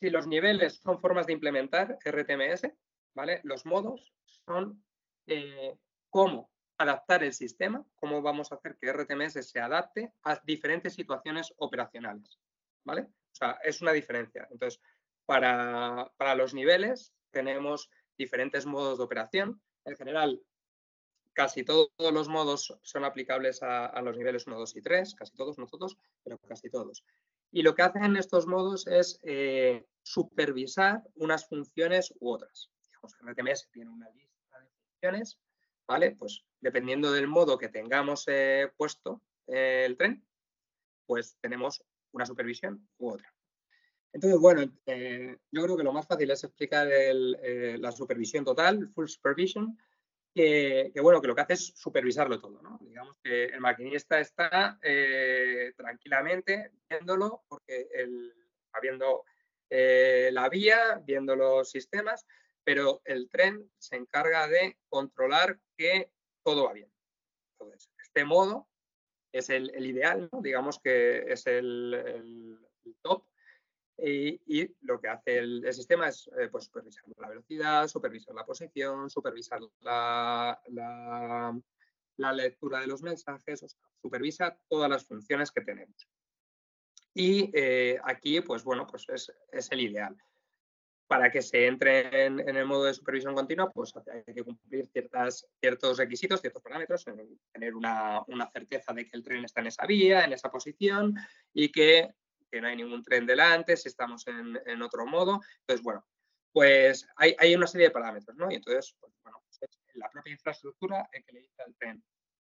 si 0.00 0.08
los 0.08 0.26
niveles 0.26 0.80
son 0.82 1.00
formas 1.00 1.26
de 1.26 1.34
implementar 1.34 1.98
RTMS, 2.02 2.72
¿vale? 3.14 3.40
Los 3.44 3.66
modos 3.66 4.14
son 4.46 4.82
eh, 5.26 5.76
cómo 6.08 6.50
adaptar 6.78 7.24
el 7.24 7.34
sistema, 7.34 7.84
cómo 7.94 8.22
vamos 8.22 8.50
a 8.50 8.54
hacer 8.54 8.78
que 8.80 8.90
RTMS 8.90 9.46
se 9.46 9.60
adapte 9.60 10.14
a 10.22 10.40
diferentes 10.44 10.94
situaciones 10.94 11.52
operacionales, 11.58 12.38
¿vale? 12.84 13.02
O 13.02 13.34
sea, 13.34 13.58
es 13.62 13.82
una 13.82 13.92
diferencia. 13.92 14.48
Entonces, 14.50 14.80
para, 15.26 16.10
los 16.36 16.54
niveles 16.54 17.12
tenemos 17.30 17.90
diferentes 18.18 18.66
modos 18.66 18.98
de 18.98 19.04
operación. 19.04 19.60
En 19.84 19.96
general, 19.96 20.40
casi 21.32 21.64
todos 21.64 21.90
los 21.98 22.28
modos 22.28 22.78
son 22.82 23.04
aplicables 23.04 23.62
a, 23.62 24.00
los 24.02 24.16
niveles 24.16 24.46
1, 24.46 24.58
2 24.58 24.76
y 24.76 24.82
3, 24.82 25.14
casi 25.14 25.36
todos, 25.36 25.58
no 25.58 25.66
todos, 25.66 25.96
pero 26.22 26.38
casi 26.38 26.70
todos. 26.70 27.04
Y 27.50 27.62
lo 27.62 27.74
que 27.74 27.82
hacen 27.82 28.16
estos 28.16 28.46
modos 28.46 28.86
es 28.86 29.20
eh, 29.22 29.86
supervisar 30.02 31.02
unas 31.14 31.46
funciones 31.46 32.14
u 32.20 32.30
otras. 32.30 32.70
Digamos, 32.88 33.16
RTMS 33.20 33.68
tiene 33.70 33.90
una 33.90 34.08
lista 34.10 34.58
de 34.58 34.68
funciones, 34.70 35.38
¿vale? 35.86 36.12
Pues 36.12 36.44
dependiendo 36.60 37.12
del 37.12 37.28
modo 37.28 37.58
que 37.58 37.68
tengamos 37.68 38.24
eh, 38.28 38.72
puesto 38.76 39.20
eh, 39.46 39.84
el 39.86 39.96
tren, 39.96 40.24
pues 41.06 41.36
tenemos 41.40 41.84
una 42.12 42.24
supervisión 42.24 42.88
u 42.98 43.10
otra. 43.10 43.34
Entonces, 44.12 44.38
bueno, 44.38 44.62
yo 44.62 45.62
creo 45.62 45.76
que 45.76 45.82
lo 45.82 45.92
más 45.92 46.06
fácil 46.06 46.30
es 46.30 46.44
explicar 46.44 46.86
la 46.86 47.92
supervisión 47.92 48.44
total, 48.44 48.90
full 48.94 49.06
supervision, 49.06 49.78
que, 50.34 50.92
bueno, 51.02 51.20
que 51.20 51.28
lo 51.28 51.34
que 51.34 51.42
hace 51.42 51.54
es 51.54 51.72
supervisarlo 51.76 52.40
todo, 52.40 52.60
¿no? 52.62 52.78
Digamos 52.82 53.16
que 53.22 53.44
el 53.46 53.60
maquinista 53.60 54.20
está 54.20 54.78
eh, 54.82 55.72
tranquilamente 55.76 56.72
viéndolo, 56.88 57.44
porque 57.48 57.88
va 58.74 58.80
viendo 58.80 59.24
eh, 59.68 60.30
la 60.32 60.48
vía, 60.48 61.02
viendo 61.04 61.36
los 61.36 61.70
sistemas, 61.70 62.26
pero 62.64 63.02
el 63.04 63.28
tren 63.28 63.70
se 63.78 63.96
encarga 63.96 64.46
de 64.46 64.78
controlar 64.88 65.58
que 65.76 66.10
todo 66.42 66.64
va 66.64 66.72
bien. 66.72 66.92
Entonces, 67.52 67.90
este 68.02 68.24
modo 68.24 68.68
es 69.32 69.50
el, 69.50 69.70
ideal, 69.84 70.28
digamos 70.40 70.78
que 70.78 71.24
es 71.26 71.46
el, 71.46 72.58
top. 73.02 73.24
Y, 74.04 74.74
lo 74.80 75.00
que 75.00 75.08
hace 75.08 75.38
el, 75.38 75.72
sistema 75.72 76.08
es 76.08 76.28
eh, 76.38 76.48
pues, 76.50 76.64
supervisar 76.64 77.04
la 77.16 77.28
velocidad, 77.28 77.86
supervisar 77.86 78.34
la 78.34 78.44
posición, 78.44 79.08
supervisar 79.08 79.60
la, 79.80 80.60
la, 82.16 82.32
lectura 82.32 82.80
de 82.80 82.88
los 82.88 83.02
mensajes, 83.02 83.62
o 83.62 83.68
sea, 83.68 83.80
supervisa 84.00 84.58
todas 84.68 84.90
las 84.90 85.04
funciones 85.04 85.52
que 85.52 85.60
tenemos. 85.60 86.08
Y 87.14 87.50
eh, 87.54 88.00
aquí, 88.02 88.40
pues 88.40 88.64
bueno, 88.64 88.86
pues 88.86 89.08
es, 89.08 89.32
es 89.52 89.70
el 89.70 89.80
ideal 89.80 90.16
para 91.12 91.30
que 91.30 91.42
se 91.42 91.66
entre 91.66 92.24
en, 92.24 92.40
el 92.40 92.64
modo 92.64 92.84
de 92.84 92.94
supervisión 92.94 93.34
continua, 93.34 93.70
pues 93.70 93.92
hay 94.10 94.32
que 94.32 94.42
cumplir 94.42 94.86
ciertas, 94.86 95.46
ciertos 95.60 95.98
requisitos, 95.98 96.40
ciertos 96.40 96.62
parámetros, 96.62 97.04
tener 97.52 97.74
una, 97.74 98.24
certeza 98.50 98.94
de 98.94 99.04
que 99.04 99.18
el 99.18 99.22
tren 99.22 99.44
está 99.44 99.60
en 99.60 99.66
esa 99.66 99.84
vía, 99.84 100.24
en 100.24 100.32
esa 100.32 100.50
posición 100.50 101.14
y 101.52 101.70
que, 101.70 102.08
no 102.60 102.68
hay 102.68 102.76
ningún 102.76 103.02
tren 103.02 103.26
delante, 103.26 103.76
si 103.76 103.88
estamos 103.88 104.26
en, 104.26 104.82
otro 104.82 105.06
modo. 105.06 105.40
Entonces, 105.60 105.82
bueno, 105.82 106.04
pues 106.52 107.06
hay, 107.16 107.54
una 107.54 107.66
serie 107.66 107.88
de 107.88 107.92
parámetros, 107.92 108.36
¿no? 108.36 108.50
Y 108.50 108.56
entonces, 108.56 108.94
pues, 109.00 109.12
bueno, 109.22 109.42
pues 109.46 109.70
la 109.94 110.10
propia 110.10 110.32
infraestructura 110.32 111.08
el 111.12 111.24
que 111.24 111.32
le 111.32 111.40
dice 111.40 111.62
al 111.62 111.74
tren, 111.76 112.02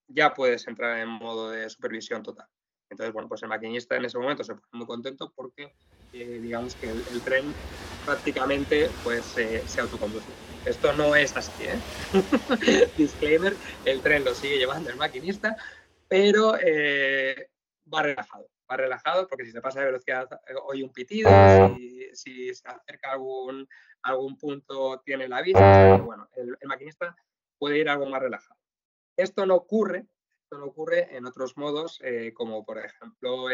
ya 0.08 0.34
puedes 0.34 0.68
entrar 0.68 1.00
en 1.00 1.10
modo 1.10 1.50
de 1.50 1.70
supervisión 1.70 2.24
total. 2.24 2.48
Entonces, 2.90 3.14
bueno, 3.14 3.28
pues 3.28 3.42
el 3.42 3.50
maquinista 3.50 3.96
en 3.96 4.06
ese 4.06 4.20
momento 4.20 4.44
se 4.44 4.54
pone 4.54 4.68
muy 4.74 4.86
contento 4.86 5.32
porque 5.36 5.74
eh, 6.14 6.40
digamos 6.42 6.76
que 6.76 6.90
el, 6.90 7.22
tren 7.24 7.52
prácticamente 8.06 8.90
pues 9.04 9.26
se 9.26 9.82
autoconduce. 9.82 10.28
Esto 10.66 10.94
no 10.94 11.16
es 11.16 11.36
así, 11.38 11.64
¿eh? 11.64 11.80
Disclaimer, 12.98 13.56
el 13.86 14.02
tren 14.02 14.26
lo 14.26 14.34
sigue 14.34 14.58
llevando 14.58 14.90
el 14.90 14.96
maquinista, 14.96 15.56
pero 16.08 16.58
eh, 16.60 17.52
va 17.94 18.02
relajado. 18.02 18.48
Va 18.70 18.78
relajado 18.78 19.28
porque 19.28 19.46
si 19.46 19.52
se 19.52 19.62
pasa 19.62 19.80
de 19.80 19.88
velocidad 19.88 20.28
oye 20.64 20.84
un 20.84 20.92
pitido, 20.92 21.30
si, 22.14 22.54
se 22.54 22.68
acerca 22.68 23.10
a 23.10 23.14
algún, 23.14 23.68
algún 24.02 24.38
punto 24.38 25.02
tiene 25.06 25.28
la 25.28 25.42
vista. 25.42 25.98
bueno, 25.98 26.28
el, 26.34 26.58
maquinista 26.66 27.16
puede 27.58 27.80
ir 27.80 27.90
algo 27.90 28.08
más 28.08 28.22
relajado. 28.22 28.60
Esto 29.18 29.46
no 29.46 29.56
ocurre, 29.56 30.08
esto 30.44 30.58
no 30.58 30.66
ocurre 30.66 31.16
en 31.16 31.26
otros 31.26 31.58
modos, 31.58 32.02
como 32.34 32.66
por 32.66 32.80
ejemplo 32.80 33.50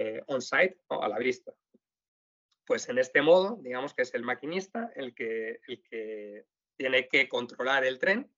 eh, 0.00 0.22
on-site, 0.28 0.80
a 0.88 1.08
la 1.08 1.18
vista. 1.18 1.52
Pues 2.64 2.88
en 2.88 2.96
este 2.96 3.20
modo, 3.20 3.58
digamos 3.60 3.92
que 3.92 4.00
es 4.00 4.14
el 4.14 4.22
maquinista 4.22 4.90
el 4.94 5.14
que, 5.14 5.60
el 5.68 5.82
que 5.82 6.46
tiene 6.76 7.06
que 7.06 7.28
controlar 7.28 7.84
el 7.84 7.98
tren 7.98 8.32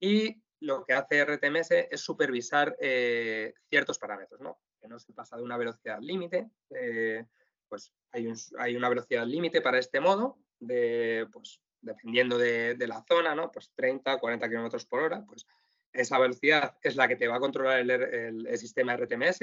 y 0.00 0.42
lo 0.60 0.84
que 0.84 0.92
hace 0.92 1.24
RTMS 1.24 1.70
es 1.90 2.00
supervisar 2.00 2.76
eh, 2.80 3.54
ciertos 3.68 3.98
parámetros, 3.98 4.40
¿no? 4.40 4.60
Que 4.80 4.88
no 4.88 4.98
se 4.98 5.12
pasa 5.12 5.36
de 5.36 5.42
una 5.42 5.56
velocidad 5.56 5.98
límite, 6.00 6.50
eh, 6.70 7.24
pues 7.68 7.92
hay, 8.12 8.76
una 8.76 8.88
velocidad 8.88 9.26
límite 9.26 9.60
para 9.60 9.78
este 9.78 10.00
modo, 10.00 10.38
de, 10.58 11.26
pues, 11.32 11.60
dependiendo 11.80 12.36
de, 12.36 12.76
la 12.86 13.02
zona, 13.08 13.34
¿no? 13.34 13.50
Pues 13.50 13.70
30, 13.74 14.18
40 14.18 14.48
kilómetros 14.48 14.84
por 14.86 15.00
hora, 15.00 15.24
pues 15.24 15.46
esa 15.92 16.18
velocidad 16.18 16.76
es 16.82 16.96
la 16.96 17.08
que 17.08 17.16
te 17.16 17.26
va 17.26 17.36
a 17.36 17.40
controlar 17.40 17.80
el, 17.80 18.58
sistema 18.58 18.96
RTMS 18.96 19.38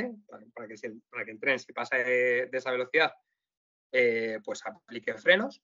para, 0.53 0.67
que, 0.67 0.75
para, 1.09 1.25
que, 1.25 1.31
el 1.31 1.39
tren, 1.39 1.59
si 1.59 1.73
pasa 1.73 1.97
de, 1.97 2.49
esa 2.51 2.71
velocidad, 2.71 3.13
eh, 3.91 4.39
pues 4.43 4.61
aplique 4.65 5.13
frenos. 5.15 5.61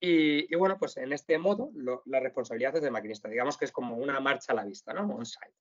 Y, 0.00 0.54
bueno, 0.54 0.78
pues 0.78 0.96
en 0.96 1.12
este 1.12 1.38
modo 1.38 1.70
la 2.06 2.20
responsabilidad 2.20 2.76
es 2.76 2.82
del 2.82 2.92
maquinista. 2.92 3.28
Digamos 3.28 3.56
que 3.56 3.64
es 3.64 3.72
como 3.72 3.96
una 3.96 4.20
marcha 4.20 4.52
a 4.52 4.56
la 4.56 4.64
vista, 4.64 4.92
¿no? 4.92 5.02
On-site. 5.14 5.54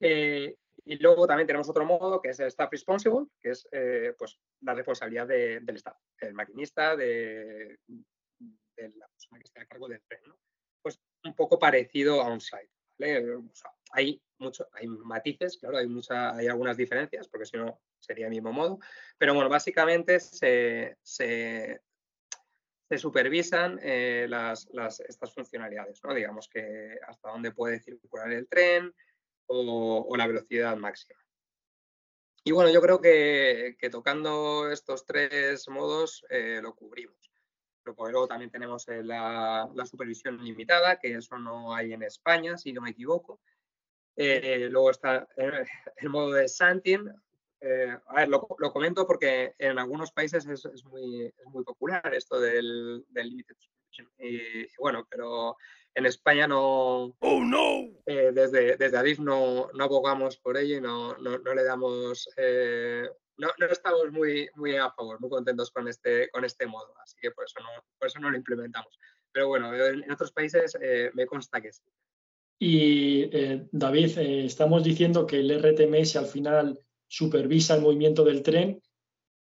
Eh, 0.00 0.56
y 0.84 0.96
luego 0.98 1.26
también 1.26 1.46
tenemos 1.46 1.68
otro 1.68 1.84
modo 1.84 2.20
que 2.20 2.30
es 2.30 2.40
el 2.40 2.48
staff 2.48 2.70
responsible, 2.70 3.26
que 3.40 3.50
es 3.50 3.68
eh, 3.72 4.14
pues 4.18 4.38
la 4.62 4.74
responsabilidad 4.74 5.26
del 5.26 5.76
staff, 5.76 5.96
el 6.20 6.34
maquinista, 6.34 6.96
de, 6.96 7.78
la 8.76 9.08
persona 9.08 9.38
que 9.38 9.44
está 9.44 9.62
a 9.62 9.66
cargo 9.66 9.88
del 9.88 10.02
tren. 10.08 10.22
¿no? 10.26 10.38
Pues 10.82 11.00
un 11.24 11.34
poco 11.34 11.58
parecido 11.58 12.22
a 12.22 12.28
on-site 12.28 12.70
hay, 13.92 14.20
mucho, 14.38 14.68
hay 14.72 14.86
matices, 14.86 15.58
claro, 15.58 15.78
hay, 15.78 15.86
mucha, 15.86 16.34
hay 16.36 16.46
algunas 16.46 16.76
diferencias, 16.76 17.28
porque 17.28 17.46
si 17.46 17.56
no 17.56 17.80
sería 17.98 18.26
el 18.26 18.32
mismo 18.32 18.52
modo, 18.52 18.78
pero 19.16 19.34
bueno, 19.34 19.48
básicamente 19.48 20.20
se, 20.20 20.96
supervisan 22.96 23.78
eh, 23.82 24.26
las, 24.28 24.66
estas 25.06 25.34
funcionalidades, 25.34 26.00
¿no? 26.02 26.14
digamos 26.14 26.48
que 26.48 26.98
hasta 27.06 27.30
dónde 27.30 27.50
puede 27.50 27.80
circular 27.80 28.32
el 28.32 28.48
tren 28.48 28.94
o, 29.46 30.16
la 30.16 30.26
velocidad 30.26 30.76
máxima. 30.76 31.20
Y 32.44 32.52
bueno, 32.52 32.70
yo 32.70 32.80
creo 32.80 33.00
que, 33.00 33.76
tocando 33.90 34.70
estos 34.70 35.04
tres 35.04 35.68
modos 35.68 36.24
eh, 36.30 36.60
lo 36.62 36.74
cubrimos 36.74 37.18
luego 37.96 38.26
también 38.26 38.50
tenemos 38.50 38.86
eh, 38.88 39.02
la, 39.02 39.68
supervisión 39.84 40.42
limitada, 40.42 40.98
que 40.98 41.14
eso 41.14 41.38
no 41.38 41.74
hay 41.74 41.92
en 41.92 42.02
España, 42.02 42.56
si 42.56 42.72
no 42.72 42.80
me 42.80 42.90
equivoco. 42.90 43.40
Luego 44.16 44.90
está 44.90 45.28
el, 45.36 46.08
modo 46.08 46.32
de 46.32 46.48
Santin. 46.48 47.08
Eh, 47.60 47.96
a 48.06 48.14
ver, 48.14 48.28
lo, 48.28 48.40
comento 48.46 49.06
porque 49.06 49.54
en 49.58 49.78
algunos 49.78 50.12
países 50.12 50.46
es, 50.46 50.84
muy, 50.84 51.32
popular 51.64 52.14
esto 52.14 52.40
del, 52.40 53.04
del 53.08 53.28
Limited 53.28 53.56
Supervision. 53.58 54.08
Y, 54.18 54.76
bueno, 54.78 55.06
pero 55.10 55.56
en 55.94 56.06
España 56.06 56.46
no. 56.46 57.14
¡Oh, 57.18 57.44
no! 57.44 57.88
desde, 58.06 58.76
desde 58.76 58.96
Adif 58.96 59.18
no, 59.18 59.68
no 59.74 59.84
abogamos 59.84 60.36
por 60.38 60.56
ello 60.56 60.76
y 60.76 60.80
no, 60.80 61.16
no, 61.18 61.38
no 61.38 61.54
le 61.54 61.64
damos 61.64 62.28
no, 63.38 63.48
estamos 63.70 64.10
muy, 64.10 64.48
muy 64.56 64.76
a 64.76 64.90
favor, 64.90 65.20
muy 65.20 65.30
contentos 65.30 65.70
con 65.70 65.88
este, 65.88 66.28
con 66.30 66.44
este 66.44 66.66
modo, 66.66 66.92
así 67.02 67.16
que 67.20 67.30
por 67.30 67.44
eso 67.44 67.60
no, 67.60 67.68
por 67.98 68.08
eso 68.08 68.18
no 68.18 68.30
lo 68.30 68.36
implementamos. 68.36 68.98
Pero 69.32 69.48
bueno, 69.48 69.74
en, 69.74 70.10
otros 70.10 70.32
países 70.32 70.76
eh, 70.80 71.10
me 71.14 71.26
consta 71.26 71.60
que 71.60 71.72
sí. 71.72 71.84
Y 72.60 73.22
eh, 73.32 73.68
David, 73.70 74.18
eh, 74.18 74.44
estamos 74.46 74.82
diciendo 74.82 75.26
que 75.26 75.38
el 75.38 75.62
RTMS 75.62 76.16
al 76.16 76.26
final 76.26 76.80
supervisa 77.08 77.74
el 77.74 77.82
movimiento 77.82 78.24
del 78.24 78.42
tren. 78.42 78.80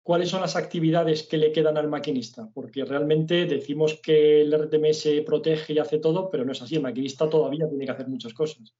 ¿Cuáles 0.03 0.29
son 0.29 0.41
las 0.41 0.55
actividades 0.55 1.23
que 1.23 1.37
le 1.37 1.51
quedan 1.51 1.77
al 1.77 1.89
maquinista? 1.89 2.47
Porque 2.53 2.85
realmente 2.85 3.45
decimos 3.45 3.99
que 4.03 4.41
el 4.41 4.53
RTMS 4.53 5.23
protege 5.25 5.73
y 5.73 5.79
hace 5.79 5.97
todo, 5.97 6.29
pero 6.29 6.45
no 6.45 6.51
es 6.51 6.61
así. 6.61 6.75
El 6.75 6.83
maquinista 6.83 7.27
todavía 7.27 7.67
tiene 7.67 7.85
que 7.85 7.91
hacer 7.91 8.07
muchas 8.07 8.33
cosas. 8.35 8.75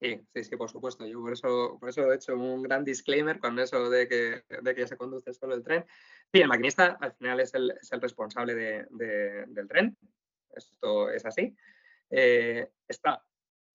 Sí, 0.00 0.20
sí, 0.32 0.44
sí, 0.44 0.56
por 0.56 0.70
supuesto. 0.70 1.06
Yo 1.06 1.20
por 1.20 1.32
eso, 1.32 1.78
por 1.80 1.88
eso 1.88 2.12
he 2.12 2.14
hecho 2.14 2.36
un 2.36 2.62
gran 2.62 2.84
disclaimer 2.84 3.40
con 3.40 3.58
eso 3.58 3.90
de 3.90 4.06
que, 4.06 4.44
de 4.62 4.74
que 4.74 4.86
se 4.86 4.96
conduce 4.96 5.32
solo 5.32 5.54
el 5.54 5.64
tren. 5.64 5.84
Sí, 6.32 6.40
el 6.40 6.48
maquinista 6.48 6.98
al 7.00 7.12
final 7.14 7.40
es 7.40 7.54
el, 7.54 7.70
es 7.70 7.90
el 7.90 8.00
responsable 8.00 8.54
de, 8.54 8.86
del 9.48 9.66
tren. 9.66 9.96
Esto 10.54 11.10
es 11.10 11.24
así. 11.24 11.56
Eh, 12.10 12.68
está 12.86 13.24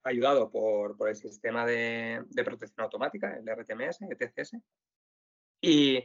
ayudado 0.04 0.50
por, 0.50 0.98
por 0.98 1.10
el 1.10 1.16
sistema 1.16 1.66
de, 1.66 2.24
protección 2.44 2.84
automática, 2.84 3.36
el 3.36 3.48
RTMS, 3.48 4.02
ETCS. 4.02 4.58
Y, 5.62 5.98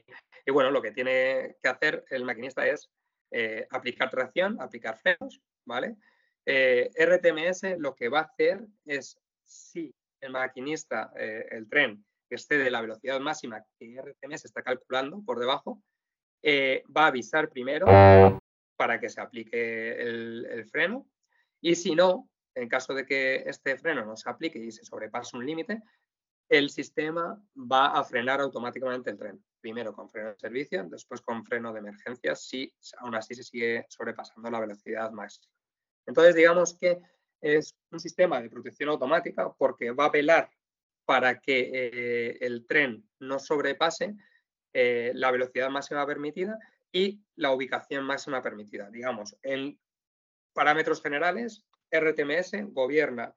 y, 0.44 0.50
bueno, 0.52 0.70
lo 0.70 0.82
que 0.82 0.92
tiene 0.92 1.56
que 1.62 1.68
hacer 1.68 2.04
el 2.10 2.24
maquinista 2.24 2.66
es 2.66 2.90
eh, 3.30 3.66
aplicar 3.70 4.10
tracción, 4.10 4.60
aplicar 4.60 4.98
frenos, 4.98 5.40
¿vale? 5.64 5.96
Eh, 6.44 6.90
RTMS 6.96 7.78
lo 7.78 7.94
que 7.94 8.08
va 8.08 8.20
a 8.20 8.22
hacer 8.22 8.60
es, 8.84 9.18
si 9.42 9.92
el 10.20 10.30
maquinista, 10.30 11.12
eh, 11.18 11.46
el 11.50 11.68
tren, 11.68 12.04
que 12.28 12.36
esté 12.36 12.58
de 12.58 12.70
la 12.70 12.80
velocidad 12.80 13.20
máxima 13.20 13.64
que 13.78 14.00
RTMS 14.00 14.44
está 14.44 14.62
calculando 14.62 15.22
por 15.24 15.38
debajo, 15.38 15.82
va 16.44 17.04
a 17.04 17.06
avisar 17.08 17.48
primero 17.48 17.86
para 18.76 19.00
que 19.00 19.08
se 19.08 19.20
aplique 19.20 20.00
el, 20.00 20.66
freno 20.70 21.06
y 21.60 21.74
si 21.74 21.94
no, 21.94 22.28
en 22.56 22.68
caso 22.68 22.94
de 22.94 23.06
que 23.06 23.44
este 23.46 23.76
freno 23.76 24.04
no 24.04 24.16
se 24.16 24.28
aplique 24.28 24.58
y 24.58 24.72
se 24.72 24.84
sobrepase 24.84 25.36
un 25.36 25.46
límite, 25.46 25.82
el 26.48 26.70
sistema 26.70 27.40
va 27.56 27.88
a 27.88 28.04
frenar 28.04 28.40
automáticamente 28.40 29.10
el 29.10 29.18
tren. 29.18 29.44
Primero 29.60 29.92
con 29.92 30.08
freno 30.08 30.30
de 30.30 30.38
servicio, 30.38 30.84
después 30.84 31.20
con 31.20 31.44
freno 31.44 31.72
de 31.72 31.80
emergencia, 31.80 32.34
si 32.34 32.72
aún 32.98 33.14
así 33.14 33.34
se 33.34 33.42
sigue 33.42 33.84
sobrepasando 33.88 34.50
la 34.50 34.60
velocidad 34.60 35.10
máxima. 35.10 35.52
Entonces, 36.06 36.34
digamos 36.34 36.76
que 36.78 36.98
es 37.40 37.74
un 37.90 38.00
sistema 38.00 38.40
de 38.40 38.48
protección 38.48 38.88
automática 38.88 39.52
porque 39.58 39.90
va 39.90 40.06
a 40.06 40.10
velar 40.10 40.50
para 41.04 41.38
que 41.40 41.70
eh, 41.72 42.38
el 42.40 42.66
tren 42.66 43.08
no 43.20 43.38
sobrepase 43.38 44.14
eh, 44.72 45.12
la 45.14 45.30
velocidad 45.30 45.68
máxima 45.68 46.06
permitida 46.06 46.58
y 46.92 47.20
la 47.34 47.52
ubicación 47.52 48.04
máxima 48.04 48.40
permitida. 48.40 48.88
Digamos, 48.90 49.36
en 49.42 49.78
parámetros 50.52 51.02
generales, 51.02 51.64
RTMS 51.90 52.72
gobierna 52.72 53.34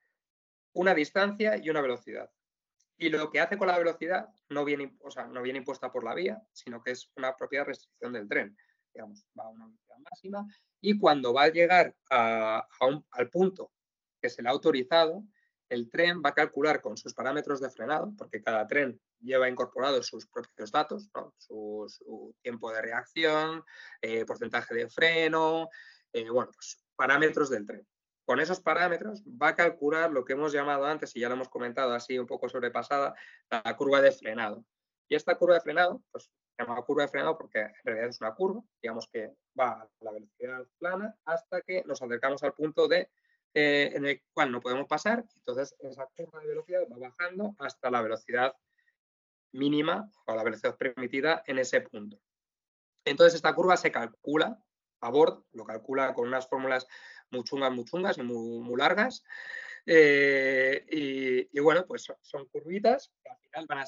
una 0.74 0.94
distancia 0.94 1.58
y 1.58 1.70
una 1.70 1.82
velocidad. 1.82 2.30
Y 2.98 3.10
lo 3.10 3.32
que 3.32 3.40
hace 3.40 3.58
con 3.58 3.68
la 3.68 3.78
velocidad 3.78 4.30
no 4.50 4.66
viene, 4.66 4.98
no 5.32 5.42
viene 5.42 5.60
impuesta 5.60 5.92
por 5.92 6.04
la 6.04 6.14
vía, 6.14 6.42
sino 6.52 6.84
que 6.84 6.92
es 6.92 7.10
una 7.16 7.36
propia 7.36 7.64
restricción 7.64 8.14
del 8.14 8.28
tren. 8.28 8.58
Digamos, 8.94 9.26
va 9.40 9.46
a 9.46 9.50
una 9.50 9.66
velocidad 9.66 9.98
máxima 10.00 10.46
y 10.82 10.98
cuando 10.98 11.34
va 11.34 11.44
a 11.44 11.50
llegar 11.50 11.96
al 12.10 13.30
punto 13.32 13.72
que 14.22 14.30
se 14.30 14.42
le 14.42 14.50
ha 14.50 14.52
autorizado, 14.52 15.24
el 15.70 15.90
tren 15.90 16.22
va 16.26 16.30
a 16.30 16.34
calcular 16.34 16.82
con 16.82 16.98
sus 16.98 17.14
parámetros 17.14 17.62
de 17.62 17.70
frenado, 17.70 18.12
porque 18.18 18.42
cada 18.42 18.66
tren 18.68 19.00
lleva 19.20 19.48
incorporados 19.48 20.08
sus 20.08 20.26
propios 20.26 20.72
datos, 20.72 21.10
su, 21.38 22.36
tiempo 22.42 22.72
de 22.72 22.82
reacción, 22.82 23.64
eh, 24.02 24.26
porcentaje 24.26 24.74
de 24.74 24.90
freno, 24.90 25.70
eh, 26.12 26.30
bueno, 26.30 26.52
pues 26.52 26.84
parámetros 26.96 27.50
del 27.50 27.68
tren. 27.68 27.88
Con 28.30 28.40
esos 28.40 28.60
parámetros 28.60 29.24
va 29.24 29.48
a 29.48 29.56
calcular 29.56 30.12
lo 30.12 30.24
que 30.24 30.34
hemos 30.34 30.54
llamado 30.54 30.86
antes, 30.86 31.16
y 31.16 31.20
ya 31.20 31.30
lo 31.30 31.34
hemos 31.34 31.50
comentado 31.50 31.96
así 31.96 32.20
un 32.20 32.28
poco 32.28 32.48
sobrepasada, 32.48 33.16
la 33.50 33.76
curva 33.76 34.02
de 34.02 34.12
frenado. 34.12 34.64
Y 35.08 35.16
esta 35.16 35.34
curva 35.34 35.56
de 35.56 35.62
frenado, 35.62 36.04
pues 36.12 36.26
se 36.26 36.64
llama 36.64 36.80
curva 36.84 37.02
de 37.02 37.08
frenado 37.08 37.36
porque 37.40 37.62
en 37.62 37.74
realidad 37.84 38.10
es 38.10 38.22
una 38.22 38.36
curva, 38.36 38.62
digamos 38.84 39.10
que 39.12 39.34
va 39.60 39.82
a 39.82 39.90
la 40.02 40.12
velocidad 40.12 40.64
plana 40.78 41.16
hasta 41.26 41.62
que 41.62 41.84
nos 41.88 42.04
acercamos 42.04 42.44
al 42.44 42.54
punto 42.54 42.88
de 42.88 43.10
eh, 43.56 43.94
en 43.96 44.06
el 44.06 44.22
cual 44.32 44.52
no 44.52 44.62
podemos 44.62 44.86
pasar. 44.86 45.26
Entonces, 45.38 45.76
esa 45.80 46.06
curva 46.16 46.40
de 46.42 46.50
velocidad 46.50 46.82
va 46.82 47.10
bajando 47.10 47.56
hasta 47.58 47.90
la 47.90 48.04
velocidad 48.04 48.54
mínima 49.54 50.08
o 50.28 50.36
la 50.36 50.44
velocidad 50.44 50.78
permitida 50.78 51.42
en 51.48 51.58
ese 51.58 51.82
punto. 51.82 52.20
Entonces, 53.06 53.34
esta 53.34 53.56
curva 53.56 53.76
se 53.76 53.92
calcula 53.92 54.64
a 55.02 55.10
bordo, 55.10 55.48
lo 55.54 55.66
calcula 55.66 56.14
con 56.14 56.28
unas 56.28 56.48
fórmulas 56.48 56.86
muy 57.32 57.44
chungas, 57.44 57.72
muy 57.72 57.86
chungas 57.86 58.18
muy, 58.20 58.78
largas. 58.78 59.24
Eh, 59.86 61.48
y, 61.52 61.60
bueno, 61.60 61.86
pues 61.86 62.08
son, 62.22 62.48
curvitas 62.48 63.12
que 63.24 63.30
al 63.30 63.38
final 63.38 63.66
van 63.68 63.80
a, 63.80 63.86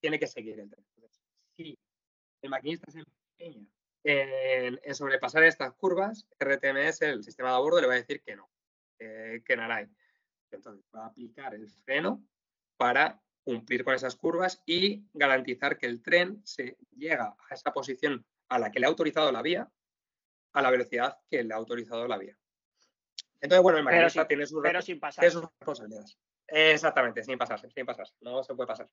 tiene 0.00 0.18
que 0.18 0.26
seguir 0.26 0.58
el 0.60 0.68
tren. 0.68 0.84
Si 1.56 1.78
el 2.42 2.50
maquinista 2.50 2.90
se 2.90 3.00
empeña 3.00 3.66
en, 4.04 4.94
sobrepasar 4.94 5.44
estas 5.44 5.72
curvas, 5.74 6.26
RTMS, 6.38 7.02
el 7.02 7.24
sistema 7.24 7.50
de 7.50 7.56
a 7.56 7.58
bordo, 7.58 7.80
le 7.80 7.86
va 7.86 7.94
a 7.94 7.96
decir 7.96 8.22
que 8.22 8.36
no, 8.36 8.50
que 8.98 9.56
Naray. 9.56 9.88
Entonces 10.50 10.84
va 10.94 11.04
a 11.04 11.06
aplicar 11.08 11.54
el 11.54 11.68
freno 11.68 12.22
para 12.76 13.20
cumplir 13.42 13.84
con 13.84 13.94
esas 13.94 14.16
curvas 14.16 14.62
y 14.66 15.06
garantizar 15.12 15.78
que 15.78 15.86
el 15.86 16.02
tren 16.02 16.40
se 16.44 16.76
llega 16.96 17.34
a 17.48 17.54
esa 17.54 17.72
posición 17.72 18.24
a 18.48 18.58
la 18.58 18.70
que 18.70 18.78
le 18.78 18.86
ha 18.86 18.88
autorizado 18.88 19.32
la 19.32 19.42
vía 19.42 19.70
a 20.52 20.62
la 20.62 20.70
velocidad 20.70 21.18
que 21.30 21.42
le 21.42 21.54
ha 21.54 21.56
autorizado 21.56 22.06
la 22.06 22.18
vía. 22.18 22.38
Entonces, 23.40 23.62
bueno, 23.62 23.78
el 23.78 23.84
maquinista 23.84 24.26
tiene 24.26 24.46
sus, 24.46 24.62
pero 24.62 24.82
sin 24.82 24.98
pasar. 24.98 25.24
responsabilidades. 25.24 26.18
Exactamente, 26.46 27.22
sin 27.22 27.38
pasarse, 27.38 27.70
sin 27.70 27.86
pasarse. 27.86 28.14
No 28.20 28.42
se 28.42 28.54
puede 28.54 28.66
pasar. 28.66 28.88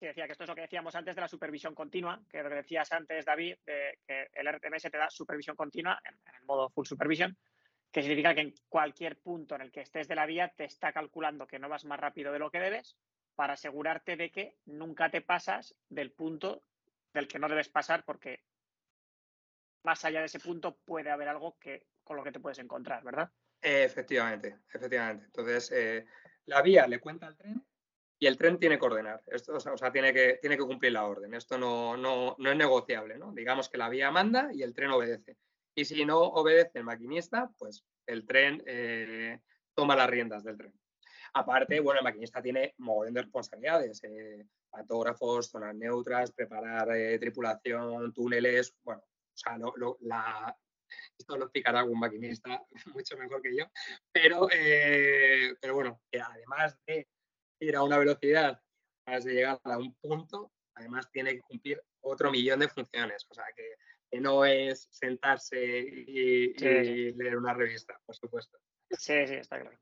decía 0.00 0.26
que 0.26 0.32
esto 0.32 0.44
es 0.44 0.48
lo 0.48 0.54
que 0.54 0.62
decíamos 0.62 0.94
antes 0.94 1.14
de 1.14 1.20
la 1.20 1.28
supervisión 1.28 1.74
continua, 1.74 2.20
que 2.28 2.42
lo 2.42 2.48
que 2.48 2.56
decías 2.56 2.90
antes, 2.92 3.24
David, 3.24 3.56
de 3.64 3.98
que 4.06 4.28
el 4.32 4.48
RTMS 4.48 4.90
te 4.90 4.98
da 4.98 5.10
supervisión 5.10 5.56
continua 5.56 6.00
en, 6.04 6.14
en 6.14 6.34
el 6.34 6.44
modo 6.44 6.70
full 6.70 6.86
supervision, 6.86 7.36
que 7.92 8.02
significa 8.02 8.34
que 8.34 8.40
en 8.40 8.54
cualquier 8.68 9.18
punto 9.18 9.54
en 9.54 9.60
el 9.60 9.70
que 9.70 9.82
estés 9.82 10.08
de 10.08 10.14
la 10.14 10.26
vía 10.26 10.48
te 10.48 10.64
está 10.64 10.92
calculando 10.92 11.46
que 11.46 11.58
no 11.58 11.68
vas 11.68 11.84
más 11.84 12.00
rápido 12.00 12.32
de 12.32 12.38
lo 12.38 12.50
que 12.50 12.60
debes 12.60 12.96
para 13.36 13.52
asegurarte 13.52 14.16
de 14.16 14.30
que 14.30 14.56
nunca 14.64 15.10
te 15.10 15.20
pasas 15.20 15.76
del 15.88 16.10
punto 16.10 16.62
del 17.12 17.28
que 17.28 17.38
no 17.38 17.48
debes 17.48 17.68
pasar 17.68 18.04
porque 18.04 18.42
más 19.84 20.04
allá 20.04 20.20
de 20.20 20.26
ese 20.26 20.40
punto 20.40 20.76
puede 20.78 21.10
haber 21.10 21.28
algo 21.28 21.56
que, 21.58 21.86
con 22.02 22.16
lo 22.16 22.24
que 22.24 22.32
te 22.32 22.40
puedes 22.40 22.58
encontrar, 22.58 23.04
¿verdad? 23.04 23.30
Efectivamente, 23.60 24.58
efectivamente. 24.72 25.24
Entonces, 25.26 25.70
eh, 25.72 26.06
la 26.46 26.62
vía 26.62 26.86
le 26.86 27.00
cuenta 27.00 27.26
al 27.26 27.36
tren 27.36 27.64
y 28.18 28.26
el 28.26 28.36
tren 28.36 28.58
tiene 28.58 28.78
que 28.78 28.86
ordenar. 28.86 29.22
Esto, 29.26 29.56
o 29.56 29.60
sea, 29.60 29.92
tiene, 29.92 30.12
que, 30.12 30.38
tiene 30.40 30.56
que 30.56 30.64
cumplir 30.64 30.92
la 30.92 31.04
orden. 31.04 31.34
Esto 31.34 31.58
no, 31.58 31.96
no, 31.96 32.36
no 32.38 32.50
es 32.50 32.56
negociable, 32.56 33.18
¿no? 33.18 33.32
Digamos 33.32 33.68
que 33.68 33.78
la 33.78 33.88
vía 33.88 34.10
manda 34.10 34.50
y 34.52 34.62
el 34.62 34.74
tren 34.74 34.90
obedece. 34.90 35.36
Y 35.74 35.84
si 35.84 36.04
no 36.04 36.20
obedece 36.20 36.78
el 36.78 36.84
maquinista, 36.84 37.50
pues 37.58 37.84
el 38.06 38.26
tren 38.26 38.62
eh, 38.66 39.40
toma 39.74 39.96
las 39.96 40.08
riendas 40.08 40.42
del 40.44 40.56
tren. 40.56 40.72
Aparte, 41.34 41.80
bueno, 41.80 42.00
el 42.00 42.04
maquinista 42.04 42.40
tiene 42.40 42.74
mogollón 42.78 43.12
de 43.12 43.22
responsabilidades, 43.22 44.02
eh, 44.04 44.46
patógrafos, 44.70 45.50
zonas 45.50 45.74
neutras, 45.74 46.32
preparar 46.32 46.96
eh, 46.96 47.18
tripulación, 47.18 48.14
túneles, 48.14 48.74
bueno, 48.82 49.02
o 49.02 49.36
sea, 49.36 49.58
esto 51.18 51.36
lo 51.36 51.44
explicará 51.44 51.80
algún 51.80 51.98
maquinista 51.98 52.62
mucho 52.94 53.16
mejor 53.16 53.42
que 53.42 53.56
yo, 53.56 53.64
pero, 54.12 54.48
pero 55.60 55.74
bueno, 55.74 56.00
que 56.10 56.20
además 56.20 56.78
de 56.86 57.08
ir 57.60 57.76
a 57.76 57.82
una 57.82 57.98
velocidad, 57.98 58.60
además 59.06 59.24
de 59.24 59.34
llegar 59.34 59.60
a 59.64 59.78
un 59.78 59.94
punto, 59.94 60.52
además 60.74 61.10
tiene 61.10 61.34
que 61.34 61.40
cumplir 61.40 61.82
otro 62.00 62.30
millón 62.30 62.60
de 62.60 62.68
funciones, 62.68 63.26
o 63.28 63.34
sea 63.34 63.46
que 63.56 63.76
que 64.10 64.20
no 64.20 64.44
es 64.44 64.88
sentarse 64.90 65.58
y, 65.58 66.54
leer 66.58 67.36
una 67.36 67.54
revista, 67.54 67.98
por 68.04 68.14
supuesto. 68.14 68.58
Sí, 68.90 69.26
sí, 69.26 69.34
está 69.34 69.60
claro. 69.60 69.78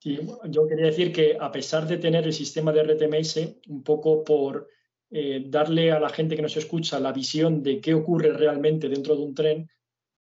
yo 0.00 0.66
quería 0.66 0.86
decir 0.86 1.12
que 1.12 1.36
a 1.38 1.52
pesar 1.52 1.86
de 1.86 1.98
tener 1.98 2.24
el 2.24 2.32
sistema 2.32 2.72
de 2.72 2.82
RTMS, 2.82 3.60
un 3.68 3.84
poco 3.84 4.24
por 4.24 4.68
eh, 5.10 5.44
darle 5.46 5.92
a 5.92 6.00
la 6.00 6.08
gente 6.08 6.36
que 6.36 6.42
nos 6.42 6.56
escucha 6.56 7.00
la 7.00 7.12
visión 7.12 7.62
de 7.62 7.80
qué 7.80 7.94
ocurre 7.94 8.32
realmente 8.32 8.88
dentro 8.88 9.14
de 9.16 9.22
un 9.22 9.34
tren, 9.34 9.70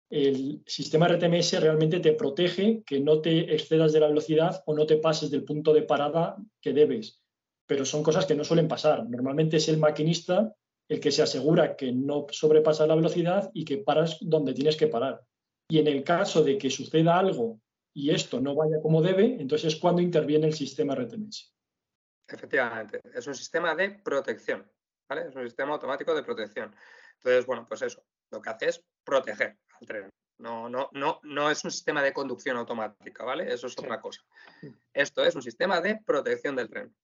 el 0.10 0.64
sistema 0.66 1.08
RTMS 1.08 1.60
realmente 1.60 2.00
te 2.00 2.14
protege 2.14 2.84
que 2.86 3.00
no 3.00 3.22
te 3.22 3.54
excedas 3.54 3.92
de 3.92 4.00
la 4.00 4.08
velocidad 4.08 4.64
o 4.66 4.74
no 4.74 4.86
te 4.86 4.98
pases 4.98 5.30
del 5.30 5.44
punto 5.44 5.74
de 5.74 5.82
parada 5.82 6.38
que 6.62 6.74
debes. 6.74 7.22
Pero 7.66 7.86
son 7.86 8.04
cosas 8.04 8.26
que 8.26 8.36
no 8.36 8.46
suelen 8.46 8.68
pasar. 8.68 9.08
Normalmente 9.10 9.58
es 9.58 9.68
el 9.68 9.78
maquinista 9.78 10.54
el 10.88 11.02
que 11.02 11.12
se 11.12 11.22
asegura 11.22 11.76
que 11.76 11.92
no 11.92 12.28
sobrepasa 12.30 12.88
la 12.88 12.96
velocidad 12.96 13.52
y 13.54 13.66
que 13.66 13.80
paras 13.80 14.18
donde 14.22 14.54
tienes 14.54 14.78
que 14.78 14.88
parar. 14.88 15.22
Y 15.70 15.80
en 15.80 15.88
el 15.88 16.04
caso 16.04 16.44
de 16.44 16.58
que 16.58 16.70
suceda 16.70 17.20
algo 17.20 17.60
y 17.94 18.12
esto 18.12 18.40
no 18.40 18.56
vaya 18.56 18.80
como 18.82 19.02
debe, 19.02 19.36
entonces 19.40 19.74
es 19.74 19.80
cuando 19.80 20.02
interviene 20.02 20.48
el 20.48 20.54
sistema 20.54 20.96
RTMS. 20.96 21.54
Efectivamente, 22.30 23.02
es 23.14 23.28
un 23.28 23.36
sistema 23.36 23.76
de 23.76 23.90
protección, 23.90 24.66
¿vale? 25.10 25.28
Es 25.28 25.36
un 25.36 25.44
sistema 25.44 25.74
automático 25.74 26.16
de 26.16 26.24
protección. 26.24 26.74
Entonces, 27.16 27.46
bueno, 27.46 27.66
pues 27.68 27.82
eso, 27.82 28.06
lo 28.32 28.42
que 28.42 28.50
hace 28.50 28.70
es 28.70 28.86
proteger 29.04 29.58
al 29.80 29.88
tren. 29.88 30.10
No, 30.40 30.70
no, 30.70 30.90
no, 30.94 31.20
no 31.24 31.50
es 31.50 31.64
un 31.64 31.72
sistema 31.72 32.04
de 32.04 32.14
conducción 32.14 32.58
automática, 32.58 33.24
¿vale? 33.24 33.52
Eso 33.52 33.68
es 33.68 33.78
otra 33.78 34.00
cosa. 34.00 34.22
Esto 34.94 35.26
es 35.26 35.36
un 35.36 35.42
sistema 35.42 35.82
de 35.82 36.00
protección 36.06 36.56
del 36.56 36.70
tren. 36.70 36.96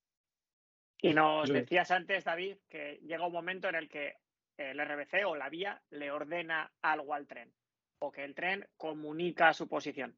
Y 1.01 1.13
nos 1.13 1.49
decías 1.49 1.91
antes, 1.91 2.23
David, 2.23 2.57
que 2.69 2.99
llega 3.03 3.25
un 3.25 3.33
momento 3.33 3.67
en 3.67 3.75
el 3.75 3.89
que 3.89 4.15
el 4.57 4.79
RBC 4.79 5.25
o 5.25 5.35
la 5.35 5.49
vía 5.49 5.81
le 5.89 6.11
ordena 6.11 6.71
algo 6.81 7.13
al 7.13 7.27
tren 7.27 7.53
o 7.99 8.11
que 8.11 8.23
el 8.23 8.35
tren 8.35 8.67
comunica 8.77 9.53
su 9.53 9.67
posición. 9.67 10.17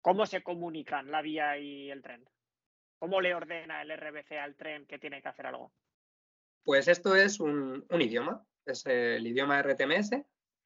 ¿Cómo 0.00 0.26
se 0.26 0.42
comunican 0.42 1.10
la 1.10 1.22
vía 1.22 1.58
y 1.58 1.90
el 1.90 2.02
tren? 2.02 2.24
¿Cómo 2.98 3.20
le 3.20 3.34
ordena 3.34 3.82
el 3.82 3.96
RBC 3.96 4.32
al 4.32 4.56
tren 4.56 4.86
que 4.86 4.98
tiene 4.98 5.20
que 5.20 5.28
hacer 5.28 5.46
algo? 5.46 5.72
Pues 6.64 6.88
esto 6.88 7.14
es 7.14 7.40
un, 7.40 7.84
idioma, 7.90 8.44
es 8.64 8.86
el 8.86 9.26
idioma 9.26 9.62
RTMS, 9.62 10.10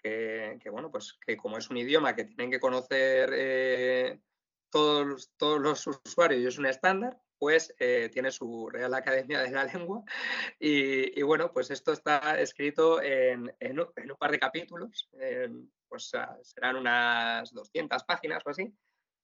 que, 0.02 0.58
bueno, 0.70 0.90
pues 0.90 1.18
que 1.24 1.36
como 1.36 1.58
es 1.58 1.70
un 1.70 1.76
idioma 1.76 2.14
que 2.14 2.24
tienen 2.24 2.50
que 2.50 2.60
conocer 2.60 3.30
eh, 3.34 4.20
todos, 4.70 5.30
todos 5.36 5.60
los 5.60 5.86
usuarios 5.86 6.40
y 6.40 6.46
es 6.46 6.58
un 6.58 6.66
estándar, 6.66 7.18
pues 7.38 7.74
eh, 7.78 8.10
tiene 8.12 8.30
su 8.30 8.68
Real 8.68 8.92
Academia 8.94 9.40
de 9.40 9.50
la 9.50 9.64
Lengua. 9.72 10.04
Y, 10.58 11.22
bueno, 11.22 11.52
pues 11.52 11.70
esto 11.70 11.92
está 11.92 12.38
escrito 12.40 13.02
en, 13.02 13.50
un, 13.60 14.16
par 14.18 14.30
de 14.30 14.38
capítulos, 14.38 15.08
pues 15.88 16.10
ah, 16.14 16.38
serán 16.42 16.76
unas 16.76 17.52
200 17.52 18.04
páginas 18.04 18.42
o 18.46 18.50
así, 18.50 18.72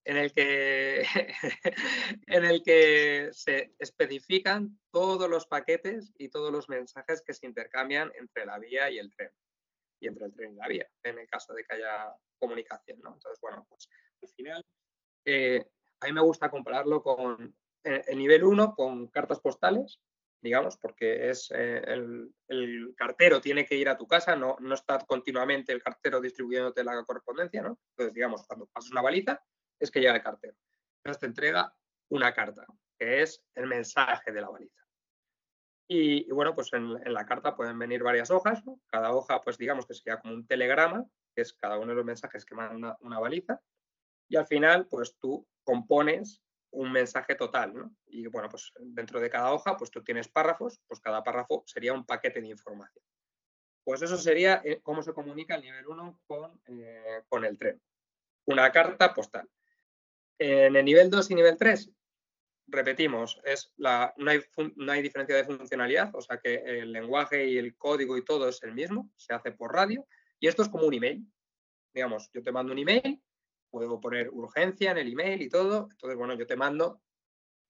en 0.06 0.16
el, 0.16 0.32
que, 0.32 1.02
en 2.26 2.44
el 2.44 2.62
que 2.62 3.28
se 3.32 3.74
especifican 3.78 4.78
todos 4.92 5.28
los 5.28 5.46
paquetes 5.46 6.12
y 6.16 6.28
todos 6.28 6.52
los 6.52 6.68
mensajes 6.68 7.22
que 7.22 7.34
se 7.34 7.46
intercambian 7.46 8.12
entre 8.18 8.46
la 8.46 8.58
vía 8.58 8.88
y 8.90 8.98
el 8.98 9.12
tren, 9.14 9.32
y 10.00 10.08
entre 10.08 10.26
el 10.26 10.34
tren 10.34 10.52
y 10.52 10.56
la 10.56 10.68
vía, 10.68 10.88
en 11.02 11.18
el 11.18 11.28
caso 11.28 11.54
de 11.54 11.64
que 11.64 11.76
haya 11.76 12.14
comunicación. 12.38 13.00
¿no? 13.00 13.14
Entonces, 13.14 13.38
bueno, 13.40 13.66
pues 13.68 13.88
al 14.22 14.28
final, 14.28 14.64
eh, 15.24 15.64
a 16.00 16.06
mí 16.06 16.12
me 16.12 16.20
gusta 16.20 16.50
compararlo 16.50 17.02
con 17.02 17.56
el 17.82 18.18
nivel 18.18 18.42
1 18.42 18.74
con 18.74 19.06
cartas 19.08 19.40
postales, 19.40 20.00
digamos, 20.40 20.76
porque 20.76 21.30
es 21.30 21.50
eh, 21.54 21.82
el, 21.86 22.94
cartero 22.96 23.40
tiene 23.40 23.64
que 23.64 23.76
ir 23.76 23.88
a 23.88 23.96
tu 23.96 24.06
casa, 24.06 24.36
no, 24.36 24.56
no 24.60 24.74
está 24.74 24.98
continuamente 25.06 25.72
el 25.72 25.82
cartero 25.82 26.20
distribuyéndote 26.20 26.84
la 26.84 27.02
correspondencia, 27.04 27.62
¿no? 27.62 27.78
Entonces, 27.90 28.14
digamos, 28.14 28.46
cuando 28.46 28.66
pasas 28.66 28.90
una 28.90 29.02
baliza, 29.02 29.42
es 29.78 29.90
que 29.90 30.00
llega 30.00 30.16
el 30.16 30.22
cartero. 30.22 30.56
Entonces 30.98 31.20
te 31.20 31.26
entrega 31.26 31.74
una 32.10 32.32
carta, 32.32 32.66
que 32.98 33.22
es 33.22 33.42
el 33.54 33.66
mensaje 33.66 34.32
de 34.32 34.40
la 34.40 34.48
baliza. 34.48 34.85
Y, 35.88 36.30
bueno, 36.32 36.54
pues 36.54 36.72
en, 36.72 36.94
la 37.12 37.26
carta 37.26 37.54
pueden 37.54 37.78
venir 37.78 38.02
varias 38.02 38.30
hojas, 38.30 38.62
Cada 38.86 39.12
hoja, 39.12 39.40
pues 39.42 39.56
digamos 39.56 39.86
que 39.86 39.94
sería 39.94 40.18
como 40.18 40.34
un 40.34 40.46
telegrama, 40.46 41.06
que 41.34 41.42
es 41.42 41.52
cada 41.52 41.78
uno 41.78 41.88
de 41.88 41.94
los 41.94 42.04
mensajes 42.04 42.44
que 42.44 42.54
manda 42.54 42.96
una 43.00 43.20
baliza. 43.20 43.60
Y 44.28 44.36
al 44.36 44.46
final, 44.46 44.86
pues 44.88 45.16
tú 45.18 45.46
compones 45.62 46.42
un 46.70 46.90
mensaje 46.90 47.36
total. 47.36 47.90
Y 48.06 48.26
bueno, 48.26 48.48
pues 48.48 48.72
dentro 48.80 49.20
de 49.20 49.30
cada 49.30 49.52
hoja, 49.52 49.76
pues 49.76 49.90
tú 49.90 50.02
tienes 50.02 50.28
párrafos, 50.28 50.80
pues 50.88 51.00
cada 51.00 51.22
párrafo 51.22 51.62
sería 51.66 51.92
un 51.92 52.04
paquete 52.04 52.40
de 52.40 52.48
información. 52.48 53.04
Pues 53.84 54.02
eso 54.02 54.16
sería 54.16 54.60
eh, 54.64 54.80
cómo 54.82 55.02
se 55.02 55.12
comunica 55.12 55.54
el 55.54 55.62
nivel 55.62 55.86
1 55.86 56.20
con, 56.26 56.60
eh, 56.66 57.22
con 57.28 57.44
el 57.44 57.56
tren. 57.56 57.80
Una 58.46 58.72
carta 58.72 59.14
postal. 59.14 59.48
En 60.38 60.74
el 60.74 60.84
nivel 60.84 61.08
2 61.08 61.30
y 61.30 61.34
nivel 61.36 61.56
3, 61.56 61.92
repetimos, 62.68 63.40
es 63.44 63.72
la, 63.76 64.12
no, 64.16 64.30
hay, 64.30 64.40
no 64.76 64.92
hay 64.92 65.02
diferencia 65.02 65.36
de 65.36 65.44
funcionalidad, 65.44 66.14
o 66.14 66.20
sea 66.20 66.38
que 66.38 66.54
el 66.54 66.92
lenguaje 66.92 67.46
y 67.46 67.58
el 67.58 67.76
código 67.76 68.16
y 68.16 68.24
todo 68.24 68.48
es 68.48 68.62
el 68.62 68.72
mismo, 68.72 69.10
se 69.16 69.34
hace 69.34 69.52
por 69.52 69.72
radio, 69.72 70.06
y 70.40 70.48
esto 70.48 70.62
es 70.62 70.68
como 70.68 70.86
un 70.86 70.94
email. 70.94 71.26
Digamos, 71.94 72.30
yo 72.32 72.42
te 72.42 72.52
mando 72.52 72.72
un 72.72 72.78
email, 72.78 73.22
puedo 73.70 74.00
poner 74.00 74.30
urgencia 74.30 74.90
en 74.90 74.98
el 74.98 75.12
email 75.12 75.40
y 75.42 75.48
todo, 75.48 75.88
entonces, 75.90 76.18
bueno, 76.18 76.34
yo 76.34 76.46
te 76.46 76.56
mando, 76.56 77.02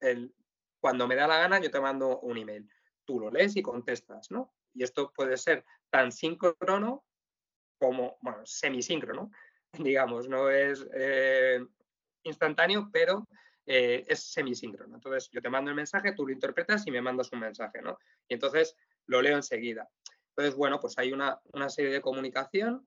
el, 0.00 0.34
cuando 0.80 1.06
me 1.06 1.16
da 1.16 1.26
la 1.26 1.38
gana, 1.38 1.60
yo 1.60 1.70
te 1.70 1.80
mando 1.80 2.20
un 2.20 2.38
email. 2.38 2.68
Tú 3.04 3.20
lo 3.20 3.30
lees 3.30 3.56
y 3.56 3.62
contestas, 3.62 4.30
¿no? 4.30 4.54
Y 4.74 4.82
esto 4.82 5.12
puede 5.14 5.36
ser 5.36 5.64
tan 5.90 6.10
síncrono 6.10 7.04
como, 7.78 8.18
bueno, 8.20 8.44
semisíncrono, 8.44 9.30
digamos, 9.72 10.28
no 10.28 10.50
es 10.50 10.86
eh, 10.94 11.64
instantáneo, 12.24 12.88
pero 12.92 13.26
eh, 13.66 14.04
es 14.06 14.32
semisíncrono. 14.32 14.94
Entonces, 14.94 15.28
yo 15.32 15.42
te 15.42 15.50
mando 15.50 15.70
el 15.70 15.76
mensaje, 15.76 16.12
tú 16.12 16.26
lo 16.26 16.32
interpretas 16.32 16.86
y 16.86 16.92
me 16.92 17.02
mandas 17.02 17.32
un 17.32 17.40
mensaje, 17.40 17.82
¿no? 17.82 17.98
Y 18.28 18.34
entonces 18.34 18.76
lo 19.06 19.20
leo 19.20 19.36
enseguida. 19.36 19.88
Entonces, 20.30 20.54
bueno, 20.54 20.78
pues 20.78 20.98
hay 20.98 21.12
una, 21.12 21.40
serie 21.68 21.90
de 21.90 22.00
comunicación 22.00 22.86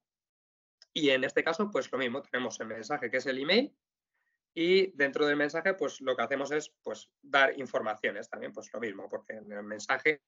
y 0.93 1.09
en 1.09 1.23
este 1.23 1.43
caso, 1.43 1.69
pues 1.69 1.91
lo 1.91 1.97
mismo, 1.97 2.21
tenemos 2.21 2.59
el 2.59 2.67
mensaje 2.67 3.09
que 3.09 3.17
es 3.17 3.25
el 3.25 3.39
email 3.39 3.75
y 4.53 4.91
dentro 4.95 5.25
del 5.25 5.35
mensaje, 5.35 5.73
pues 5.73 5.99
lo 6.01 6.15
que 6.15 6.23
hacemos 6.23 6.51
es 6.51 6.73
pues 6.81 7.09
dar 7.21 7.57
informaciones 7.59 8.29
también, 8.29 8.53
pues 8.53 8.71
lo 8.73 8.79
mismo, 8.79 9.09
porque 9.09 9.33
en 9.33 9.51
el 9.51 9.63
mensaje, 9.63 10.21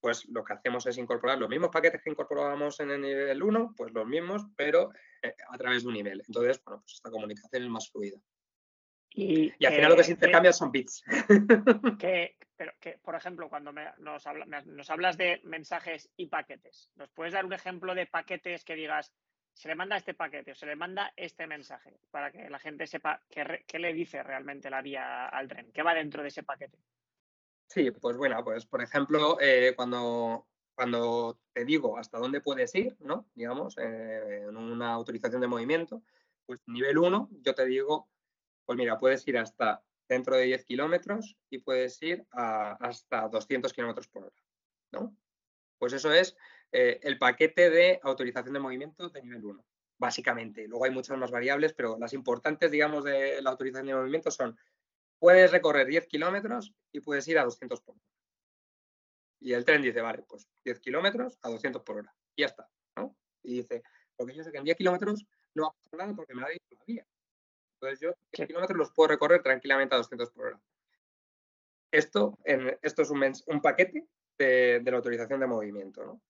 pues 0.00 0.24
lo 0.28 0.44
que 0.44 0.54
hacemos 0.54 0.86
es 0.86 0.96
incorporar 0.98 1.38
los 1.38 1.48
mismos 1.48 1.70
paquetes 1.70 2.00
que 2.02 2.10
incorporábamos 2.10 2.80
en 2.80 2.92
el 2.92 3.00
nivel 3.00 3.42
1, 3.42 3.74
pues 3.76 3.92
los 3.92 4.06
mismos, 4.06 4.42
pero 4.56 4.90
eh, 5.22 5.34
a 5.50 5.58
través 5.58 5.82
de 5.82 5.88
un 5.88 5.96
email. 5.96 6.22
Entonces, 6.26 6.62
bueno, 6.64 6.80
pues 6.80 6.94
esta 6.94 7.10
comunicación 7.10 7.62
es 7.62 7.68
más 7.68 7.90
fluida. 7.90 8.18
Y, 9.18 9.50
al 9.64 9.72
final 9.72 9.90
lo 9.90 9.96
que 9.96 10.04
se 10.04 10.12
intercambia 10.12 10.52
son 10.52 10.70
bits. 10.70 11.02
Que, 11.98 12.36
pero 12.54 12.72
que, 12.78 12.98
por 13.02 13.14
ejemplo, 13.14 13.48
cuando 13.48 13.72
nos, 13.72 14.26
nos 14.66 14.90
hablas 14.90 15.16
de 15.16 15.40
mensajes 15.44 16.10
y 16.18 16.26
paquetes, 16.26 16.90
¿nos 16.96 17.10
puedes 17.10 17.32
dar 17.32 17.46
un 17.46 17.54
ejemplo 17.54 17.94
de 17.94 18.06
paquetes 18.06 18.62
que 18.62 18.74
digas, 18.74 19.10
se 19.54 19.68
le 19.68 19.74
manda 19.74 19.96
este 19.96 20.12
paquete 20.12 20.52
o 20.52 20.54
se 20.54 20.66
le 20.66 20.76
manda 20.76 21.14
este 21.16 21.46
mensaje 21.46 21.98
para 22.10 22.30
que 22.30 22.50
la 22.50 22.58
gente 22.58 22.86
sepa 22.86 23.22
qué, 23.30 23.78
le 23.78 23.94
dice 23.94 24.22
realmente 24.22 24.68
la 24.68 24.82
vía 24.82 25.26
al 25.28 25.48
tren, 25.48 25.72
qué 25.72 25.82
va 25.82 25.94
dentro 25.94 26.20
de 26.20 26.28
ese 26.28 26.42
paquete? 26.42 26.76
Sí, 27.68 27.90
pues 27.90 28.18
bueno, 28.18 28.44
pues 28.44 28.66
por 28.66 28.82
ejemplo, 28.82 29.38
eh, 29.40 29.72
cuando, 29.74 30.46
cuando 30.74 31.40
te 31.54 31.64
digo 31.64 31.96
hasta 31.96 32.18
dónde 32.18 32.42
puedes 32.42 32.74
ir, 32.74 32.96
¿no? 33.00 33.30
Digamos, 33.34 33.78
eh, 33.78 34.44
en 34.46 34.56
una 34.58 34.92
autorización 34.92 35.40
de 35.40 35.48
movimiento, 35.48 36.02
pues 36.44 36.60
nivel 36.66 36.98
1, 36.98 37.30
yo 37.40 37.54
te 37.54 37.64
digo 37.64 38.10
pues 38.66 38.76
mira, 38.76 38.98
puedes 38.98 39.26
ir 39.26 39.38
hasta 39.38 39.82
dentro 40.08 40.36
de 40.36 40.44
10 40.44 40.64
kilómetros 40.64 41.36
y 41.50 41.58
puedes 41.58 42.00
ir 42.02 42.26
hasta 42.30 43.28
200 43.28 43.72
kilómetros 43.72 44.08
por 44.08 44.24
hora, 44.24 44.42
¿no? 44.92 45.16
Pues 45.78 45.92
eso 45.92 46.12
es 46.12 46.36
eh, 46.72 47.00
el 47.02 47.18
paquete 47.18 47.70
de 47.70 48.00
autorización 48.02 48.54
de 48.54 48.60
movimiento 48.60 49.08
de 49.08 49.22
nivel 49.22 49.44
1, 49.44 49.64
básicamente. 49.98 50.66
Luego 50.66 50.84
hay 50.84 50.90
muchas 50.90 51.18
más 51.18 51.30
variables, 51.30 51.72
pero 51.72 51.98
las 51.98 52.12
importantes, 52.12 52.70
digamos, 52.70 53.04
de 53.04 53.40
la 53.42 53.50
autorización 53.50 53.86
de 53.86 53.94
movimiento 53.94 54.30
son, 54.30 54.58
puedes 55.18 55.50
recorrer 55.52 55.86
10 55.86 56.06
kilómetros 56.06 56.74
y 56.92 57.00
puedes 57.00 57.26
ir 57.28 57.38
a 57.38 57.44
200 57.44 57.80
por 57.80 57.94
hora. 57.94 58.04
Y 59.40 59.52
el 59.52 59.64
tren 59.64 59.82
dice, 59.82 60.00
vale, 60.00 60.24
pues 60.26 60.48
10 60.64 60.80
kilómetros 60.80 61.38
a 61.42 61.50
200 61.50 61.82
por 61.82 61.98
hora. 61.98 62.14
Y 62.34 62.42
ya 62.42 62.46
está, 62.46 62.68
¿no? 62.96 63.16
Y 63.42 63.56
dice, 63.56 63.82
porque 64.16 64.34
yo 64.34 64.42
sé 64.42 64.50
que 64.50 64.58
en 64.58 64.64
10 64.64 64.76
kilómetros 64.76 65.26
no 65.54 65.64
va 65.64 65.68
a 65.92 65.96
nada 65.96 66.16
porque 66.16 66.34
me 66.34 66.42
ha 66.42 66.48
dicho 66.48 66.64
la 66.70 66.84
vía. 66.86 67.06
Entonces 67.86 68.00
yo 68.00 68.16
10 68.32 68.48
kilómetros 68.48 68.78
los 68.78 68.92
puedo 68.92 69.08
recorrer 69.08 69.42
tranquilamente 69.42 69.94
a 69.94 69.98
200 69.98 70.30
por 70.30 70.46
hora. 70.46 70.60
Esto, 71.92 72.36
esto 72.82 73.02
es 73.02 73.10
un, 73.10 73.60
paquete 73.62 74.06
de, 74.36 74.82
la 74.84 74.96
autorización 74.96 75.38
de 75.40 75.46
movimiento. 75.46 76.20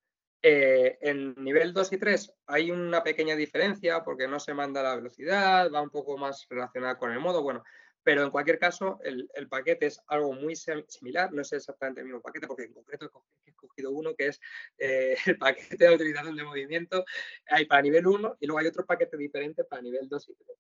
Eh, 0.43 0.99
en 1.01 1.35
nivel 1.43 1.73
2 1.73 1.93
y 1.95 1.99
3 1.99 2.33
hay 2.47 2.71
una 2.71 3.03
pequeña 3.03 3.35
diferencia 3.35 4.05
porque 4.05 4.29
no 4.29 4.39
se 4.39 4.53
manda 4.53 4.83
la 4.83 4.97
velocidad, 4.97 5.73
va 5.73 5.81
un 5.81 5.91
poco 5.91 6.19
más 6.19 6.47
relacionada 6.49 6.99
con 6.99 7.11
el 7.11 7.19
modo, 7.19 7.43
bueno, 7.43 7.65
pero 8.03 8.23
en 8.23 8.31
cualquier 8.31 8.59
caso 8.59 9.01
el, 9.03 9.49
paquete 9.49 9.87
es 9.87 10.01
algo 10.07 10.35
muy 10.35 10.55
similar, 10.55 11.33
no 11.33 11.43
es 11.43 11.53
exactamente 11.53 12.03
el 12.03 12.07
mismo 12.07 12.21
paquete 12.21 12.47
porque 12.47 12.65
en 12.65 12.75
concreto 12.75 13.11
he 13.45 13.51
escogido 13.51 13.91
uno 13.91 14.15
que 14.15 14.29
es 14.29 14.41
eh, 14.79 15.17
el 15.27 15.39
paquete 15.39 15.77
de 15.79 15.89
autorización 15.89 16.37
de 16.37 16.45
movimiento, 16.45 17.05
hay 17.49 17.65
para 17.65 17.83
nivel 17.83 18.07
1 18.07 18.37
y 18.39 18.47
luego 18.47 18.61
hay 18.61 18.67
otro 18.67 18.85
paquete 18.85 19.17
diferente 19.17 19.65
para 19.65 19.83
nivel 19.83 20.07
2 20.09 20.29
y 20.29 20.35
3. 20.35 20.59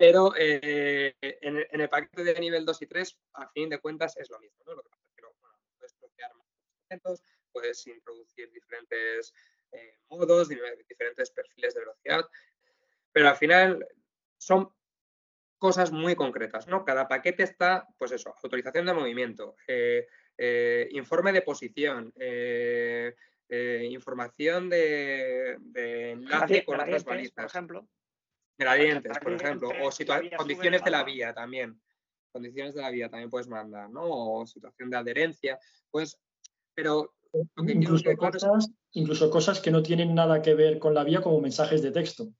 Pero 0.00 0.32
eh, 0.34 1.14
en, 1.20 1.78
el 1.78 1.88
paquete 1.90 2.24
de 2.24 2.40
nivel 2.40 2.64
2 2.64 2.80
y 2.80 2.86
3, 2.86 3.18
a 3.34 3.46
fin 3.50 3.68
de 3.68 3.80
cuentas, 3.80 4.16
es 4.16 4.30
lo 4.30 4.38
mismo. 4.38 4.56
¿no? 4.64 4.76
Lo 4.76 4.82
que 4.82 4.88
pasa 4.88 5.04
es 5.04 5.14
que 5.14 5.22
puedes 5.76 5.98
bloquear 6.00 6.34
más 6.36 6.46
elementos, 6.88 7.22
puedes 7.52 7.86
introducir 7.86 8.50
diferentes 8.50 9.34
eh, 9.72 9.98
modos, 10.08 10.48
diferentes 10.48 11.30
perfiles 11.32 11.74
de 11.74 11.80
velocidad, 11.80 12.26
pero 13.12 13.28
al 13.28 13.36
final 13.36 13.86
son 14.38 14.72
cosas 15.58 15.92
muy 15.92 16.16
concretas, 16.16 16.66
¿no? 16.66 16.82
Cada 16.82 17.06
paquete 17.06 17.42
está, 17.42 17.86
pues 17.98 18.12
eso, 18.12 18.34
autorización 18.42 18.86
de 18.86 18.94
movimiento, 18.94 19.54
eh, 19.68 20.08
informe 20.92 21.30
de 21.32 21.42
posición, 21.42 22.10
información 23.82 24.70
de, 24.70 25.58
enlace 26.12 26.64
con 26.64 26.80
otras 26.80 27.04
balizas. 27.04 27.34
Por 27.34 27.44
ejemplo. 27.44 27.86
Gradientes, 28.60 29.18
por 29.20 29.32
ejemplo, 29.32 29.70
o 29.70 29.90
condiciones 30.36 30.84
de 30.84 30.90
la 30.90 31.02
vía 31.02 31.32
también. 31.32 31.80
Condiciones 32.30 32.74
de 32.74 32.82
la 32.82 32.90
vía 32.90 33.08
también 33.08 33.30
puedes 33.30 33.48
mandar, 33.48 33.88
¿no? 33.88 34.02
O 34.04 34.46
situación 34.46 34.90
de 34.90 34.98
adherencia, 34.98 35.58
pues, 35.90 36.20
pero... 36.74 37.14
Incluso, 37.56 38.14
cosas, 38.18 38.70
incluso 38.92 39.30
cosas 39.30 39.60
que 39.60 39.70
no 39.70 39.82
tienen 39.82 40.14
nada 40.14 40.42
que 40.42 40.54
ver 40.54 40.78
con 40.78 40.92
la 40.92 41.04
vía 41.04 41.22
como 41.22 41.40
mensajes 41.40 41.80
de 41.80 41.90
texto. 41.90 42.34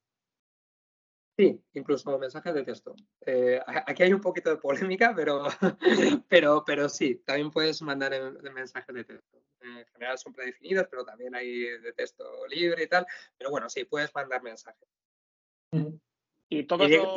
Sí, 1.39 1.59
incluso 1.73 2.19
mensajes 2.19 2.53
de 2.53 2.65
texto. 2.65 2.95
Eh, 3.25 3.59
aquí 3.87 4.03
hay 4.03 4.13
un 4.13 4.21
poquito 4.21 4.51
de 4.51 4.59
polémica, 4.59 5.15
pero, 5.17 5.45
pero, 6.29 6.63
pero 6.67 6.87
sí, 6.91 7.23
también 7.25 7.51
puedes 7.51 7.81
mandar 7.81 8.13
mensajes 8.53 8.95
de 8.95 9.05
texto. 9.05 9.43
En 9.63 9.87
general 9.87 10.19
son 10.19 10.35
predefinidos, 10.35 10.87
pero 10.91 11.03
también 11.03 11.35
hay 11.35 11.63
de 11.79 11.95
texto 11.95 12.47
libre 12.49 12.83
y 12.83 12.89
tal. 12.89 13.07
Pero 13.39 13.51
bueno, 13.51 13.71
sí, 13.71 13.85
puedes 13.85 14.15
mandar 14.15 14.43
mensajes. 14.43 14.87
Y, 16.53 16.67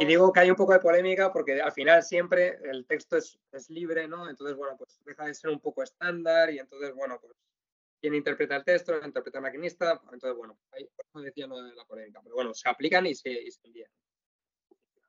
digo, 0.05 0.31
que 0.31 0.41
hay 0.41 0.51
un 0.51 0.55
poco 0.55 0.73
de 0.73 0.79
polémica 0.79 1.33
porque 1.33 1.59
al 1.59 1.71
final 1.71 2.03
siempre 2.03 2.59
el 2.65 2.85
texto 2.85 3.17
es, 3.17 3.39
libre, 3.67 4.07
¿no? 4.07 4.29
Entonces, 4.29 4.55
bueno, 4.55 4.77
pues 4.77 5.01
deja 5.03 5.25
de 5.25 5.33
ser 5.33 5.49
un 5.49 5.59
poco 5.59 5.81
estándar 5.81 6.51
y 6.51 6.59
entonces, 6.59 6.93
bueno, 6.93 7.17
pues 7.19 7.33
quien 7.99 8.13
interpreta 8.13 8.57
el 8.57 8.63
texto, 8.63 8.95
lo 8.95 9.03
interpreta 9.03 9.39
el 9.39 9.43
maquinista, 9.43 9.99
entonces, 10.11 10.37
bueno, 10.37 10.59
ahí 10.71 10.87
por 11.11 11.23
decía 11.23 11.47
lo 11.47 11.63
de 11.63 11.73
la 11.73 11.83
polémica, 11.83 12.21
pero 12.21 12.35
bueno, 12.35 12.53
se 12.53 12.69
aplican 12.69 13.07
y 13.07 13.15
se, 13.15 13.31
y 13.31 13.49
se 13.49 13.65
envían. 13.65 13.89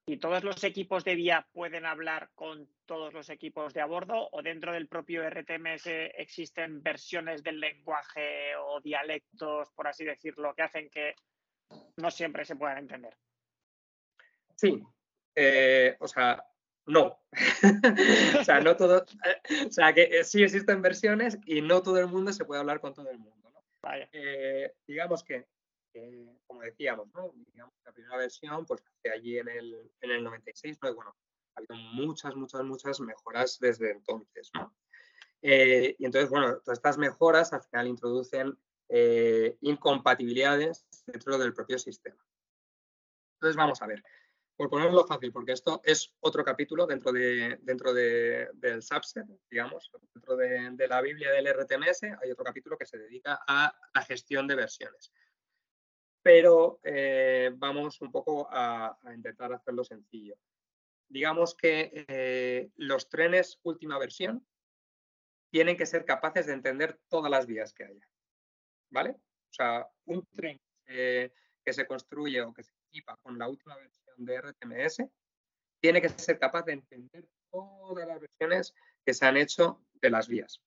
¿Y 0.07 0.17
todos 0.17 0.43
los 0.43 0.65
equipos 0.65 1.05
de 1.05 1.17
vía 1.17 1.47
pueden 1.53 1.85
hablar 1.85 2.31
con 2.35 2.67
todos 2.87 3.13
los 3.13 3.29
equipos 3.29 3.75
de 3.75 3.83
a 3.83 3.87
bordo 3.87 4.31
o 4.33 4.43
dentro 4.43 4.73
del 4.73 4.89
propio 4.89 5.23
RTMS 5.29 5.87
existen 6.17 6.83
versiones 6.83 7.43
del 7.43 7.61
lenguaje 7.61 8.57
o 8.57 8.81
dialectos, 8.81 9.71
por 9.73 9.87
así 9.87 10.05
decirlo, 10.05 10.55
que 10.55 10.63
hacen 10.63 10.89
que 10.89 11.15
no 11.97 12.11
siempre 12.11 12.47
se 12.47 12.57
puedan 12.57 12.79
entender? 12.79 13.15
Sí, 14.57 14.83
eh, 15.35 15.97
o 16.01 16.09
sea, 16.09 16.45
no. 16.87 17.19
o 18.41 18.45
sea, 18.45 18.61
no 18.61 18.77
todo. 18.77 19.05
o 19.67 19.73
sea, 19.73 19.93
que 19.93 20.03
eh, 20.03 20.25
sí 20.25 20.43
existen 20.43 20.83
versiones 20.83 21.39
y 21.47 21.61
no 21.61 21.83
todo 21.83 21.99
el 21.99 22.07
mundo 22.07 22.33
se 22.33 22.45
puede 22.45 22.61
hablar 22.61 22.81
con 22.81 22.95
todo 22.95 23.11
el 23.11 23.19
mundo. 23.19 23.51
¿no? 23.51 23.63
Eh, 24.13 24.75
digamos 24.87 25.25
que, 25.25 25.47
como 26.47 26.63
decíamos, 26.63 27.09
¿no? 27.15 27.33
digamos 27.53 27.75
la 27.85 27.93
primera 27.93 28.17
versión, 28.17 28.65
pues 28.67 28.83
allí 29.13 29.39
en 29.39 29.49
el, 29.49 29.93
en 30.01 30.11
el 30.11 30.25
96, 30.25 30.79
¿no? 30.83 30.91
y 30.91 30.95
bueno, 30.95 31.17
ha 31.55 31.61
habido 31.61 31.77
muchas, 31.95 32.35
muchas, 32.35 32.63
muchas 32.65 33.01
mejoras 33.01 33.59
desde 33.61 33.93
entonces. 33.93 34.51
¿no? 34.55 34.75
y 35.47 36.05
entonces, 36.07 36.31
bueno, 36.31 36.59
todas 36.65 36.79
estas 36.79 36.97
mejoras 36.97 37.53
al 37.53 37.63
final 37.63 37.87
introducen 37.87 38.59
incompatibilidades 39.61 40.87
dentro 41.07 41.37
del 41.37 41.53
propio 41.53 41.79
sistema. 41.79 42.25
Entonces, 43.35 43.57
vamos 43.57 43.83
a 43.83 43.87
ver 43.87 44.03
por 44.57 44.71
ponerlo 44.71 45.07
fácil, 45.07 45.33
porque 45.33 45.53
esto 45.53 45.81
es 45.85 46.15
otro 46.21 46.45
capítulo 46.45 46.87
dentro, 46.87 47.13
de, 47.13 47.59
dentro 47.63 47.93
del 47.93 48.83
subset, 48.83 49.27
digamos, 49.51 49.91
dentro 50.13 50.37
de, 50.37 50.89
la 50.89 51.01
Biblia 51.01 51.33
del 51.33 51.53
RTMS, 51.53 52.05
hay 52.23 52.31
otro 52.31 52.45
capítulo 52.45 52.79
que 52.79 52.87
se 52.87 52.99
dedica 52.99 53.41
a 53.47 53.77
la 53.95 54.03
gestión 54.03 54.47
de 54.47 54.55
versiones. 54.55 55.13
Pero 56.23 56.81
eh, 56.85 57.51
vamos 57.55 58.01
un 58.01 58.13
poco 58.13 58.49
a, 58.51 58.97
intentar 59.15 59.53
hacerlo 59.53 59.85
sencillo. 59.85 60.37
Digamos 61.09 61.55
que 61.55 62.05
eh, 62.09 62.71
los 62.77 63.09
trenes 63.09 63.59
última 63.63 63.99
versión 63.99 64.47
tienen 65.51 65.77
que 65.77 65.87
ser 65.87 66.05
capaces 66.05 66.47
de 66.47 66.55
entender 66.55 66.99
todas 67.09 67.31
las 67.31 67.47
vías 67.47 67.75
que 67.75 67.85
haya. 67.85 68.09
¿Vale? 68.91 69.11
O 69.11 69.53
sea, 69.53 69.89
un 70.07 70.27
tren 70.27 70.61
que 70.87 71.73
se 71.73 71.87
construye 71.87 72.41
o 72.43 72.53
que 72.53 72.63
se 72.63 72.73
equipa 72.89 73.17
con 73.23 73.39
la 73.39 73.49
última 73.49 73.77
versión 73.77 74.04
de 74.17 74.41
RTMS 74.41 75.05
tiene 75.81 76.01
que 76.01 76.09
ser 76.09 76.39
capaz 76.39 76.63
de 76.65 76.73
entender 76.73 77.27
todas 77.51 78.07
las 78.07 78.21
versiones 78.21 78.75
que 79.05 79.15
se 79.15 79.27
han 79.27 79.37
hecho 79.37 79.85
de 79.93 80.11
las 80.11 80.29
vías. 80.29 80.63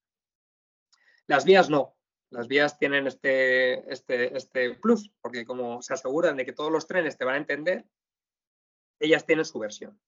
Las 1.26 1.44
vías 1.44 1.68
no. 1.68 1.96
Las 2.30 2.46
vías 2.46 2.78
tienen 2.78 3.06
este, 3.06 3.90
este, 3.92 4.36
este 4.36 4.74
plus, 4.74 5.10
porque 5.20 5.44
como 5.44 5.82
se 5.82 5.94
aseguran 5.94 6.36
de 6.36 6.44
que 6.44 6.52
todos 6.52 6.70
los 6.70 6.86
trenes 6.86 7.16
te 7.16 7.24
van 7.24 7.34
a 7.34 7.38
entender, 7.38 7.84
ellas 9.00 9.24
tienen 9.24 9.44
su 9.44 9.58
versión. 9.58 9.98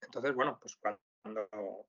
Entonces, 0.00 0.34
bueno, 0.34 0.58
pues 0.60 0.76
cuando, 0.76 1.86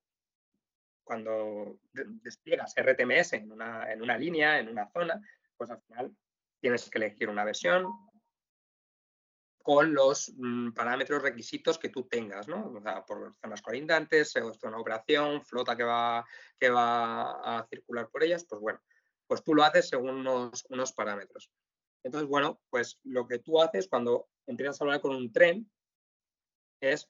cuando 1.02 1.78
despliegas 1.92 2.74
RTMS 2.76 3.32
en 3.34 3.50
una, 3.50 3.90
en 3.92 4.02
una 4.02 4.18
línea, 4.18 4.58
en 4.58 4.68
una 4.68 4.88
zona, 4.90 5.20
pues 5.56 5.70
al 5.70 5.80
final 5.82 6.14
tienes 6.60 6.88
que 6.90 6.98
elegir 6.98 7.28
una 7.28 7.44
versión, 7.44 7.86
con 9.62 9.94
los 9.94 10.32
mm, 10.36 10.72
parámetros 10.72 11.22
requisitos 11.22 11.78
que 11.78 11.88
tú 11.88 12.04
tengas, 12.04 12.48
¿no? 12.48 12.72
O 12.72 12.80
sea, 12.80 13.04
por 13.04 13.34
zonas 13.40 13.62
colindantes, 13.62 14.30
zona 14.30 14.78
operación, 14.78 15.42
flota 15.42 15.76
que 15.76 15.84
va, 15.84 16.24
que 16.58 16.70
va 16.70 17.58
a 17.58 17.66
circular 17.68 18.08
por 18.08 18.22
ellas, 18.22 18.44
pues 18.48 18.60
bueno, 18.60 18.80
pues 19.26 19.42
tú 19.42 19.54
lo 19.54 19.64
haces 19.64 19.88
según 19.88 20.26
unos, 20.26 20.92
parámetros. 20.92 21.50
Entonces, 22.04 22.28
bueno, 22.28 22.60
pues 22.70 22.98
lo 23.04 23.26
que 23.26 23.38
tú 23.38 23.60
haces 23.60 23.88
cuando 23.88 24.28
empiezas 24.46 24.80
a 24.80 24.84
hablar 24.84 25.00
con 25.00 25.14
un 25.14 25.32
tren 25.32 25.70
es 26.80 27.08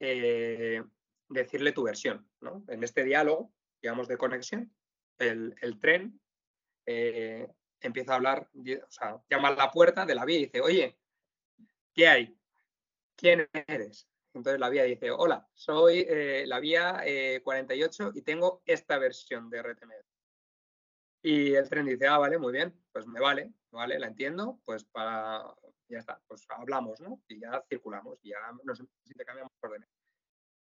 eh, 0.00 0.82
decirle 1.28 1.72
tu 1.72 1.82
versión, 1.82 2.28
¿no? 2.40 2.64
En 2.68 2.82
este 2.82 3.04
diálogo, 3.04 3.52
digamos, 3.82 4.08
de 4.08 4.16
conexión, 4.16 4.74
el, 5.18 5.78
tren 5.80 6.20
eh, 6.86 7.46
empieza 7.80 8.12
a 8.12 8.16
hablar, 8.16 8.48
o 8.54 8.90
sea, 8.90 9.22
llama 9.30 9.48
a 9.48 9.54
la 9.54 9.70
puerta 9.70 10.06
de 10.06 10.14
la 10.14 10.24
vía 10.24 10.38
y 10.38 10.44
dice, 10.46 10.60
oye, 10.60 10.98
¿qué 11.94 12.08
hay? 12.08 12.38
¿Quién 13.16 13.48
eres? 13.66 14.08
Entonces 14.34 14.58
la 14.58 14.70
vía 14.70 14.84
dice, 14.84 15.10
hola, 15.10 15.46
soy 15.52 16.06
eh, 16.08 16.44
la 16.46 16.58
vía 16.58 17.02
48 17.42 18.08
eh, 18.08 18.12
y 18.14 18.22
tengo 18.22 18.62
esta 18.64 18.98
versión 18.98 19.50
de 19.50 19.62
RTMS. 19.62 20.06
Y 21.22 21.54
el 21.54 21.68
tren 21.68 21.86
dice, 21.86 22.06
ah, 22.08 22.18
vale, 22.18 22.38
muy 22.38 22.52
bien, 22.52 22.74
pues 22.90 23.06
me 23.06 23.20
vale, 23.20 23.52
vale, 23.70 23.98
la 23.98 24.08
entiendo, 24.08 24.58
pues 24.64 24.84
para, 24.84 25.44
ya 25.88 25.98
está, 25.98 26.20
pues 26.26 26.44
hablamos, 26.48 27.00
¿no? 27.00 27.22
Y 27.28 27.40
ya 27.40 27.62
circulamos, 27.68 28.18
ya 28.22 28.38
nos 28.64 28.82
intercambiamos 29.04 29.52
órdenes. 29.60 29.88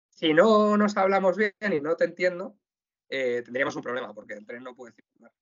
Si 0.09 0.33
no 0.33 0.77
nos 0.77 0.95
hablamos 0.95 1.35
bien 1.35 1.53
y 1.73 1.81
no 1.81 1.95
te 1.95 2.05
entiendo, 2.05 2.57
eh, 3.09 3.41
tendríamos 3.43 3.75
un 3.75 3.81
problema, 3.81 4.13
porque 4.13 4.35
el 4.35 4.45
tren 4.45 4.63
no 4.63 4.75
puede 4.75 4.93
circular. 4.93 5.33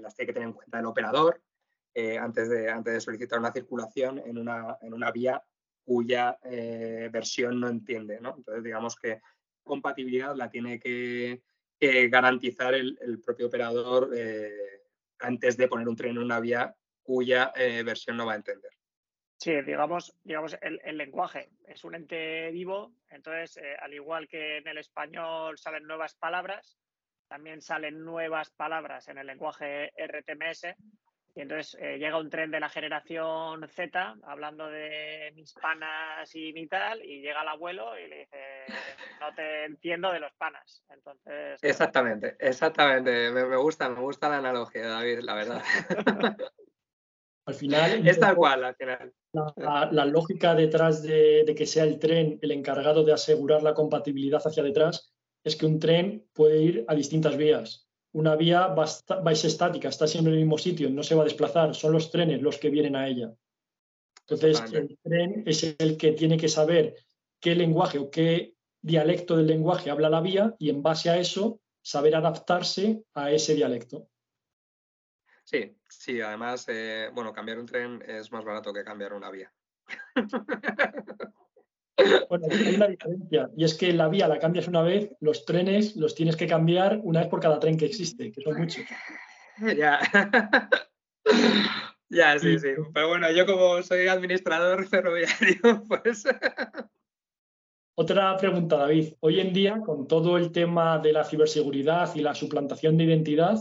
las 0.00 0.14
tiene 0.14 0.26
que 0.26 0.32
tener 0.32 0.48
en 0.48 0.54
cuenta 0.54 0.80
el 0.80 0.86
operador, 0.86 1.40
eh, 1.94 2.18
antes, 2.18 2.48
de, 2.48 2.70
antes 2.70 2.94
de 2.94 3.00
solicitar 3.00 3.38
una 3.38 3.52
circulación 3.52 4.18
en 4.24 4.38
una, 4.38 4.78
en 4.80 4.94
una 4.94 5.10
vía 5.10 5.42
cuya 5.84 6.38
eh, 6.44 7.08
versión 7.12 7.58
no 7.58 7.68
entiende. 7.68 8.16
Entonces, 8.16 8.62
digamos 8.62 8.96
que 8.96 9.20
compatibilidad 9.62 10.36
la 10.36 10.50
tiene 10.50 10.78
que, 10.78 11.42
garantizar 12.10 12.74
el, 12.74 13.22
propio 13.24 13.46
operador 13.46 14.10
eh, 14.14 14.82
antes 15.18 15.56
de 15.56 15.66
poner 15.66 15.88
un 15.88 15.96
tren 15.96 16.10
en 16.10 16.18
una 16.18 16.38
vía 16.38 16.74
cuya 17.02 17.52
versión 17.56 18.18
no 18.18 18.26
va 18.26 18.34
a 18.34 18.36
entender. 18.36 18.70
Sí, 19.38 19.62
digamos, 19.62 20.14
digamos 20.22 20.58
el, 20.60 20.78
el 20.84 20.98
lenguaje 20.98 21.48
es 21.66 21.82
un 21.82 21.94
ente 21.94 22.50
vivo, 22.50 22.92
entonces, 23.08 23.58
al 23.80 23.94
igual 23.94 24.28
que 24.28 24.58
en 24.58 24.68
el 24.68 24.76
español 24.76 25.56
salen 25.56 25.84
nuevas 25.84 26.14
palabras, 26.14 26.78
también 27.28 27.62
salen 27.62 28.04
nuevas 28.04 28.50
palabras 28.50 29.08
en 29.08 29.16
el 29.16 29.26
lenguaje 29.26 29.90
RTMS 29.96 30.76
y 31.34 31.40
entonces 31.40 31.76
eh, 31.80 31.98
llega 31.98 32.18
un 32.18 32.28
tren 32.28 32.50
de 32.50 32.58
la 32.58 32.68
generación 32.68 33.66
Z 33.68 34.16
hablando 34.24 34.68
de 34.68 35.32
mis 35.34 35.52
panas 35.54 36.34
y 36.34 36.52
mi 36.52 36.66
tal, 36.66 37.04
y 37.04 37.20
llega 37.20 37.42
el 37.42 37.48
abuelo 37.48 37.98
y 37.98 38.08
le 38.08 38.18
dice, 38.20 38.38
no 39.20 39.34
te 39.34 39.64
entiendo 39.64 40.12
de 40.12 40.20
los 40.20 40.32
panas. 40.34 40.82
Entonces. 40.88 41.60
Exactamente, 41.62 42.36
exactamente. 42.40 43.30
Me, 43.30 43.56
gusta, 43.56 43.88
me 43.88 44.00
gusta 44.00 44.28
la 44.28 44.38
analogía, 44.38 44.88
David, 44.88 45.20
la 45.20 45.34
verdad. 45.34 45.62
al 47.46 47.54
final. 47.54 48.08
Es 48.08 48.18
tal 48.18 48.34
cual, 48.34 48.64
al 48.64 48.74
final. 48.74 49.12
La, 49.56 50.04
lógica 50.04 50.56
detrás 50.56 51.02
de, 51.02 51.44
de 51.46 51.54
que 51.54 51.66
sea 51.66 51.84
el 51.84 52.00
tren 52.00 52.40
el 52.42 52.50
encargado 52.50 53.04
de 53.04 53.12
asegurar 53.12 53.62
la 53.62 53.74
compatibilidad 53.74 54.42
hacia 54.44 54.64
detrás 54.64 55.14
es 55.44 55.54
que 55.54 55.66
un 55.66 55.78
tren 55.78 56.28
puede 56.34 56.58
ir 56.60 56.84
a 56.88 56.94
distintas 56.94 57.36
vías 57.36 57.89
una 58.12 58.36
vía 58.36 58.66
va, 58.68 58.84
a 58.84 59.34
ser 59.34 59.50
estática, 59.50 59.88
está 59.88 60.06
siempre 60.06 60.32
en 60.32 60.38
el 60.38 60.44
mismo 60.44 60.58
sitio, 60.58 60.90
no 60.90 61.02
se 61.02 61.14
va 61.14 61.22
a 61.22 61.24
desplazar, 61.24 61.74
son 61.74 61.92
los 61.92 62.10
trenes 62.10 62.42
los 62.42 62.58
que 62.58 62.70
vienen 62.70 62.96
a 62.96 63.06
ella. 63.06 63.32
Entonces, 64.26 64.72
el 64.72 64.98
tren 65.02 65.42
es 65.46 65.76
el 65.78 65.96
que 65.96 66.12
tiene 66.12 66.36
que 66.36 66.48
saber 66.48 66.96
qué 67.40 67.54
lenguaje 67.54 67.98
o 67.98 68.10
qué 68.10 68.54
dialecto 68.80 69.36
del 69.36 69.46
lenguaje 69.46 69.90
habla 69.90 70.08
la 70.08 70.20
vía 70.20 70.54
y 70.58 70.70
en 70.70 70.82
base 70.82 71.10
a 71.10 71.18
eso 71.18 71.60
saber 71.82 72.14
adaptarse 72.14 73.02
a 73.14 73.30
ese 73.30 73.54
dialecto. 73.54 74.08
Sí, 75.44 75.76
sí, 75.88 76.20
además, 76.20 76.66
eh, 76.68 77.10
bueno, 77.12 77.32
cambiar 77.32 77.58
un 77.58 77.66
tren 77.66 78.02
es 78.06 78.30
más 78.30 78.44
barato 78.44 78.72
que 78.72 78.84
cambiar 78.84 79.14
una 79.14 79.30
vía. 79.30 79.52
Bueno, 82.28 82.46
hay 82.50 82.74
una 82.74 82.88
diferencia 82.88 83.50
y 83.56 83.64
es 83.64 83.74
que 83.74 83.92
la 83.92 84.08
vía 84.08 84.28
la 84.28 84.38
cambias 84.38 84.68
una 84.68 84.82
vez, 84.82 85.10
los 85.20 85.44
trenes 85.44 85.96
los 85.96 86.14
tienes 86.14 86.36
que 86.36 86.46
cambiar 86.46 87.00
una 87.02 87.20
vez 87.20 87.28
por 87.28 87.40
cada 87.40 87.58
tren 87.58 87.76
que 87.76 87.86
existe, 87.86 88.30
que 88.32 88.40
son 88.42 88.58
muchos. 88.58 88.84
Ya. 89.76 90.00
ya, 92.08 92.38
sí, 92.38 92.58
sí. 92.58 92.68
Pero 92.94 93.08
bueno, 93.08 93.30
yo 93.30 93.44
como 93.44 93.82
soy 93.82 94.06
administrador 94.06 94.86
ferroviario, 94.86 95.84
pues... 95.88 96.24
Otra 97.94 98.34
pregunta, 98.38 98.78
David. 98.78 99.12
Hoy 99.20 99.40
en 99.40 99.52
día, 99.52 99.80
con 99.84 100.08
todo 100.08 100.38
el 100.38 100.50
tema 100.50 100.98
de 100.98 101.12
la 101.12 101.24
ciberseguridad 101.24 102.14
y 102.14 102.20
la 102.20 102.34
suplantación 102.34 102.96
de 102.96 103.04
identidad, 103.04 103.58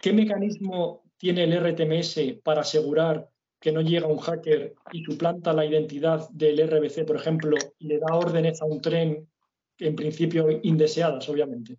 ¿qué 0.00 0.14
mecanismo 0.14 1.04
tiene 1.18 1.44
el 1.44 1.52
RTMS 1.52 2.40
para 2.42 2.62
asegurar 2.62 3.28
que 3.62 3.72
no 3.72 3.80
llega 3.80 4.08
un 4.08 4.18
hacker 4.18 4.74
y 4.90 5.04
suplanta 5.04 5.52
la 5.52 5.64
identidad 5.64 6.28
del 6.30 6.68
RBC, 6.68 7.06
por 7.06 7.16
ejemplo, 7.16 7.56
y 7.78 7.86
le 7.86 8.00
da 8.00 8.16
órdenes 8.16 8.60
a 8.60 8.64
un 8.64 8.80
tren, 8.82 9.30
en 9.78 9.94
principio 9.96 10.48
indeseadas, 10.64 11.28
obviamente. 11.28 11.78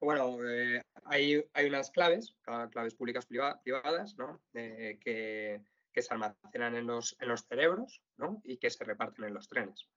Bueno, 0.00 0.36
eh, 0.44 0.82
hay, 1.04 1.44
unas 1.64 1.90
claves, 1.92 2.34
claves 2.72 2.94
públicas 2.94 3.24
privadas, 3.26 4.16
¿no? 4.18 4.42
Eh, 4.54 4.98
que, 5.00 5.62
se 6.00 6.14
almacenan 6.14 6.76
en 6.76 6.86
los, 6.86 7.16
en 7.18 7.26
los 7.26 7.40
cerebros 7.40 8.04
¿no? 8.18 8.40
y 8.44 8.58
que 8.58 8.70
se 8.70 8.84
reparten 8.84 9.24
en 9.24 9.34
los 9.34 9.48
trenes. 9.48 9.88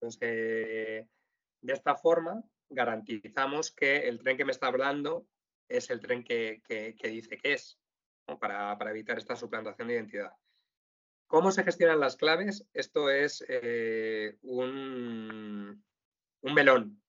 Entonces, 0.00 1.06
de 1.60 1.72
esta 1.74 1.94
forma, 1.94 2.42
garantizamos 2.70 3.70
que 3.70 4.08
el 4.08 4.18
tren 4.18 4.38
que 4.38 4.46
me 4.46 4.52
está 4.52 4.68
hablando 4.68 5.26
es 5.68 5.90
el 5.90 6.00
tren 6.00 6.24
que 6.24 6.62
dice 7.02 7.36
que 7.36 7.52
es 7.52 7.81
para, 8.38 8.90
evitar 8.90 9.18
esta 9.18 9.36
suplantación 9.36 9.88
de 9.88 9.94
identidad. 9.94 10.32
¿Cómo 11.26 11.50
se 11.50 11.64
gestionan 11.64 12.00
las 12.00 12.16
claves? 12.16 12.66
Esto 12.72 13.10
es 13.10 13.44
eh, 13.48 14.36
un, 14.42 15.82
un 16.42 16.54
melón, 16.54 17.02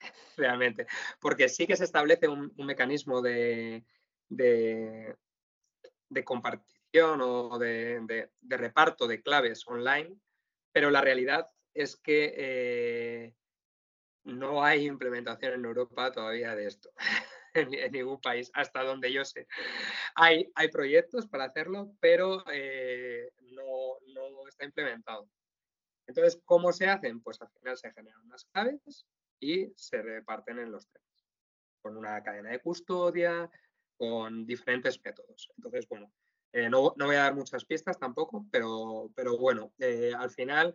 realmente, 0.36 0.86
porque 1.20 1.48
sí 1.48 1.66
que 1.66 1.76
se 1.76 1.84
establece 1.84 2.28
un, 2.28 2.52
mecanismo 2.56 3.20
de, 3.20 3.84
de, 4.28 5.14
compartición 6.24 7.20
o 7.20 7.58
de, 7.58 8.30
reparto 8.42 9.06
de 9.06 9.22
claves 9.22 9.66
online, 9.66 10.16
pero 10.72 10.90
la 10.90 11.00
realidad 11.00 11.48
es 11.74 11.96
que 11.96 12.34
eh, 12.36 13.34
no 14.24 14.64
hay 14.64 14.86
implementación 14.86 15.54
en 15.54 15.64
Europa 15.64 16.12
todavía 16.12 16.54
de 16.54 16.66
esto. 16.66 16.90
en, 17.58 17.92
ningún 17.92 18.20
país, 18.20 18.50
hasta 18.54 18.82
donde 18.82 19.12
yo 19.12 19.24
sé. 19.24 19.46
Hay, 20.14 20.50
hay 20.54 20.68
proyectos 20.68 21.26
para 21.26 21.44
hacerlo, 21.44 21.92
pero 22.00 22.44
eh, 22.52 23.32
no, 23.52 23.98
no, 24.14 24.48
está 24.48 24.64
implementado. 24.64 25.28
Entonces, 26.06 26.40
¿cómo 26.44 26.72
se 26.72 26.86
hacen? 26.86 27.20
Pues 27.20 27.40
al 27.42 27.50
final 27.50 27.76
se 27.76 27.92
generan 27.92 28.20
unas 28.22 28.44
claves 28.46 29.06
y 29.40 29.72
se 29.76 30.02
reparten 30.02 30.58
en 30.58 30.72
los 30.72 30.88
trenes, 30.88 31.26
con 31.82 31.96
una 31.96 32.22
cadena 32.22 32.50
de 32.50 32.60
custodia, 32.60 33.50
con 33.96 34.46
diferentes 34.46 35.02
métodos. 35.04 35.50
Entonces, 35.56 35.86
bueno, 35.88 36.10
eh, 36.52 36.70
no, 36.70 36.94
no, 36.96 37.06
voy 37.06 37.16
a 37.16 37.24
dar 37.24 37.34
muchas 37.34 37.64
pistas 37.64 37.98
tampoco, 37.98 38.46
pero, 38.50 39.10
pero 39.14 39.36
bueno, 39.36 39.72
eh, 39.78 40.12
al 40.16 40.30
final 40.30 40.74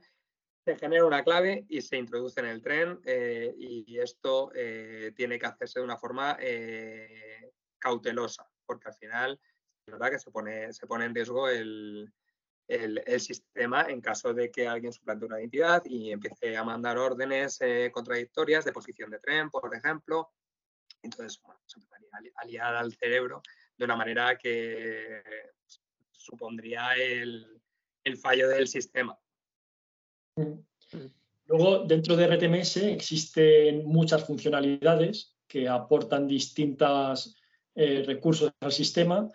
se 0.64 0.78
genera 0.78 1.06
una 1.06 1.24
clave 1.24 1.66
y 1.68 1.82
se 1.82 1.98
introduce 1.98 2.40
en 2.40 2.46
el 2.46 2.62
tren 2.62 3.00
eh, 3.06 3.54
y 3.58 4.00
esto 4.00 4.52
eh, 4.56 5.12
tiene 5.16 5.38
que 5.38 5.46
hacerse 5.46 5.80
de 5.80 5.86
una 5.86 5.98
forma 5.98 6.38
eh, 6.40 7.52
cautelosa, 7.78 8.48
porque 8.66 8.88
al 8.88 8.96
final 8.96 9.40
es 9.86 9.92
verdad 9.92 10.12
que 10.12 10.20
se 10.20 10.32
pone, 10.32 10.72
se 10.72 10.88
pone 10.88 11.06
en 11.06 11.16
riesgo 11.16 11.50
el, 11.50 12.12
sistema 13.20 13.86
en 13.90 14.00
caso 14.00 14.34
de 14.34 14.50
que 14.50 14.68
alguien 14.68 14.94
suplante 14.94 15.26
una 15.26 15.40
identidad 15.40 15.84
y 15.86 16.12
empiece 16.12 16.56
a 16.56 16.64
mandar 16.64 16.98
órdenes 16.98 17.60
contradictorias 17.92 18.66
de 18.66 18.72
posición 18.72 19.12
de 19.12 19.20
tren, 19.20 19.50
por 19.52 19.76
ejemplo. 19.76 20.32
Entonces, 21.04 21.40
se 21.66 21.80
empezaría 21.80 22.32
a 22.36 22.46
liar 22.46 22.76
al 22.76 22.94
cerebro 22.94 23.44
de 23.78 23.86
una 23.86 23.98
manera 23.98 24.38
que 24.38 25.22
supondría 26.10 26.96
el 26.96 28.18
fallo 28.18 28.48
del 28.48 28.68
sistema. 28.68 29.20
Mm. 30.36 30.54
Luego, 31.46 31.84
dentro 31.86 32.16
de 32.16 32.28
RTMS 32.28 32.78
existen 32.78 33.86
muchas 33.86 34.26
funcionalidades 34.26 35.36
que 35.48 35.68
aportan 35.68 36.28
distintos 36.28 37.36
eh, 37.76 38.04
recursos 38.06 38.52
al 38.60 38.72
sistema. 38.72 39.30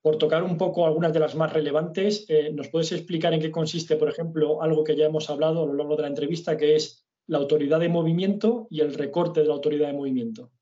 Por 0.00 0.16
tocar 0.16 0.42
un 0.44 0.56
poco 0.56 0.86
algunas 0.86 1.12
de 1.12 1.20
las 1.20 1.34
más 1.34 1.52
relevantes, 1.52 2.24
eh, 2.28 2.50
¿nos 2.52 2.68
puedes 2.68 2.92
explicar 2.92 3.34
en 3.34 3.40
qué 3.40 3.50
consiste, 3.50 3.96
por 3.96 4.08
ejemplo, 4.08 4.62
algo 4.62 4.84
que 4.84 4.96
ya 4.96 5.06
hemos 5.06 5.28
hablado 5.28 5.64
a 5.64 5.66
lo 5.66 5.74
largo 5.74 5.96
de 5.96 6.02
la 6.02 6.08
entrevista, 6.08 6.56
que 6.56 6.76
es 6.76 7.04
la 7.26 7.38
autoridad 7.38 7.80
de 7.80 7.88
movimiento 7.88 8.68
y 8.70 8.80
el 8.80 8.94
recorte 8.94 9.40
de 9.40 9.48
la 9.48 9.54
autoridad 9.54 9.88
de 9.88 9.92
movimiento? 9.92 10.52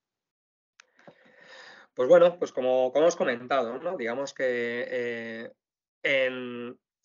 Pues 1.95 2.09
bueno, 2.09 2.39
pues 2.39 2.53
como, 2.53 2.91
como 2.93 3.05
hemos 3.05 3.17
comentado, 3.17 3.79
¿no? 3.79 3.97
digamos 3.97 4.35
que 4.35 4.87
eh, 4.91 5.51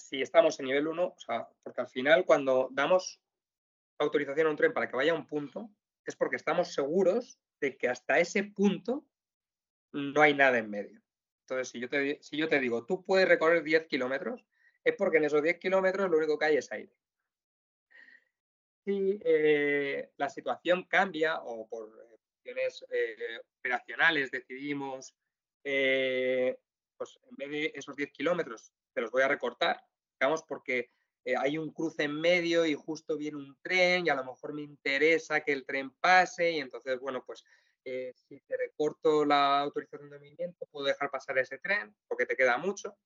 si 0.08 0.22
estamos 0.22 0.60
en 0.60 0.68
nivel 0.68 0.88
1, 0.88 1.06
o 1.06 1.20
sea, 1.20 1.48
porque 1.64 1.82
al 1.82 1.88
final 1.88 2.26
cuando 2.26 2.70
damos 2.72 3.22
autorización 4.00 4.48
a 4.48 4.50
un 4.50 4.56
tren 4.58 4.74
para 4.74 4.90
que 4.90 4.96
vaya 4.96 5.12
a 5.12 5.16
un 5.16 5.28
punto, 5.28 5.70
es 6.06 6.16
porque 6.16 6.36
estamos 6.36 6.74
seguros 6.74 7.40
de 7.60 7.78
que 7.78 7.88
hasta 7.88 8.20
ese 8.20 8.44
punto 8.44 9.06
no 9.94 10.22
hay 10.22 10.34
nada 10.34 10.58
en 10.58 10.70
medio. 10.70 11.02
Entonces, 11.42 11.70
si 12.22 12.38
yo 12.38 12.48
te, 12.48 12.60
digo, 12.60 12.86
tú 12.86 13.04
puedes 13.04 13.28
recorrer 13.28 13.64
10 13.64 13.88
kilómetros, 13.88 14.46
es 14.84 14.96
porque 14.96 15.18
en 15.18 15.26
esos 15.26 15.44
10 15.44 15.60
kilómetros 15.60 16.10
lo 16.10 16.18
único 16.18 16.40
que 16.40 16.46
hay 16.46 16.58
es 16.58 16.72
aire. 16.72 16.94
Si 18.84 19.20
eh, 19.24 20.12
la 20.18 20.30
situación 20.30 20.86
cambia 20.86 21.40
o 21.44 21.68
por 21.68 21.92
cuestiones 22.18 22.84
eh, 22.90 23.40
operacionales 23.60 24.32
decidimos, 24.32 25.14
eh, 25.64 26.58
pues 26.98 27.20
en 27.30 27.36
vez 27.36 27.50
de 27.50 27.72
esos 27.76 27.96
10 27.96 28.12
kilómetros, 28.12 28.74
te 28.94 29.02
los 29.02 29.12
voy 29.12 29.22
a 29.22 29.28
recortar, 29.28 29.84
porque 30.48 30.90
eh, 31.26 31.36
hay 31.38 31.58
un 31.58 31.72
cruce 31.72 32.04
en 32.04 32.20
medio 32.20 32.66
y 32.66 32.74
justo 32.74 33.18
viene 33.18 33.38
un 33.38 33.58
tren 33.62 34.06
y 34.06 34.10
a 34.10 34.16
lo 34.16 34.26
mejor 34.26 34.54
me 34.54 34.64
interesa 34.64 35.42
que 35.42 35.52
el 35.52 35.66
tren 35.66 35.92
pase 36.00 36.52
y 36.52 36.60
entonces, 36.60 37.00
bueno, 37.00 37.24
pues 37.26 37.44
eh, 37.86 38.12
si 38.16 38.40
te 38.42 38.58
recorto 38.58 39.26
la 39.26 39.60
autorización 39.60 40.10
de 40.10 40.18
movimiento, 40.18 40.68
puedo 40.72 40.88
dejar 40.88 41.10
pasar 41.10 41.38
ese 41.38 41.58
tren 41.60 41.96
porque 42.08 42.26
te 42.26 42.36
queda 42.36 42.58
mucho. 42.58 42.98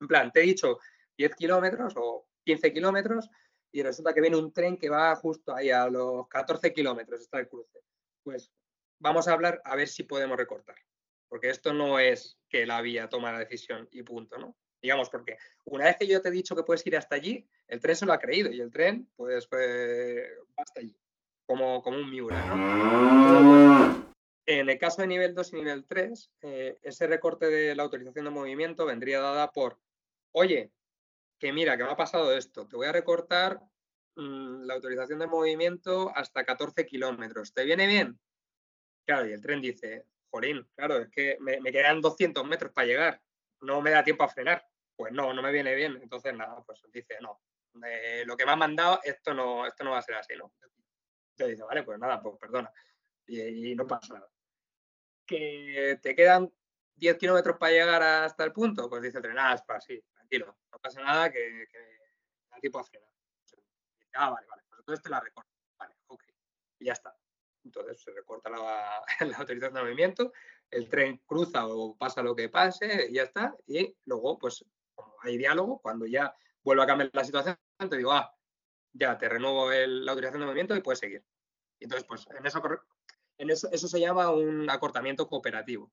En 0.00 0.08
plan, 0.08 0.32
te 0.32 0.40
he 0.40 0.44
dicho 0.44 0.78
10 1.16 1.34
kilómetros 1.34 1.94
o 1.96 2.26
15 2.44 2.72
kilómetros 2.72 3.28
y 3.72 3.82
resulta 3.82 4.12
que 4.12 4.20
viene 4.20 4.36
un 4.36 4.52
tren 4.52 4.76
que 4.76 4.88
va 4.88 5.14
justo 5.16 5.54
ahí 5.54 5.70
a 5.70 5.88
los 5.88 6.26
14 6.28 6.72
kilómetros, 6.72 7.20
está 7.20 7.38
el 7.38 7.48
cruce. 7.48 7.80
Pues 8.22 8.50
vamos 8.98 9.28
a 9.28 9.32
hablar 9.32 9.60
a 9.64 9.76
ver 9.76 9.88
si 9.88 10.02
podemos 10.02 10.36
recortar, 10.36 10.76
porque 11.28 11.50
esto 11.50 11.72
no 11.72 11.98
es 11.98 12.38
que 12.48 12.66
la 12.66 12.80
vía 12.80 13.08
toma 13.08 13.32
la 13.32 13.38
decisión 13.38 13.88
y 13.92 14.02
punto, 14.02 14.38
¿no? 14.38 14.56
Digamos, 14.82 15.10
porque 15.10 15.36
una 15.64 15.84
vez 15.84 15.96
que 15.96 16.06
yo 16.06 16.20
te 16.20 16.28
he 16.28 16.32
dicho 16.32 16.56
que 16.56 16.62
puedes 16.62 16.86
ir 16.86 16.96
hasta 16.96 17.16
allí, 17.16 17.46
el 17.68 17.80
tren 17.80 17.96
se 17.96 18.06
lo 18.06 18.12
ha 18.12 18.18
creído 18.18 18.50
y 18.50 18.60
el 18.60 18.70
tren, 18.70 19.08
pues, 19.16 19.46
pues 19.46 20.30
va 20.58 20.62
hasta 20.62 20.80
allí, 20.80 20.96
como, 21.46 21.82
como 21.82 21.98
un 21.98 22.10
Miura, 22.10 22.44
¿no? 22.46 24.10
en 24.46 24.68
el 24.68 24.78
caso 24.78 25.02
de 25.02 25.08
nivel 25.08 25.34
2 25.34 25.52
y 25.52 25.56
nivel 25.56 25.84
3, 25.84 26.32
eh, 26.42 26.78
ese 26.82 27.06
recorte 27.06 27.46
de 27.46 27.74
la 27.74 27.84
autorización 27.84 28.24
de 28.24 28.30
movimiento 28.32 28.84
vendría 28.84 29.20
dada 29.20 29.52
por, 29.52 29.78
oye, 30.32 30.72
que 31.38 31.52
mira, 31.52 31.76
que 31.76 31.84
me 31.84 31.90
ha 31.90 31.96
pasado 31.96 32.36
esto, 32.36 32.66
te 32.66 32.76
voy 32.76 32.88
a 32.88 32.92
recortar 32.92 33.60
mm, 34.16 34.62
la 34.62 34.74
autorización 34.74 35.20
de 35.20 35.28
movimiento 35.28 36.12
hasta 36.16 36.44
14 36.44 36.84
kilómetros, 36.84 37.54
¿te 37.54 37.64
viene 37.64 37.86
bien? 37.86 38.18
Claro, 39.06 39.28
y 39.28 39.32
el 39.32 39.40
tren 39.40 39.60
dice, 39.60 40.06
Jorín, 40.30 40.66
claro, 40.74 40.98
es 40.98 41.08
que 41.10 41.36
me, 41.40 41.60
me 41.60 41.70
quedan 41.70 42.00
200 42.00 42.44
metros 42.44 42.72
para 42.72 42.86
llegar, 42.86 43.22
no 43.60 43.80
me 43.80 43.90
da 43.90 44.02
tiempo 44.02 44.24
a 44.24 44.28
frenar 44.28 44.64
pues 45.00 45.14
no, 45.14 45.32
no 45.32 45.40
me 45.40 45.50
viene 45.50 45.74
bien. 45.74 45.98
Entonces, 46.02 46.34
nada, 46.34 46.62
pues 46.62 46.82
dice, 46.92 47.16
no, 47.22 47.40
lo 48.26 48.36
que 48.36 48.44
me 48.44 48.52
ha 48.52 48.56
mandado, 48.56 49.00
esto 49.02 49.32
no, 49.32 49.66
esto 49.66 49.82
no 49.82 49.92
va 49.92 49.98
a 49.98 50.02
ser 50.02 50.16
así, 50.16 50.34
¿no? 50.36 50.52
Entonces 51.32 51.56
dice, 51.56 51.62
vale, 51.62 51.84
pues 51.84 51.98
nada, 51.98 52.20
pues 52.20 52.36
perdona. 52.38 52.70
Y, 53.26 53.74
no 53.74 53.86
pasa 53.86 54.12
nada. 54.12 54.28
Que 55.24 55.98
te 56.02 56.14
quedan 56.14 56.52
10 56.96 57.16
kilómetros 57.16 57.56
para 57.56 57.72
llegar 57.72 58.02
hasta 58.02 58.44
el 58.44 58.52
punto, 58.52 58.90
pues 58.90 59.00
dice 59.00 59.16
el 59.16 59.22
tren, 59.22 59.38
ah, 59.38 59.56
para 59.66 59.80
sí, 59.80 59.98
tranquilo, 60.12 60.58
no 60.70 60.78
pasa 60.78 61.00
nada, 61.00 61.32
que, 61.32 61.64
da 62.50 62.60
tiempo 62.60 62.80
a 62.80 62.84
frenar. 62.84 63.08
Dice, 63.42 63.56
ah, 64.16 64.28
vale, 64.28 64.46
vale, 64.48 64.62
pues 64.68 64.80
entonces 64.80 65.02
te 65.02 65.08
la 65.08 65.20
recorto. 65.20 65.50
Vale, 65.78 65.94
ok. 66.08 66.24
Y 66.80 66.84
ya 66.84 66.92
está. 66.92 67.16
Entonces 67.64 68.02
se 68.02 68.10
recorta 68.10 68.50
la, 68.50 69.02
la 69.26 69.36
autorización 69.38 69.72
de 69.72 69.80
movimiento, 69.80 70.32
el 70.70 70.90
tren 70.90 71.22
cruza 71.24 71.66
o 71.66 71.96
pasa 71.96 72.22
lo 72.22 72.36
que 72.36 72.50
pase 72.50 73.06
y 73.08 73.14
ya 73.14 73.22
está. 73.22 73.56
Y 73.66 73.96
luego, 74.04 74.38
pues 74.38 74.62
hay 75.22 75.36
diálogo, 75.36 75.80
cuando 75.80 76.06
ya 76.06 76.34
vuelva 76.62 76.84
a 76.84 76.86
cambiar 76.86 77.10
la 77.12 77.24
situación, 77.24 77.56
te 77.88 77.96
digo, 77.96 78.12
ah, 78.12 78.34
ya 78.92 79.18
te 79.18 79.28
renuevo 79.28 79.70
la 79.70 80.12
autorización 80.12 80.40
de 80.40 80.46
movimiento 80.46 80.76
y 80.76 80.82
puedes 80.82 80.98
seguir. 80.98 81.24
Entonces, 81.78 82.06
pues 82.06 82.26
en 82.36 82.46
eso, 82.46 82.62
en 83.38 83.50
eso, 83.50 83.68
eso 83.72 83.88
se 83.88 84.00
llama 84.00 84.30
un 84.30 84.68
acortamiento 84.68 85.28
cooperativo. 85.28 85.90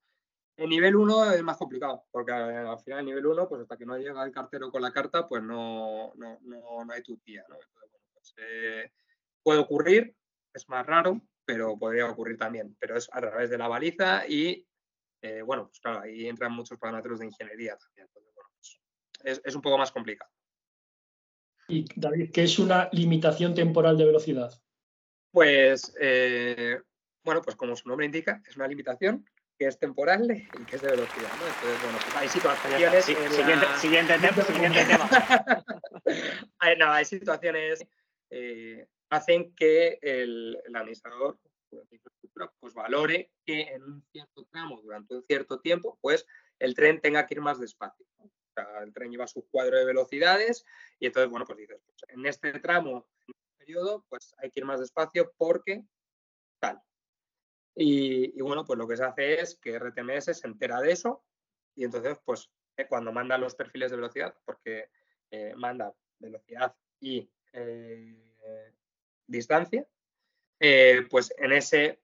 En 0.57 0.69
nivel 0.69 0.95
1 0.95 1.33
es 1.33 1.43
más 1.43 1.57
complicado, 1.57 2.05
porque 2.11 2.31
al 2.31 2.79
final 2.79 2.99
en 2.99 3.05
nivel 3.05 3.27
1, 3.27 3.47
pues 3.47 3.61
hasta 3.61 3.77
que 3.77 3.85
no 3.85 3.97
llega 3.97 4.23
el 4.23 4.31
cartero 4.31 4.71
con 4.71 4.81
la 4.81 4.91
carta, 4.91 5.27
pues 5.27 5.43
no, 5.43 6.13
no, 6.15 6.39
no, 6.41 6.91
hay 6.91 7.03
tu 7.03 7.17
tía. 7.17 7.45
Pues, 8.13 8.33
eh, 8.37 8.91
puede 9.43 9.59
ocurrir, 9.59 10.15
es 10.53 10.67
más 10.67 10.85
raro, 10.85 11.21
pero 11.45 11.77
podría 11.77 12.09
ocurrir 12.09 12.37
también. 12.37 12.75
Pero 12.79 12.97
es 12.97 13.07
a 13.13 13.21
través 13.21 13.51
de 13.51 13.57
la 13.59 13.67
baliza 13.67 14.27
y, 14.27 14.67
eh, 15.21 15.43
bueno, 15.43 15.67
pues 15.67 15.79
claro, 15.79 16.01
ahí 16.01 16.27
entran 16.27 16.51
muchos 16.51 16.79
parámetros 16.79 17.19
de 17.19 17.27
ingeniería 17.27 17.77
también 17.77 18.07
es, 19.23 19.55
un 19.55 19.61
poco 19.61 19.77
más 19.77 19.91
complicado. 19.91 20.31
Y 21.67 21.85
David, 21.95 22.31
¿qué 22.31 22.43
es 22.43 22.59
una 22.59 22.89
limitación 22.93 23.53
temporal 23.53 23.97
de 23.97 24.05
velocidad? 24.05 24.51
Pues, 25.31 25.93
eh, 25.99 26.81
bueno, 27.23 27.41
pues 27.41 27.55
como 27.55 27.75
su 27.75 27.87
nombre 27.89 28.05
indica, 28.05 28.41
es 28.47 28.55
una 28.55 28.67
limitación 28.67 29.25
que 29.57 29.67
es 29.67 29.77
temporal 29.77 30.29
y 30.31 30.65
que 30.65 30.75
es 30.75 30.81
de 30.81 30.91
velocidad. 30.91 31.29
¿no? 31.39 31.47
Entonces, 31.47 31.83
bueno, 31.83 31.99
pues 32.03 32.15
hay 32.15 32.29
situaciones. 32.29 33.05
siguiente, 33.05 34.17
tema. 34.21 34.43
Siguiente 34.43 34.85
tema. 34.85 35.09
hay, 36.59 36.77
no, 36.77 36.91
hay 36.91 37.05
situaciones 37.05 37.85
eh, 38.29 38.87
hacen 39.09 39.53
que 39.55 39.99
el, 40.01 40.57
el 40.65 40.75
administrador 40.75 41.39
de 41.71 41.79
infraestructura 41.91 42.51
pues 42.59 42.73
valore 42.73 43.31
que 43.45 43.61
en 43.61 43.83
un 43.83 44.05
cierto 44.11 44.45
tramo 44.45 44.79
durante 44.81 45.15
un 45.15 45.23
cierto 45.23 45.59
tiempo, 45.59 45.97
pues 46.01 46.25
el 46.59 46.75
tren 46.75 47.01
tenga 47.01 47.25
que 47.25 47.35
ir 47.35 47.41
más 47.41 47.59
despacio 47.59 48.05
el 48.83 48.93
tren 48.93 49.11
lleva 49.11 49.27
su 49.27 49.47
cuadro 49.49 49.77
de 49.77 49.85
velocidades 49.85 50.65
y 50.99 51.07
entonces, 51.07 51.29
bueno, 51.29 51.45
pues 51.45 51.57
dices, 51.57 51.79
pues, 51.85 51.97
en 52.09 52.25
este 52.25 52.59
tramo, 52.59 53.07
en 53.27 53.33
este 53.35 53.57
periodo, 53.57 54.05
pues 54.09 54.35
hay 54.37 54.49
que 54.49 54.59
ir 54.59 54.65
más 54.65 54.79
despacio 54.79 55.33
porque 55.37 55.83
tal. 56.59 56.81
Y, 57.75 58.41
bueno, 58.41 58.65
pues 58.65 58.79
lo 58.79 58.87
que 58.87 58.97
se 58.97 59.03
hace 59.03 59.39
es 59.39 59.59
que 59.59 59.77
RTMS 59.77 60.37
se 60.37 60.47
entera 60.47 60.81
de 60.81 60.91
eso 60.91 61.23
y 61.75 61.83
entonces, 61.83 62.17
pues 62.25 62.49
eh, 62.75 62.87
cuando 62.87 63.11
manda 63.11 63.37
los 63.37 63.53
perfiles 63.53 63.91
de 63.91 63.97
velocidad, 63.97 64.35
porque 64.45 64.89
eh, 65.29 65.53
manda 65.55 65.93
velocidad 66.17 66.75
y 66.99 67.29
eh, 67.53 68.73
distancia, 69.27 69.87
pues 71.09 71.31
en 71.37 71.51
ese 71.51 72.01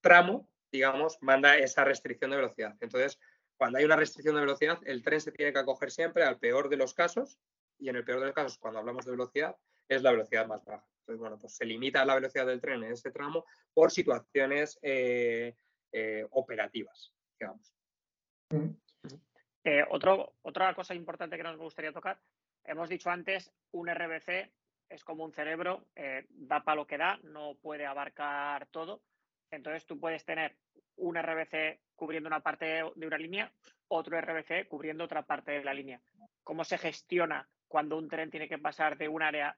tramo, 0.00 0.48
digamos, 0.72 1.18
manda 1.20 1.56
esa 1.56 1.84
restricción 1.84 2.32
de 2.32 2.38
velocidad. 2.38 2.76
Entonces, 2.80 3.20
cuando 3.62 3.78
hay 3.78 3.84
una 3.84 3.94
restricción 3.94 4.34
de 4.34 4.40
velocidad, 4.40 4.80
el 4.86 5.04
tren 5.04 5.20
se 5.20 5.30
tiene 5.30 5.52
que 5.52 5.60
acoger 5.60 5.92
siempre 5.92 6.24
al 6.24 6.36
peor 6.40 6.68
de 6.68 6.76
los 6.76 6.94
casos 6.94 7.38
y 7.78 7.88
en 7.90 7.94
el 7.94 8.04
peor 8.04 8.18
de 8.18 8.26
los 8.26 8.34
casos, 8.34 8.58
cuando 8.58 8.80
hablamos 8.80 9.04
de 9.04 9.12
velocidad, 9.12 9.56
es 9.86 10.02
la 10.02 10.10
velocidad 10.10 10.48
más 10.48 10.64
baja. 10.64 10.84
Entonces, 10.98 11.20
bueno, 11.20 11.38
pues 11.38 11.54
se 11.54 11.64
limita 11.64 12.04
la 12.04 12.16
velocidad 12.16 12.44
del 12.44 12.60
tren 12.60 12.82
en 12.82 12.90
ese 12.90 13.12
tramo 13.12 13.44
por 13.72 13.92
situaciones 13.92 14.80
eh, 14.82 15.54
eh, 15.92 16.26
operativas, 16.32 17.12
digamos. 17.38 17.72
Eh, 19.62 19.84
otra 19.90 20.74
cosa 20.74 20.96
importante 20.96 21.36
que 21.36 21.44
nos 21.44 21.56
gustaría 21.56 21.92
tocar, 21.92 22.20
hemos 22.64 22.88
dicho 22.88 23.10
antes, 23.10 23.52
un 23.70 23.88
RBC 23.88 24.50
es 24.88 25.04
como 25.04 25.24
un 25.24 25.32
cerebro, 25.32 25.86
da 26.30 26.64
para 26.64 26.74
lo 26.74 26.88
que 26.88 26.98
da, 26.98 27.20
no 27.22 27.54
puede 27.62 27.86
abarcar 27.86 28.66
todo. 28.72 29.04
Entonces 29.52 29.86
tú 29.86 30.00
puedes 30.00 30.24
tener 30.24 30.56
un 30.96 31.16
RBC 31.16 31.80
cubriendo 31.94 32.26
una 32.26 32.40
parte 32.40 32.64
de 32.94 33.06
una 33.06 33.18
línea, 33.18 33.52
otro 33.88 34.20
RBC 34.20 34.66
cubriendo 34.68 35.04
otra 35.04 35.22
parte 35.22 35.52
de 35.52 35.62
la 35.62 35.74
línea. 35.74 36.00
¿Cómo 36.42 36.64
se 36.64 36.78
gestiona 36.78 37.48
cuando 37.68 37.96
un 37.96 38.08
tren 38.08 38.30
tiene 38.30 38.48
que 38.48 38.58
pasar 38.58 38.96
de 38.98 39.08
un 39.08 39.22
área 39.22 39.56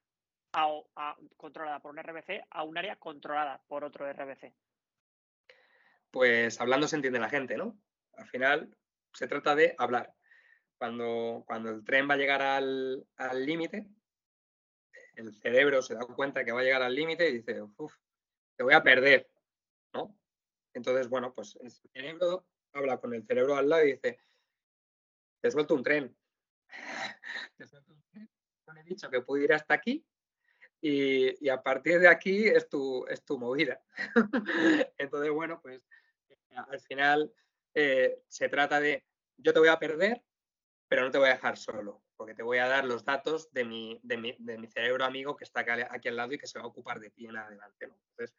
controlada 1.37 1.81
por 1.81 1.93
un 1.93 2.03
RBC 2.03 2.45
a 2.51 2.63
un 2.65 2.77
área 2.77 2.97
controlada 2.97 3.63
por 3.67 3.85
otro 3.85 4.13
RBC? 4.13 4.53
Pues 6.11 6.61
hablando 6.61 6.87
se 6.87 6.97
entiende 6.97 7.19
la 7.19 7.31
gente, 7.31 7.57
¿no? 7.57 7.79
Al 8.17 8.29
final 8.29 8.77
se 9.13 9.27
trata 9.27 9.55
de 9.55 9.75
hablar. 9.79 10.13
Cuando, 10.77 11.45
cuando 11.47 11.71
el 11.71 11.85
tren 11.85 12.09
va 12.09 12.15
a 12.15 12.19
llegar 12.19 12.43
al 12.43 13.47
límite, 13.47 13.87
el 15.15 15.35
cerebro 15.35 15.83
se 15.83 15.95
da 15.95 16.01
cuenta 16.01 16.45
que 16.45 16.53
va 16.53 16.61
a 16.61 16.65
llegar 16.65 16.83
al 16.83 16.95
límite 16.95 17.29
y 17.29 17.39
dice, 17.39 17.63
uff, 17.77 17.95
te 18.57 18.65
voy 18.65 18.75
a 18.75 18.83
perder. 18.83 19.29
Entonces, 20.75 21.09
bueno, 21.09 21.33
pues 21.33 21.57
el 21.63 21.71
cerebro 21.71 22.47
habla 22.73 22.99
con 22.99 23.15
el 23.15 23.25
cerebro 23.25 23.57
al 23.57 23.69
lado 23.69 23.85
y 23.85 23.93
dice, 23.93 24.19
te 25.41 25.51
suelto 25.51 25.75
un 25.75 25.83
tren. 25.83 26.17
te 27.57 27.67
suelto 27.67 27.93
un 27.93 28.03
tren. 28.11 28.29
No 28.67 28.81
he 28.81 28.85
dicho 28.85 29.09
que 29.09 29.23
puedo 29.23 29.43
ir 29.43 29.53
hasta 29.53 29.75
aquí 29.75 30.05
y, 30.87 31.49
a 31.49 31.63
partir 31.63 31.99
de 31.99 32.09
aquí 32.09 32.47
es 32.47 32.69
tu, 32.69 33.07
es 33.07 33.25
tu 33.25 33.39
movida. 33.39 33.83
Entonces, 34.99 35.31
bueno, 35.31 35.59
pues 35.63 35.81
al 36.51 36.81
final 36.81 37.33
eh, 37.73 38.23
se 38.29 38.51
trata 38.51 38.81
de, 38.81 39.03
yo 39.39 39.55
te 39.55 39.61
voy 39.61 39.69
a 39.69 39.79
perder, 39.79 40.23
pero 40.87 41.03
no 41.03 41.11
te 41.11 41.17
voy 41.17 41.29
a 41.29 41.35
dejar 41.35 41.57
solo, 41.57 42.03
porque 42.17 42.35
te 42.35 42.43
voy 42.43 42.59
a 42.59 42.69
dar 42.69 42.85
los 42.85 43.03
datos 43.03 43.51
de 43.53 43.65
mi, 43.65 43.99
de 44.03 44.19
mi, 44.19 44.67
cerebro 44.67 45.07
amigo 45.07 45.37
que 45.37 45.45
está 45.45 45.61
aquí, 45.61 46.09
al 46.09 46.17
lado 46.17 46.33
y 46.35 46.39
que 46.39 46.47
se 46.47 46.59
va 46.59 46.67
a 46.67 46.69
ocupar 46.69 47.01
de 47.01 47.09
ti 47.11 47.27
en 47.27 47.39
adelante. 47.39 47.87
Entonces, 47.87 48.37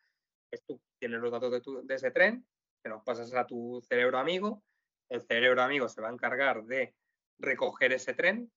tú 0.64 0.82
tienes 1.00 1.20
los 1.20 1.32
datos 1.32 1.52
de, 1.52 1.62
de 1.84 1.96
ese 1.96 2.12
tren, 2.12 2.48
te 2.82 2.90
los 2.90 3.04
pasas 3.04 3.34
a 3.34 3.46
tu 3.46 3.82
cerebro 3.88 4.18
amigo, 4.18 4.64
el 5.10 5.22
cerebro 5.22 5.62
amigo 5.62 5.88
se 5.90 6.02
va 6.02 6.10
a 6.10 6.14
encargar 6.14 6.64
de 6.66 6.96
recoger 7.40 7.94
ese 7.94 8.14
tren 8.14 8.52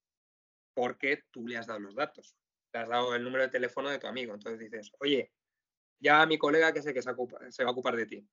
porque 0.74 1.24
tú 1.30 1.46
le 1.46 1.56
has 1.56 1.66
dado 1.66 1.80
los 1.80 1.94
datos, 1.94 2.36
le 2.72 2.80
has 2.80 2.88
dado 2.88 3.14
el 3.14 3.24
número 3.24 3.44
de 3.44 3.50
teléfono 3.50 3.90
de 3.90 3.98
tu 3.98 4.06
amigo. 4.06 4.34
Entonces 4.34 4.58
dices, 4.60 4.92
oye, 5.00 5.32
ya 5.98 6.22
a 6.22 6.26
mi 6.26 6.38
colega 6.38 6.72
que 6.72 6.82
sé 6.82 6.94
que 6.94 7.02
se, 7.02 7.10
se 7.50 7.64
va 7.64 7.70
a 7.70 7.72
ocupar 7.72 7.96
de 7.96 8.06
ti. 8.06 8.28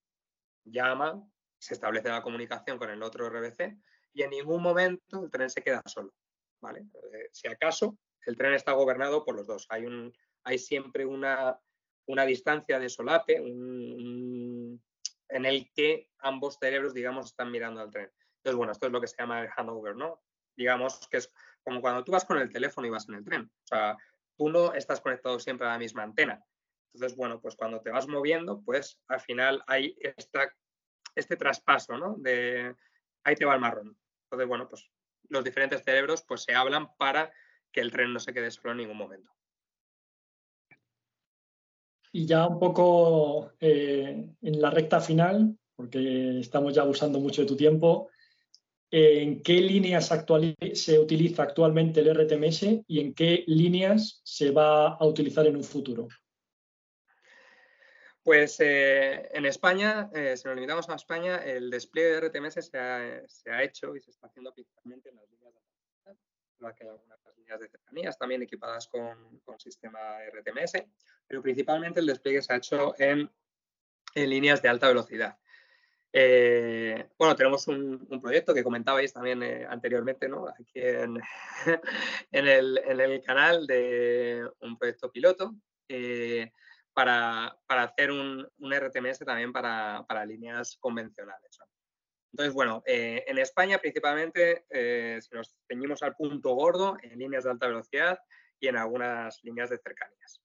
Llama, 0.65 1.21
se 1.57 1.73
establece 1.73 2.09
la 2.09 2.21
comunicación 2.21 2.77
con 2.77 2.89
el 2.89 3.01
otro 3.01 3.29
RBC 3.29 3.77
y 4.13 4.21
en 4.21 4.29
ningún 4.29 4.61
momento 4.61 5.23
el 5.23 5.31
tren 5.31 5.49
se 5.49 5.61
queda 5.61 5.81
solo. 5.85 6.13
¿vale? 6.61 6.85
Eh, 7.13 7.29
si 7.31 7.47
acaso, 7.47 7.97
el 8.25 8.37
tren 8.37 8.53
está 8.53 8.73
gobernado 8.73 9.23
por 9.23 9.35
los 9.35 9.47
dos. 9.47 9.65
Hay, 9.69 9.85
un, 9.85 10.13
hay 10.43 10.57
siempre 10.57 11.05
una, 11.05 11.59
una 12.07 12.25
distancia 12.25 12.79
de 12.79 12.89
solape 12.89 13.37
en 13.37 14.79
el 15.29 15.71
que 15.73 16.09
ambos 16.19 16.57
cerebros, 16.59 16.93
digamos, 16.93 17.27
están 17.27 17.51
mirando 17.51 17.81
al 17.81 17.91
tren. 17.91 18.11
Entonces, 18.37 18.57
bueno, 18.57 18.71
esto 18.71 18.85
es 18.85 18.91
lo 18.91 19.01
que 19.01 19.07
se 19.07 19.17
llama 19.17 19.41
el 19.41 19.49
handover, 19.55 19.95
¿no? 19.95 20.21
Digamos 20.55 21.07
que 21.07 21.17
es 21.17 21.31
como 21.63 21.81
cuando 21.81 22.03
tú 22.03 22.11
vas 22.11 22.25
con 22.25 22.37
el 22.37 22.51
teléfono 22.51 22.87
y 22.87 22.91
vas 22.91 23.09
en 23.09 23.15
el 23.15 23.23
tren. 23.23 23.51
O 23.63 23.67
sea, 23.67 23.97
tú 24.37 24.49
no 24.49 24.73
estás 24.73 25.01
conectado 25.01 25.39
siempre 25.39 25.67
a 25.67 25.71
la 25.71 25.79
misma 25.79 26.03
antena. 26.03 26.43
Entonces, 26.93 27.17
bueno, 27.17 27.41
pues 27.41 27.55
cuando 27.55 27.81
te 27.81 27.89
vas 27.89 28.07
moviendo, 28.07 28.61
pues 28.63 28.99
al 29.07 29.19
final 29.19 29.63
hay 29.67 29.97
esta, 29.99 30.53
este 31.15 31.35
traspaso, 31.35 31.97
¿no? 31.97 32.15
De 32.17 32.75
ahí 33.23 33.35
te 33.35 33.45
va 33.45 33.55
el 33.55 33.59
marrón. 33.61 33.97
Entonces, 34.25 34.47
bueno, 34.47 34.69
pues 34.69 34.89
los 35.29 35.43
diferentes 35.43 35.83
cerebros 35.83 36.23
pues 36.23 36.43
se 36.43 36.53
hablan 36.53 36.95
para 36.97 37.33
que 37.71 37.81
el 37.81 37.91
tren 37.91 38.13
no 38.13 38.19
se 38.19 38.33
quede 38.33 38.51
solo 38.51 38.71
en 38.71 38.77
ningún 38.77 38.97
momento. 38.97 39.31
Y 42.15 42.25
ya 42.25 42.47
un 42.47 42.59
poco 42.59 43.51
eh, 43.59 44.25
en 44.41 44.61
la 44.61 44.69
recta 44.69 45.01
final, 45.01 45.53
porque 45.75 46.39
estamos 46.39 46.73
ya 46.73 46.83
abusando 46.83 47.19
mucho 47.19 47.41
de 47.41 47.47
tu 47.49 47.57
tiempo, 47.57 48.09
¿en 48.89 49.43
qué 49.43 49.55
líneas 49.59 50.09
se 50.75 50.97
utiliza 50.97 51.43
actualmente 51.43 51.99
el 51.99 52.15
RTMS 52.15 52.85
y 52.87 53.01
en 53.01 53.13
qué 53.13 53.43
líneas 53.47 54.21
se 54.23 54.51
va 54.51 54.93
a 54.93 55.05
utilizar 55.05 55.45
en 55.45 55.57
un 55.57 55.65
futuro? 55.65 56.07
Pues 58.23 58.61
eh, 58.61 59.27
en 59.33 59.45
España, 59.45 60.09
eh, 60.15 60.37
si 60.37 60.47
nos 60.47 60.55
limitamos 60.55 60.87
a 60.87 60.95
España, 60.95 61.43
el 61.43 61.69
despliegue 61.69 62.11
de 62.11 62.29
RTMS 62.29 62.65
se 62.65 62.79
ha, 62.79 63.61
hecho 63.61 63.93
y 63.93 63.99
se 63.99 64.11
está 64.11 64.27
haciendo 64.27 64.53
principalmente 64.53 65.09
en 65.09 65.17
las 65.17 65.29
líneas 65.29 65.44
que 66.75 66.83
hay 66.83 66.89
algunas 66.89 67.19
líneas 67.37 67.59
de 67.59 67.69
cercanías 67.69 68.17
también 68.17 68.41
equipadas 68.41 68.87
con, 68.87 69.59
sistema 69.59 69.99
RTMS, 70.31 70.83
pero 71.27 71.41
principalmente 71.41 71.99
el 71.99 72.07
despliegue 72.07 72.41
se 72.41 72.53
ha 72.53 72.57
hecho 72.57 72.93
en, 72.99 73.29
líneas 74.15 74.61
de 74.61 74.69
alta 74.69 74.87
velocidad. 74.87 75.37
Eh, 76.11 77.09
bueno, 77.17 77.35
tenemos 77.35 77.67
un, 77.67 78.07
proyecto 78.21 78.53
que 78.53 78.63
comentabais 78.63 79.11
también 79.11 79.43
anteriormente, 79.67 80.29
¿no? 80.29 80.47
Aquí 80.47 80.71
en, 80.75 81.21
el, 82.31 82.81
en, 82.85 82.99
el, 83.01 83.21
canal 83.21 83.67
de 83.67 84.49
un 84.61 84.77
proyecto 84.77 85.11
piloto 85.11 85.53
para, 86.95 87.57
hacer 87.67 88.11
un, 88.11 88.47
RTMS 88.61 89.19
también 89.19 89.51
para, 89.51 90.25
líneas 90.25 90.77
convencionales. 90.79 91.59
Entonces, 92.35 92.53
bueno, 92.53 92.83
eh, 92.85 93.23
en 93.27 93.37
España 93.37 93.77
principalmente, 93.77 94.65
eh, 94.69 95.21
si 95.21 95.33
nos 95.33 95.55
ceñimos 95.69 96.03
al 96.03 96.17
punto 96.17 96.53
gordo, 96.53 96.97
en 97.01 97.17
líneas 97.17 97.45
de 97.45 97.51
alta 97.51 97.67
velocidad 97.67 98.19
y 98.59 98.67
en 98.67 98.75
algunas 98.75 99.41
líneas 99.41 99.69
de 99.69 99.77
cercanías. 99.77 100.41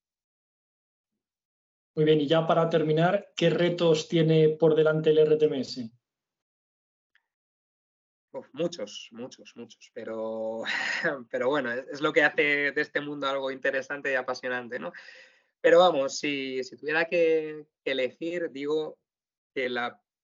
Muy 1.97 2.05
bien, 2.05 2.21
y 2.21 2.29
ya 2.29 2.47
para 2.47 2.69
terminar, 2.69 3.33
¿qué 3.35 3.51
retos 3.51 4.07
tiene 4.07 4.51
por 4.51 4.77
delante 4.77 5.11
el 5.11 5.19
RTMS? 5.19 5.91
muchos, 8.53 9.09
muchos, 9.11 9.57
muchos, 9.57 9.91
pero, 9.93 10.63
pero 11.33 11.49
bueno, 11.49 11.73
es, 11.73 12.01
lo 12.01 12.13
que 12.13 12.23
hace 12.23 12.71
de 12.71 12.81
este 12.81 13.01
mundo 13.01 13.27
algo 13.27 13.51
interesante 13.51 14.13
y 14.13 14.15
apasionante, 14.15 14.79
¿no? 14.79 14.93
Pero 15.61 15.81
vamos, 15.81 16.21
si, 16.21 16.61
tuviera 16.79 17.07
que, 17.07 17.67
elegir, 17.85 18.53
digo 18.53 18.97
que 19.53 19.69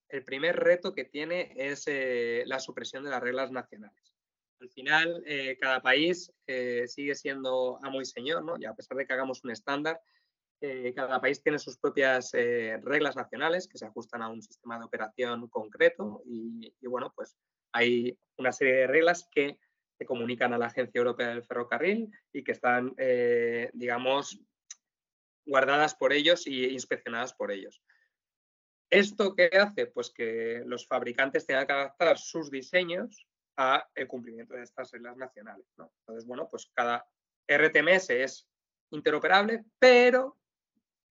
el 0.09 0.23
primer 0.23 0.55
reto 0.55 0.93
que 0.93 1.05
tiene 1.05 1.53
es 1.55 1.83
eh, 1.87 2.43
la 2.45 2.59
supresión 2.59 3.03
de 3.03 3.09
las 3.09 3.21
reglas 3.21 3.51
nacionales. 3.51 4.13
Al 4.59 4.69
final, 4.69 5.23
eh, 5.25 5.57
cada 5.59 5.81
país 5.81 6.31
eh, 6.47 6.85
sigue 6.87 7.13
siendo 7.15 7.79
amo 7.83 8.01
y 8.01 8.05
señor, 8.05 8.43
¿no? 8.43 8.55
Y 8.57 8.65
a 8.65 8.73
pesar 8.73 8.97
de 8.97 9.05
que 9.05 9.13
hagamos 9.13 9.43
un 9.43 9.51
estándar, 9.51 9.99
cada 10.95 11.21
país 11.21 11.43
tiene 11.43 11.59
sus 11.59 11.77
propias 11.77 12.31
reglas 12.31 13.15
nacionales 13.15 13.67
que 13.67 13.77
se 13.77 13.85
ajustan 13.85 14.23
a 14.23 14.29
un 14.29 14.41
sistema 14.41 14.79
de 14.79 14.85
operación 14.85 15.47
concreto 15.49 16.23
y, 16.25 16.73
y, 16.81 16.87
bueno, 16.87 17.13
pues 17.15 17.37
hay 17.73 18.17
una 18.37 18.51
serie 18.51 18.73
de 18.73 18.87
reglas 18.87 19.29
que 19.31 19.59
se 19.99 20.05
comunican 20.07 20.53
a 20.53 20.57
la 20.57 20.65
Agencia 20.65 20.97
Europea 20.97 21.27
del 21.27 21.43
Ferrocarril 21.43 22.09
y 22.33 22.43
que 22.43 22.53
están, 22.53 22.95
digamos, 23.73 24.41
guardadas 25.45 25.93
por 25.93 26.11
ellos 26.11 26.47
y 26.47 26.65
inspeccionadas 26.69 27.35
por 27.35 27.51
ellos. 27.51 27.83
¿Esto 28.89 29.35
qué 29.35 29.49
hace? 29.57 29.87
Pues 29.87 30.09
que 30.09 30.63
los 30.65 30.87
fabricantes 30.87 31.45
tengan 31.45 31.67
que 31.67 31.73
adaptar 31.73 32.17
sus 32.17 32.49
diseños 32.49 33.27
al 33.57 33.83
cumplimiento 34.07 34.53
de 34.53 34.63
estas 34.63 34.91
reglas 34.91 35.17
nacionales. 35.17 35.65
Entonces, 35.77 36.25
bueno, 36.25 36.47
pues 36.49 36.69
cada 36.73 37.05
RTMS 37.47 38.09
es 38.11 38.47
interoperable, 38.91 39.65
pero 39.79 40.37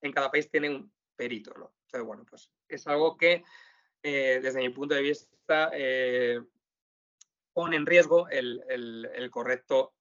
en 0.00 0.12
cada 0.12 0.30
país 0.30 0.50
tiene 0.50 0.70
un 0.70 0.92
perito. 1.16 1.50
Entonces, 1.86 2.06
bueno, 2.06 2.24
pues 2.28 2.50
es 2.68 2.86
algo 2.86 3.16
que 3.16 3.44
eh, 4.02 4.40
desde 4.42 4.60
mi 4.60 4.70
punto 4.70 4.94
de 4.94 5.02
vista 5.02 5.70
eh, 5.72 6.40
pone 7.52 7.76
en 7.76 7.86
riesgo 7.86 8.28
el, 8.28 9.28
correcto 9.30 9.94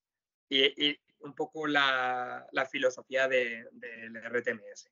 y, 0.49 0.97
un 1.19 1.33
poco 1.33 1.65
la, 1.65 2.45
filosofía 2.69 3.27
del 3.27 3.67
RTMS. 4.29 4.91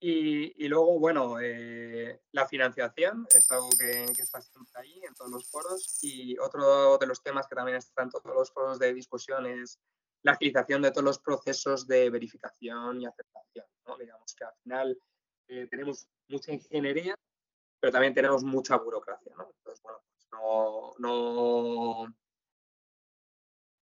Y, 0.00 0.68
luego, 0.68 0.98
bueno, 1.00 1.40
eh, 1.40 2.20
la 2.30 2.46
financiación 2.46 3.26
es 3.34 3.50
algo 3.50 3.68
que, 3.76 4.04
está 4.04 4.40
siempre 4.40 4.72
ahí 4.80 5.02
en 5.04 5.14
todos 5.14 5.30
los 5.30 5.50
foros. 5.50 5.98
Y 6.02 6.38
otro 6.38 6.98
de 6.98 7.06
los 7.06 7.22
temas 7.22 7.48
que 7.48 7.56
también 7.56 7.78
está 7.78 8.02
en 8.02 8.10
todos 8.10 8.24
los 8.26 8.52
foros 8.52 8.78
de 8.78 8.94
discusión 8.94 9.46
es 9.46 9.80
la 10.22 10.32
agilización 10.32 10.82
de 10.82 10.92
todos 10.92 11.04
los 11.04 11.18
procesos 11.18 11.86
de 11.88 12.10
verificación 12.10 13.00
y 13.00 13.06
aceptación. 13.06 13.66
Digamos 13.98 14.34
que 14.34 14.44
al 14.44 14.54
final 14.62 15.00
eh, 15.48 15.66
tenemos 15.68 16.06
mucha 16.28 16.52
ingeniería, 16.52 17.16
pero 17.80 17.92
también 17.92 18.14
tenemos 18.14 18.44
mucha 18.44 18.76
burocracia. 18.76 19.32
Entonces, 19.32 19.82
bueno, 19.82 19.98
pues 20.12 20.28
no, 20.30 20.92
no 20.98 22.14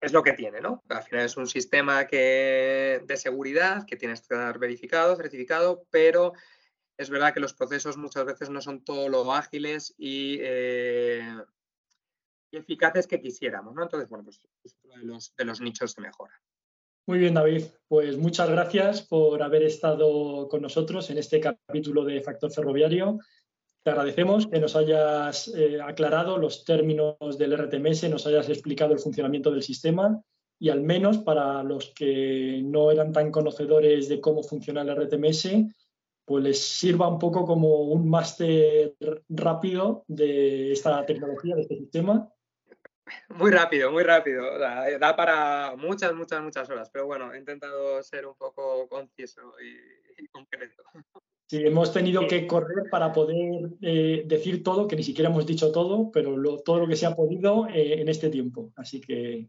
es 0.06 0.12
lo 0.12 0.22
que 0.22 0.34
tiene, 0.34 0.60
¿no? 0.60 0.84
Al 0.88 1.02
final 1.02 1.24
es 1.24 1.36
un 1.36 1.48
sistema 1.48 2.06
que, 2.06 3.02
de 3.04 3.16
seguridad 3.16 3.84
que 3.84 3.96
tienes 3.96 4.20
que 4.22 4.36
dar 4.36 4.56
verificado, 4.58 5.16
certificado, 5.16 5.84
pero 5.90 6.32
es 6.96 7.10
verdad 7.10 7.34
que 7.34 7.40
los 7.40 7.54
procesos 7.54 7.96
muchas 7.96 8.24
veces 8.24 8.48
no 8.48 8.60
son 8.60 8.84
todo 8.84 9.08
lo 9.08 9.32
ágiles 9.32 9.94
y, 9.98 10.38
eh, 10.42 11.36
eficaces 12.52 13.08
que 13.08 13.20
quisiéramos, 13.20 13.74
¿no? 13.74 13.82
Entonces, 13.82 14.08
bueno, 14.08 14.24
pues 14.24 14.40
es 14.62 14.76
uno 14.84 14.96
de 14.96 15.04
los, 15.04 15.34
de 15.36 15.44
los 15.44 15.60
nichos 15.60 15.96
de 15.96 16.02
mejora. 16.02 16.40
Muy 17.06 17.18
bien, 17.18 17.34
David. 17.34 17.64
Pues 17.88 18.16
muchas 18.16 18.48
gracias 18.48 19.02
por 19.02 19.42
haber 19.42 19.64
estado 19.64 20.46
con 20.48 20.62
nosotros 20.62 21.10
en 21.10 21.18
este 21.18 21.40
capítulo 21.40 22.04
de 22.04 22.20
Factor 22.20 22.52
Ferroviario. 22.52 23.18
Te 23.86 23.92
agradecemos 23.92 24.48
que 24.48 24.58
nos 24.58 24.74
hayas 24.74 25.46
eh, 25.54 25.80
aclarado 25.80 26.38
los 26.38 26.64
términos 26.64 27.38
del 27.38 27.52
RTMS, 27.56 28.10
nos 28.10 28.26
hayas 28.26 28.48
explicado 28.48 28.92
el 28.92 28.98
funcionamiento 28.98 29.52
del 29.52 29.62
sistema 29.62 30.20
y 30.58 30.70
al 30.70 30.80
menos 30.80 31.18
para 31.18 31.62
los 31.62 31.92
que 31.94 32.62
no 32.64 32.90
eran 32.90 33.12
tan 33.12 33.30
conocedores 33.30 34.08
de 34.08 34.20
cómo 34.20 34.42
funciona 34.42 34.82
el 34.82 34.90
RTMS, 34.90 35.72
pues 36.24 36.42
les 36.42 36.60
sirva 36.60 37.06
un 37.06 37.20
poco 37.20 37.46
como 37.46 37.82
un 37.82 38.10
máster 38.10 38.96
rápido 39.28 40.02
de 40.08 40.72
esta 40.72 41.06
tecnología, 41.06 41.54
de 41.54 41.62
este 41.62 41.76
sistema. 41.76 42.28
Muy 43.28 43.52
rápido, 43.52 43.92
muy 43.92 44.02
rápido. 44.02 44.58
Da, 44.58 45.14
para 45.14 45.76
muchas, 45.76 46.12
muchas, 46.12 46.42
muchas 46.42 46.68
horas, 46.68 46.90
pero 46.92 47.06
bueno, 47.06 47.32
he 47.32 47.38
intentado 47.38 48.02
ser 48.02 48.26
un 48.26 48.34
poco 48.34 48.88
conciso 48.88 49.42
y 49.60 50.26
concreto. 50.26 50.82
Sí, 51.48 51.64
hemos 51.64 51.92
tenido 51.92 52.26
que 52.26 52.46
correr 52.46 52.90
para 52.90 53.12
poder 53.12 53.70
eh, 53.80 54.24
decir 54.26 54.64
todo, 54.64 54.88
que 54.88 54.96
ni 54.96 55.04
siquiera 55.04 55.30
hemos 55.30 55.46
dicho 55.46 55.70
todo, 55.70 56.10
pero 56.10 56.34
todo 56.64 56.80
lo 56.80 56.88
que 56.88 56.96
se 56.96 57.06
ha 57.06 57.14
podido 57.14 57.68
eh, 57.68 58.00
en 58.00 58.08
este 58.08 58.30
tiempo. 58.30 58.72
Así 58.74 59.00
que 59.00 59.48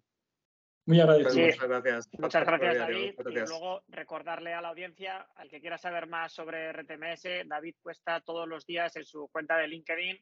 Muy 0.86 1.02
agradecido. 1.02 1.48
Pues 1.48 1.56
muchas 1.56 1.70
gracias. 1.70 2.10
Muchas 2.20 2.46
gracias, 2.46 2.78
David. 2.78 3.14
Y 3.30 3.34
luego 3.34 3.82
recordarle 3.88 4.54
a 4.54 4.62
la 4.62 4.70
audiencia, 4.70 5.28
al 5.36 5.50
que 5.50 5.60
quiera 5.60 5.80
saber 5.80 6.08
más 6.08 6.34
sobre 6.34 6.72
RTMS, 6.72 7.48
David 7.48 7.76
Cuesta 7.82 8.22
todos 8.22 8.48
los 8.48 8.66
días 8.66 8.96
en 8.96 9.04
su 9.04 9.28
cuenta 9.30 9.58
de 9.58 9.68
LinkedIn. 9.68 10.18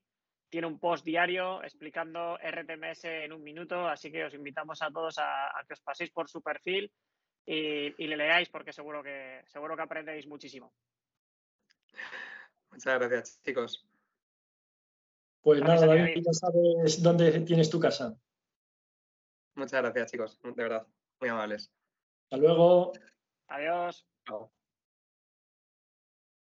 Tiene 0.50 0.68
un 0.68 0.80
post 0.80 1.06
diario 1.06 1.62
explicando 1.62 2.38
RTMS 2.38 3.04
en 3.04 3.34
un 3.34 3.44
minuto, 3.44 3.88
así 3.88 4.12
que 4.12 4.24
os 4.24 4.34
invitamos 4.34 4.82
a 4.82 4.90
todos 4.90 5.18
a, 5.20 5.48
a 5.48 5.66
que 5.68 5.74
os 5.74 5.82
paséis 5.82 6.10
por 6.12 6.30
su 6.30 6.42
perfil 6.42 6.90
y, 7.46 8.04
y 8.04 8.08
le 8.08 8.16
leáis 8.16 8.50
porque 8.50 8.72
seguro 8.72 9.04
que, 9.04 9.42
seguro 9.46 9.76
que 9.76 9.84
aprendéis 9.84 10.26
muchísimo. 10.26 10.74
Muchas 12.72 13.00
gracias, 13.00 13.42
chicos. 13.44 13.88
Pues 15.42 15.60
Gracias 15.60 15.82
nada, 15.82 15.96
David. 15.96 16.24
ya 16.26 16.34
sabes 16.34 17.04
dónde 17.04 17.40
tienes 17.42 17.70
tu 17.70 17.80
casa. 17.80 18.18
Muchas 19.56 19.82
gracias, 19.82 20.12
chicos. 20.12 20.40
De 20.42 20.52
verdad, 20.52 20.88
muy 21.22 21.30
amables. 21.30 21.72
Hasta 22.24 22.38
luego. 22.38 22.94
Adiós. 23.48 24.08
Chao. 24.26 24.52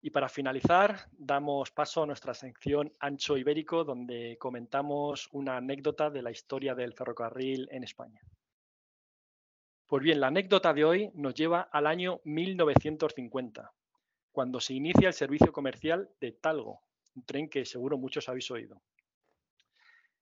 Y 0.03 0.09
para 0.09 0.27
finalizar, 0.29 1.07
damos 1.11 1.71
paso 1.71 2.03
a 2.03 2.05
nuestra 2.07 2.33
sección 2.33 2.91
Ancho 2.99 3.37
Ibérico, 3.37 3.83
donde 3.83 4.35
comentamos 4.39 5.29
una 5.31 5.57
anécdota 5.57 6.09
de 6.09 6.23
la 6.23 6.31
historia 6.31 6.75
del 6.75 6.93
ferrocarril 6.93 7.69
en 7.71 7.83
España. 7.83 8.19
Pues 9.85 10.03
bien, 10.03 10.19
la 10.19 10.27
anécdota 10.27 10.73
de 10.73 10.85
hoy 10.85 11.11
nos 11.13 11.35
lleva 11.35 11.61
al 11.61 11.85
año 11.85 12.19
1950, 12.23 13.71
cuando 14.31 14.59
se 14.59 14.73
inicia 14.73 15.07
el 15.07 15.13
servicio 15.13 15.51
comercial 15.51 16.09
de 16.19 16.31
Talgo, 16.31 16.81
un 17.15 17.25
tren 17.25 17.49
que 17.49 17.65
seguro 17.65 17.97
muchos 17.97 18.29
habéis 18.29 18.49
oído. 18.51 18.81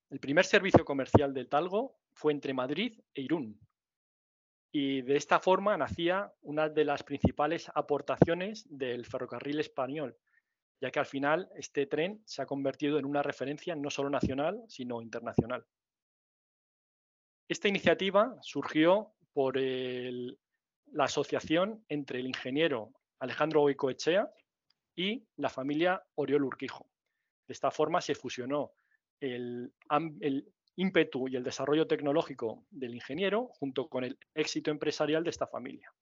El 0.09 0.19
primer 0.19 0.45
servicio 0.45 0.83
comercial 0.83 1.33
de 1.33 1.45
Talgo 1.45 1.99
fue 2.13 2.33
entre 2.33 2.53
Madrid 2.53 2.99
e 3.13 3.21
Irún, 3.21 3.59
y 4.71 5.01
de 5.01 5.15
esta 5.15 5.39
forma 5.39 5.77
nacía 5.77 6.31
una 6.41 6.69
de 6.69 6.85
las 6.85 7.03
principales 7.03 7.71
aportaciones 7.73 8.65
del 8.69 9.05
ferrocarril 9.05 9.59
español, 9.59 10.17
ya 10.79 10.91
que 10.91 10.99
al 10.99 11.05
final 11.05 11.49
este 11.55 11.85
tren 11.87 12.21
se 12.25 12.41
ha 12.41 12.45
convertido 12.45 12.99
en 12.99 13.05
una 13.05 13.23
referencia 13.23 13.75
no 13.75 13.89
solo 13.89 14.09
nacional, 14.09 14.63
sino 14.67 15.01
internacional. 15.01 15.65
Esta 17.47 17.67
iniciativa 17.67 18.37
surgió 18.41 19.13
por 19.33 19.57
la 19.57 21.03
asociación 21.03 21.83
entre 21.89 22.19
el 22.19 22.27
ingeniero 22.27 22.93
Alejandro 23.19 23.61
Goicoechea 23.61 24.31
y 24.95 25.25
la 25.37 25.49
familia 25.49 26.03
Oriol 26.15 26.43
Urquijo. 26.43 26.89
De 27.47 27.53
esta 27.53 27.71
forma 27.71 28.01
se 28.01 28.15
fusionó 28.15 28.73
el, 29.19 29.73
ímpetu 30.75 31.27
y 31.27 31.35
el 31.35 31.43
desarrollo 31.43 31.87
tecnológico 31.87 32.65
del 32.69 32.95
ingeniero 32.95 33.47
junto 33.59 33.89
con 33.89 34.03
el 34.03 34.17
éxito 34.33 34.71
empresarial 34.71 35.23
de 35.23 35.29
esta 35.29 35.47
familia. 35.47 35.93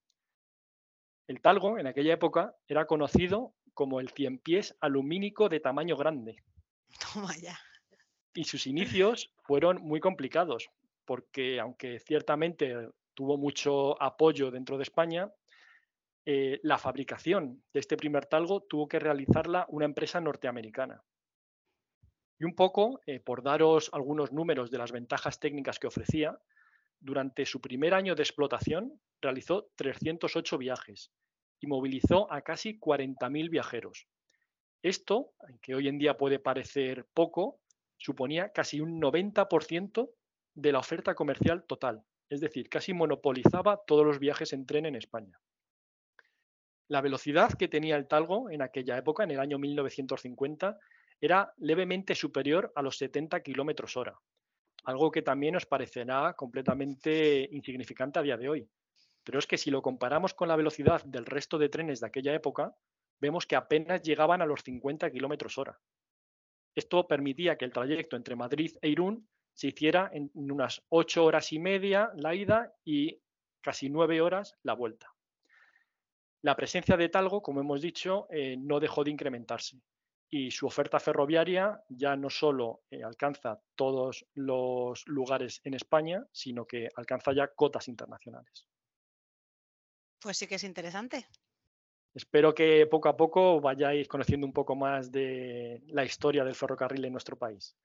El 1.27 1.41
talgo 1.41 1.80
en 1.80 1.88
aquella 1.88 2.14
época 2.14 2.56
era 2.68 2.85
conocido 2.85 3.53
como 3.73 3.99
el 3.99 4.10
cien 4.10 4.39
pies 4.39 4.76
alumínico 4.80 5.49
de 5.49 5.60
tamaño 5.60 5.98
grande 5.98 6.44
Toma 7.14 7.35
ya. 7.38 7.60
y 8.34 8.44
sus 8.44 8.68
inicios 8.68 9.31
fueron 9.44 9.81
muy 9.81 9.99
complicados 9.99 10.69
porque 11.06 11.60
aunque 11.60 11.99
ciertamente 11.99 12.89
tuvo 13.14 13.38
mucho 13.38 13.99
apoyo 14.02 14.52
dentro 14.52 14.77
de 14.77 14.84
España, 14.84 15.31
eh, 16.30 16.60
la 16.62 16.78
fabricación 16.78 17.64
de 17.72 17.80
este 17.80 17.95
primer 17.95 18.26
talgo 18.26 18.60
tuvo 18.60 18.90
que 18.90 18.99
realizarla 18.99 19.66
una 19.70 19.86
empresa 19.86 20.20
norteamericana. 20.20 21.02
Y 22.38 22.44
un 22.44 22.54
poco, 22.54 22.99
eh, 23.06 23.22
por 23.22 23.44
daros 23.44 23.90
algunos 23.94 24.34
números 24.34 24.70
de 24.70 24.78
las 24.78 24.91
ventajas 24.91 25.40
técnicas 25.40 25.80
que 25.80 25.88
ofrecía, 25.88 26.38
durante 26.99 27.45
su 27.45 27.62
primer 27.62 27.94
año 27.94 28.14
de 28.14 28.24
explotación 28.24 28.99
realizó 29.22 29.72
308 29.76 30.58
viajes 30.58 31.14
y 31.62 31.68
movilizó 31.68 32.30
a 32.30 32.41
casi 32.41 32.78
40.000 32.78 33.49
viajeros. 33.49 34.10
Esto, 34.84 35.32
que 35.62 35.76
hoy 35.76 35.88
en 35.88 35.98
día 35.98 36.18
puede 36.18 36.40
parecer 36.40 37.08
poco, 37.14 37.62
suponía 37.95 38.52
casi 38.52 38.82
un 38.82 38.99
90% 38.99 40.10
de 40.56 40.72
la 40.74 40.80
oferta 40.80 41.16
comercial 41.16 41.64
total, 41.64 42.04
es 42.30 42.41
decir, 42.41 42.68
casi 42.68 42.91
monopolizaba 42.91 43.82
todos 43.88 44.06
los 44.06 44.20
viajes 44.20 44.52
en 44.52 44.66
tren 44.66 44.86
en 44.86 44.98
España. 44.98 45.40
La 46.89 47.01
velocidad 47.01 47.51
que 47.53 47.68
tenía 47.68 47.97
el 47.97 48.07
Talgo 48.07 48.49
en 48.49 48.61
aquella 48.61 48.97
época, 48.97 49.23
en 49.23 49.31
el 49.31 49.39
año 49.39 49.59
1950, 49.59 50.80
era 51.19 51.53
levemente 51.57 52.15
superior 52.15 52.72
a 52.76 52.81
los 52.81 52.97
70 52.97 53.41
kilómetros 53.41 53.97
hora, 53.97 54.18
algo 54.85 55.11
que 55.11 55.22
también 55.22 55.57
os 55.57 55.65
parecerá 55.65 56.34
completamente 56.34 57.49
insignificante 57.51 58.19
a 58.19 58.22
día 58.22 58.38
de 58.38 58.47
hoy. 58.47 58.69
Pero 59.23 59.39
es 59.39 59.47
que 59.47 59.57
si 59.57 59.69
lo 59.69 59.81
comparamos 59.81 60.34
con 60.34 60.47
la 60.47 60.55
velocidad 60.55 61.03
del 61.03 61.26
resto 61.26 61.57
de 61.57 61.68
trenes 61.68 61.99
de 61.99 62.07
aquella 62.07 62.34
época, 62.34 62.73
vemos 63.19 63.45
que 63.45 63.57
apenas 63.57 64.01
llegaban 64.01 64.41
a 64.41 64.45
los 64.45 64.64
50 64.64 65.11
kilómetros 65.11 65.57
hora. 65.57 65.77
Esto 66.73 67.05
permitía 67.05 67.57
que 67.57 67.65
el 67.65 67.73
trayecto 67.73 68.15
entre 68.15 68.38
Madrid 68.38 68.77
e 68.81 68.88
Irún 68.88 69.27
se 69.53 69.68
hiciera 69.68 70.09
en 70.14 70.31
unas 70.35 70.84
8 70.88 71.26
horas 71.26 71.51
y 71.51 71.59
media 71.59 72.11
la 72.15 72.35
ida 72.35 72.73
y 72.85 73.19
casi 73.59 73.89
9 73.89 74.22
horas 74.22 74.55
la 74.61 74.73
vuelta. 74.73 75.16
La 76.41 76.55
presencia 76.55 76.95
de 76.97 77.09
Talgo, 77.09 77.41
como 77.41 77.61
hemos 77.61 77.81
dicho, 77.81 78.27
eh, 78.30 78.55
no 78.57 78.80
dejó 78.80 79.03
de 79.03 79.11
incrementarse 79.11 79.81
y 80.30 80.51
su 80.51 80.68
oferta 80.68 80.99
ferroviaria 80.99 81.81
ya 81.89 82.15
no 82.15 82.30
solo 82.30 82.84
eh, 82.91 83.03
alcanza 83.03 83.61
todos 83.76 84.26
los 84.34 85.07
lugares 85.07 85.61
en 85.64 85.73
España, 85.73 86.26
sino 86.31 86.65
que 86.65 86.89
alcanza 86.95 87.31
ya 87.34 87.47
cotas 87.47 87.88
internacionales. 87.88 88.68
Pues 90.19 90.38
sí 90.38 90.47
que 90.47 90.55
es 90.55 90.64
interesante. 90.64 91.27
Espero 92.14 92.53
que 92.53 92.88
poco 92.88 93.09
a 93.09 93.15
poco 93.15 93.61
vayáis 93.61 94.07
conociendo 94.07 94.45
un 94.45 94.53
poco 94.53 94.76
más 94.76 95.11
de 95.11 95.84
la 95.88 96.03
historia 96.03 96.43
del 96.43 96.55
ferrocarril 96.55 97.05
en 97.05 97.11
nuestro 97.11 97.38
país. 97.38 97.76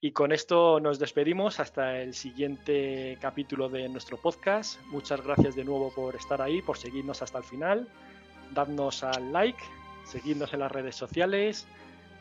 Y 0.00 0.12
con 0.12 0.30
esto 0.30 0.78
nos 0.78 1.00
despedimos 1.00 1.58
hasta 1.58 1.98
el 1.98 2.14
siguiente 2.14 3.18
capítulo 3.20 3.68
de 3.68 3.88
nuestro 3.88 4.16
podcast. 4.16 4.80
Muchas 4.86 5.20
gracias 5.24 5.56
de 5.56 5.64
nuevo 5.64 5.92
por 5.92 6.14
estar 6.14 6.40
ahí, 6.40 6.62
por 6.62 6.78
seguirnos 6.78 7.20
hasta 7.20 7.38
el 7.38 7.44
final. 7.44 7.88
Dadnos 8.52 9.02
al 9.02 9.32
like, 9.32 9.58
seguidnos 10.04 10.54
en 10.54 10.60
las 10.60 10.70
redes 10.70 10.94
sociales, 10.94 11.66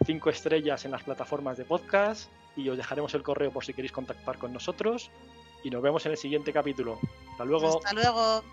cinco 0.08 0.32
estrellas 0.32 0.86
en 0.86 0.92
las 0.92 1.04
plataformas 1.04 1.56
de 1.58 1.66
podcast 1.66 2.32
y 2.56 2.68
os 2.68 2.78
dejaremos 2.78 3.14
el 3.14 3.22
correo 3.22 3.52
por 3.52 3.64
si 3.64 3.76
queréis 3.76 3.92
contactar 3.92 4.40
con 4.40 4.52
nosotros. 4.52 5.12
Y 5.64 5.70
nos 5.70 5.84
vemos 5.84 6.04
en 6.08 6.14
el 6.14 6.18
siguiente 6.18 6.52
capítulo. 6.52 7.00
Hasta 7.32 7.46
luego. 7.46 7.78
Hasta 7.78 7.94
luego. 7.94 8.44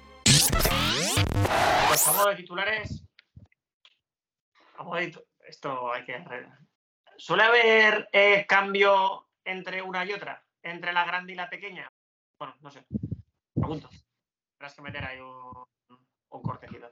Pues 1.89 2.09
a 2.09 2.13
modo 2.13 2.29
de 2.29 2.37
titulares. 2.37 3.03
a 4.77 4.83
modo 4.83 4.97
de 4.97 5.15
esto 5.49 5.93
hay 5.95 6.05
que. 6.05 6.15
¿Suele 7.16 7.43
haber 7.45 8.09
eh, 8.12 8.45
cambio 8.47 9.28
entre 9.45 9.82
una 9.82 10.05
y 10.05 10.12
otra? 10.12 10.45
¿Entre 10.62 10.93
la 10.93 11.05
grande 11.05 11.32
y 11.32 11.36
la 11.36 11.49
pequeña? 11.51 11.91
Bueno, 12.39 12.55
no 12.61 12.70
sé. 12.70 12.85
Pregunto. 13.55 13.89
Tendrás 14.59 14.74
que 14.74 14.82
meter 14.82 15.05
ahí 15.05 15.20
un, 15.20 15.65
un 16.31 16.43
cortecito. 16.43 16.89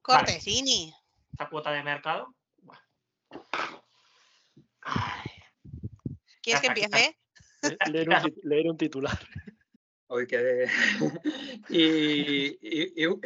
Cortesini. 0.00 0.92
Esta 1.30 1.48
cuota 1.48 1.70
de 1.72 1.82
mercado. 1.82 2.34
Bueno. 2.58 2.80
¿Quieres 6.42 6.60
que 6.60 6.66
empiece? 6.68 7.18
Le- 7.62 7.78
Leer 7.92 8.08
un, 8.08 8.14
tit- 8.22 8.40
leer 8.42 8.70
un 8.70 8.76
titular. 8.76 9.18
Hoy 10.08 10.26
que. 10.26 10.66
y. 11.68 12.58
y- 12.60 13.04
y- 13.04 13.20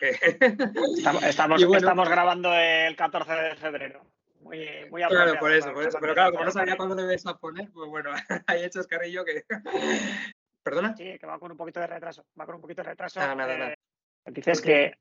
Estamos, 0.98 1.22
estamos, 1.22 1.60
Y 1.60 1.64
bueno- 1.64 1.78
estamos 1.78 2.08
grabando 2.08 2.54
el 2.54 2.94
14 2.94 3.32
de 3.32 3.56
febrero. 3.56 4.04
Muy, 4.48 4.58
muy 4.90 5.02
Claro, 5.02 5.20
apropiado 5.20 5.38
por 5.38 5.52
eso, 5.52 5.72
por 5.74 5.86
eso. 5.86 5.98
Pero 6.00 6.14
claro, 6.14 6.32
como 6.32 6.44
no 6.44 6.50
sabía 6.50 6.76
cuándo 6.76 6.94
le 6.94 7.02
ibas 7.02 7.26
a 7.26 7.36
poner, 7.36 7.70
pues 7.70 7.88
bueno, 7.90 8.10
ahí 8.46 8.62
he 8.62 8.66
hecho 8.66 8.80
escarrillo 8.80 9.22
que. 9.24 9.44
¿Perdona? 10.62 10.96
Sí, 10.96 11.18
que 11.18 11.26
va 11.26 11.38
con 11.38 11.50
un 11.50 11.56
poquito 11.56 11.80
de 11.80 11.86
retraso. 11.86 12.24
Va 12.38 12.46
con 12.46 12.54
un 12.54 12.60
poquito 12.62 12.82
de 12.82 12.88
retraso. 12.88 13.20
Nada, 13.20 13.34
nada, 13.34 13.72
eh. 13.72 13.78
Dices 14.26 14.62
que. 14.62 14.94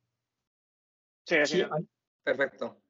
Sí, 1.26 1.45
sí, 1.45 1.61
Sí, 1.61 1.65
Perfecto. 2.24 2.82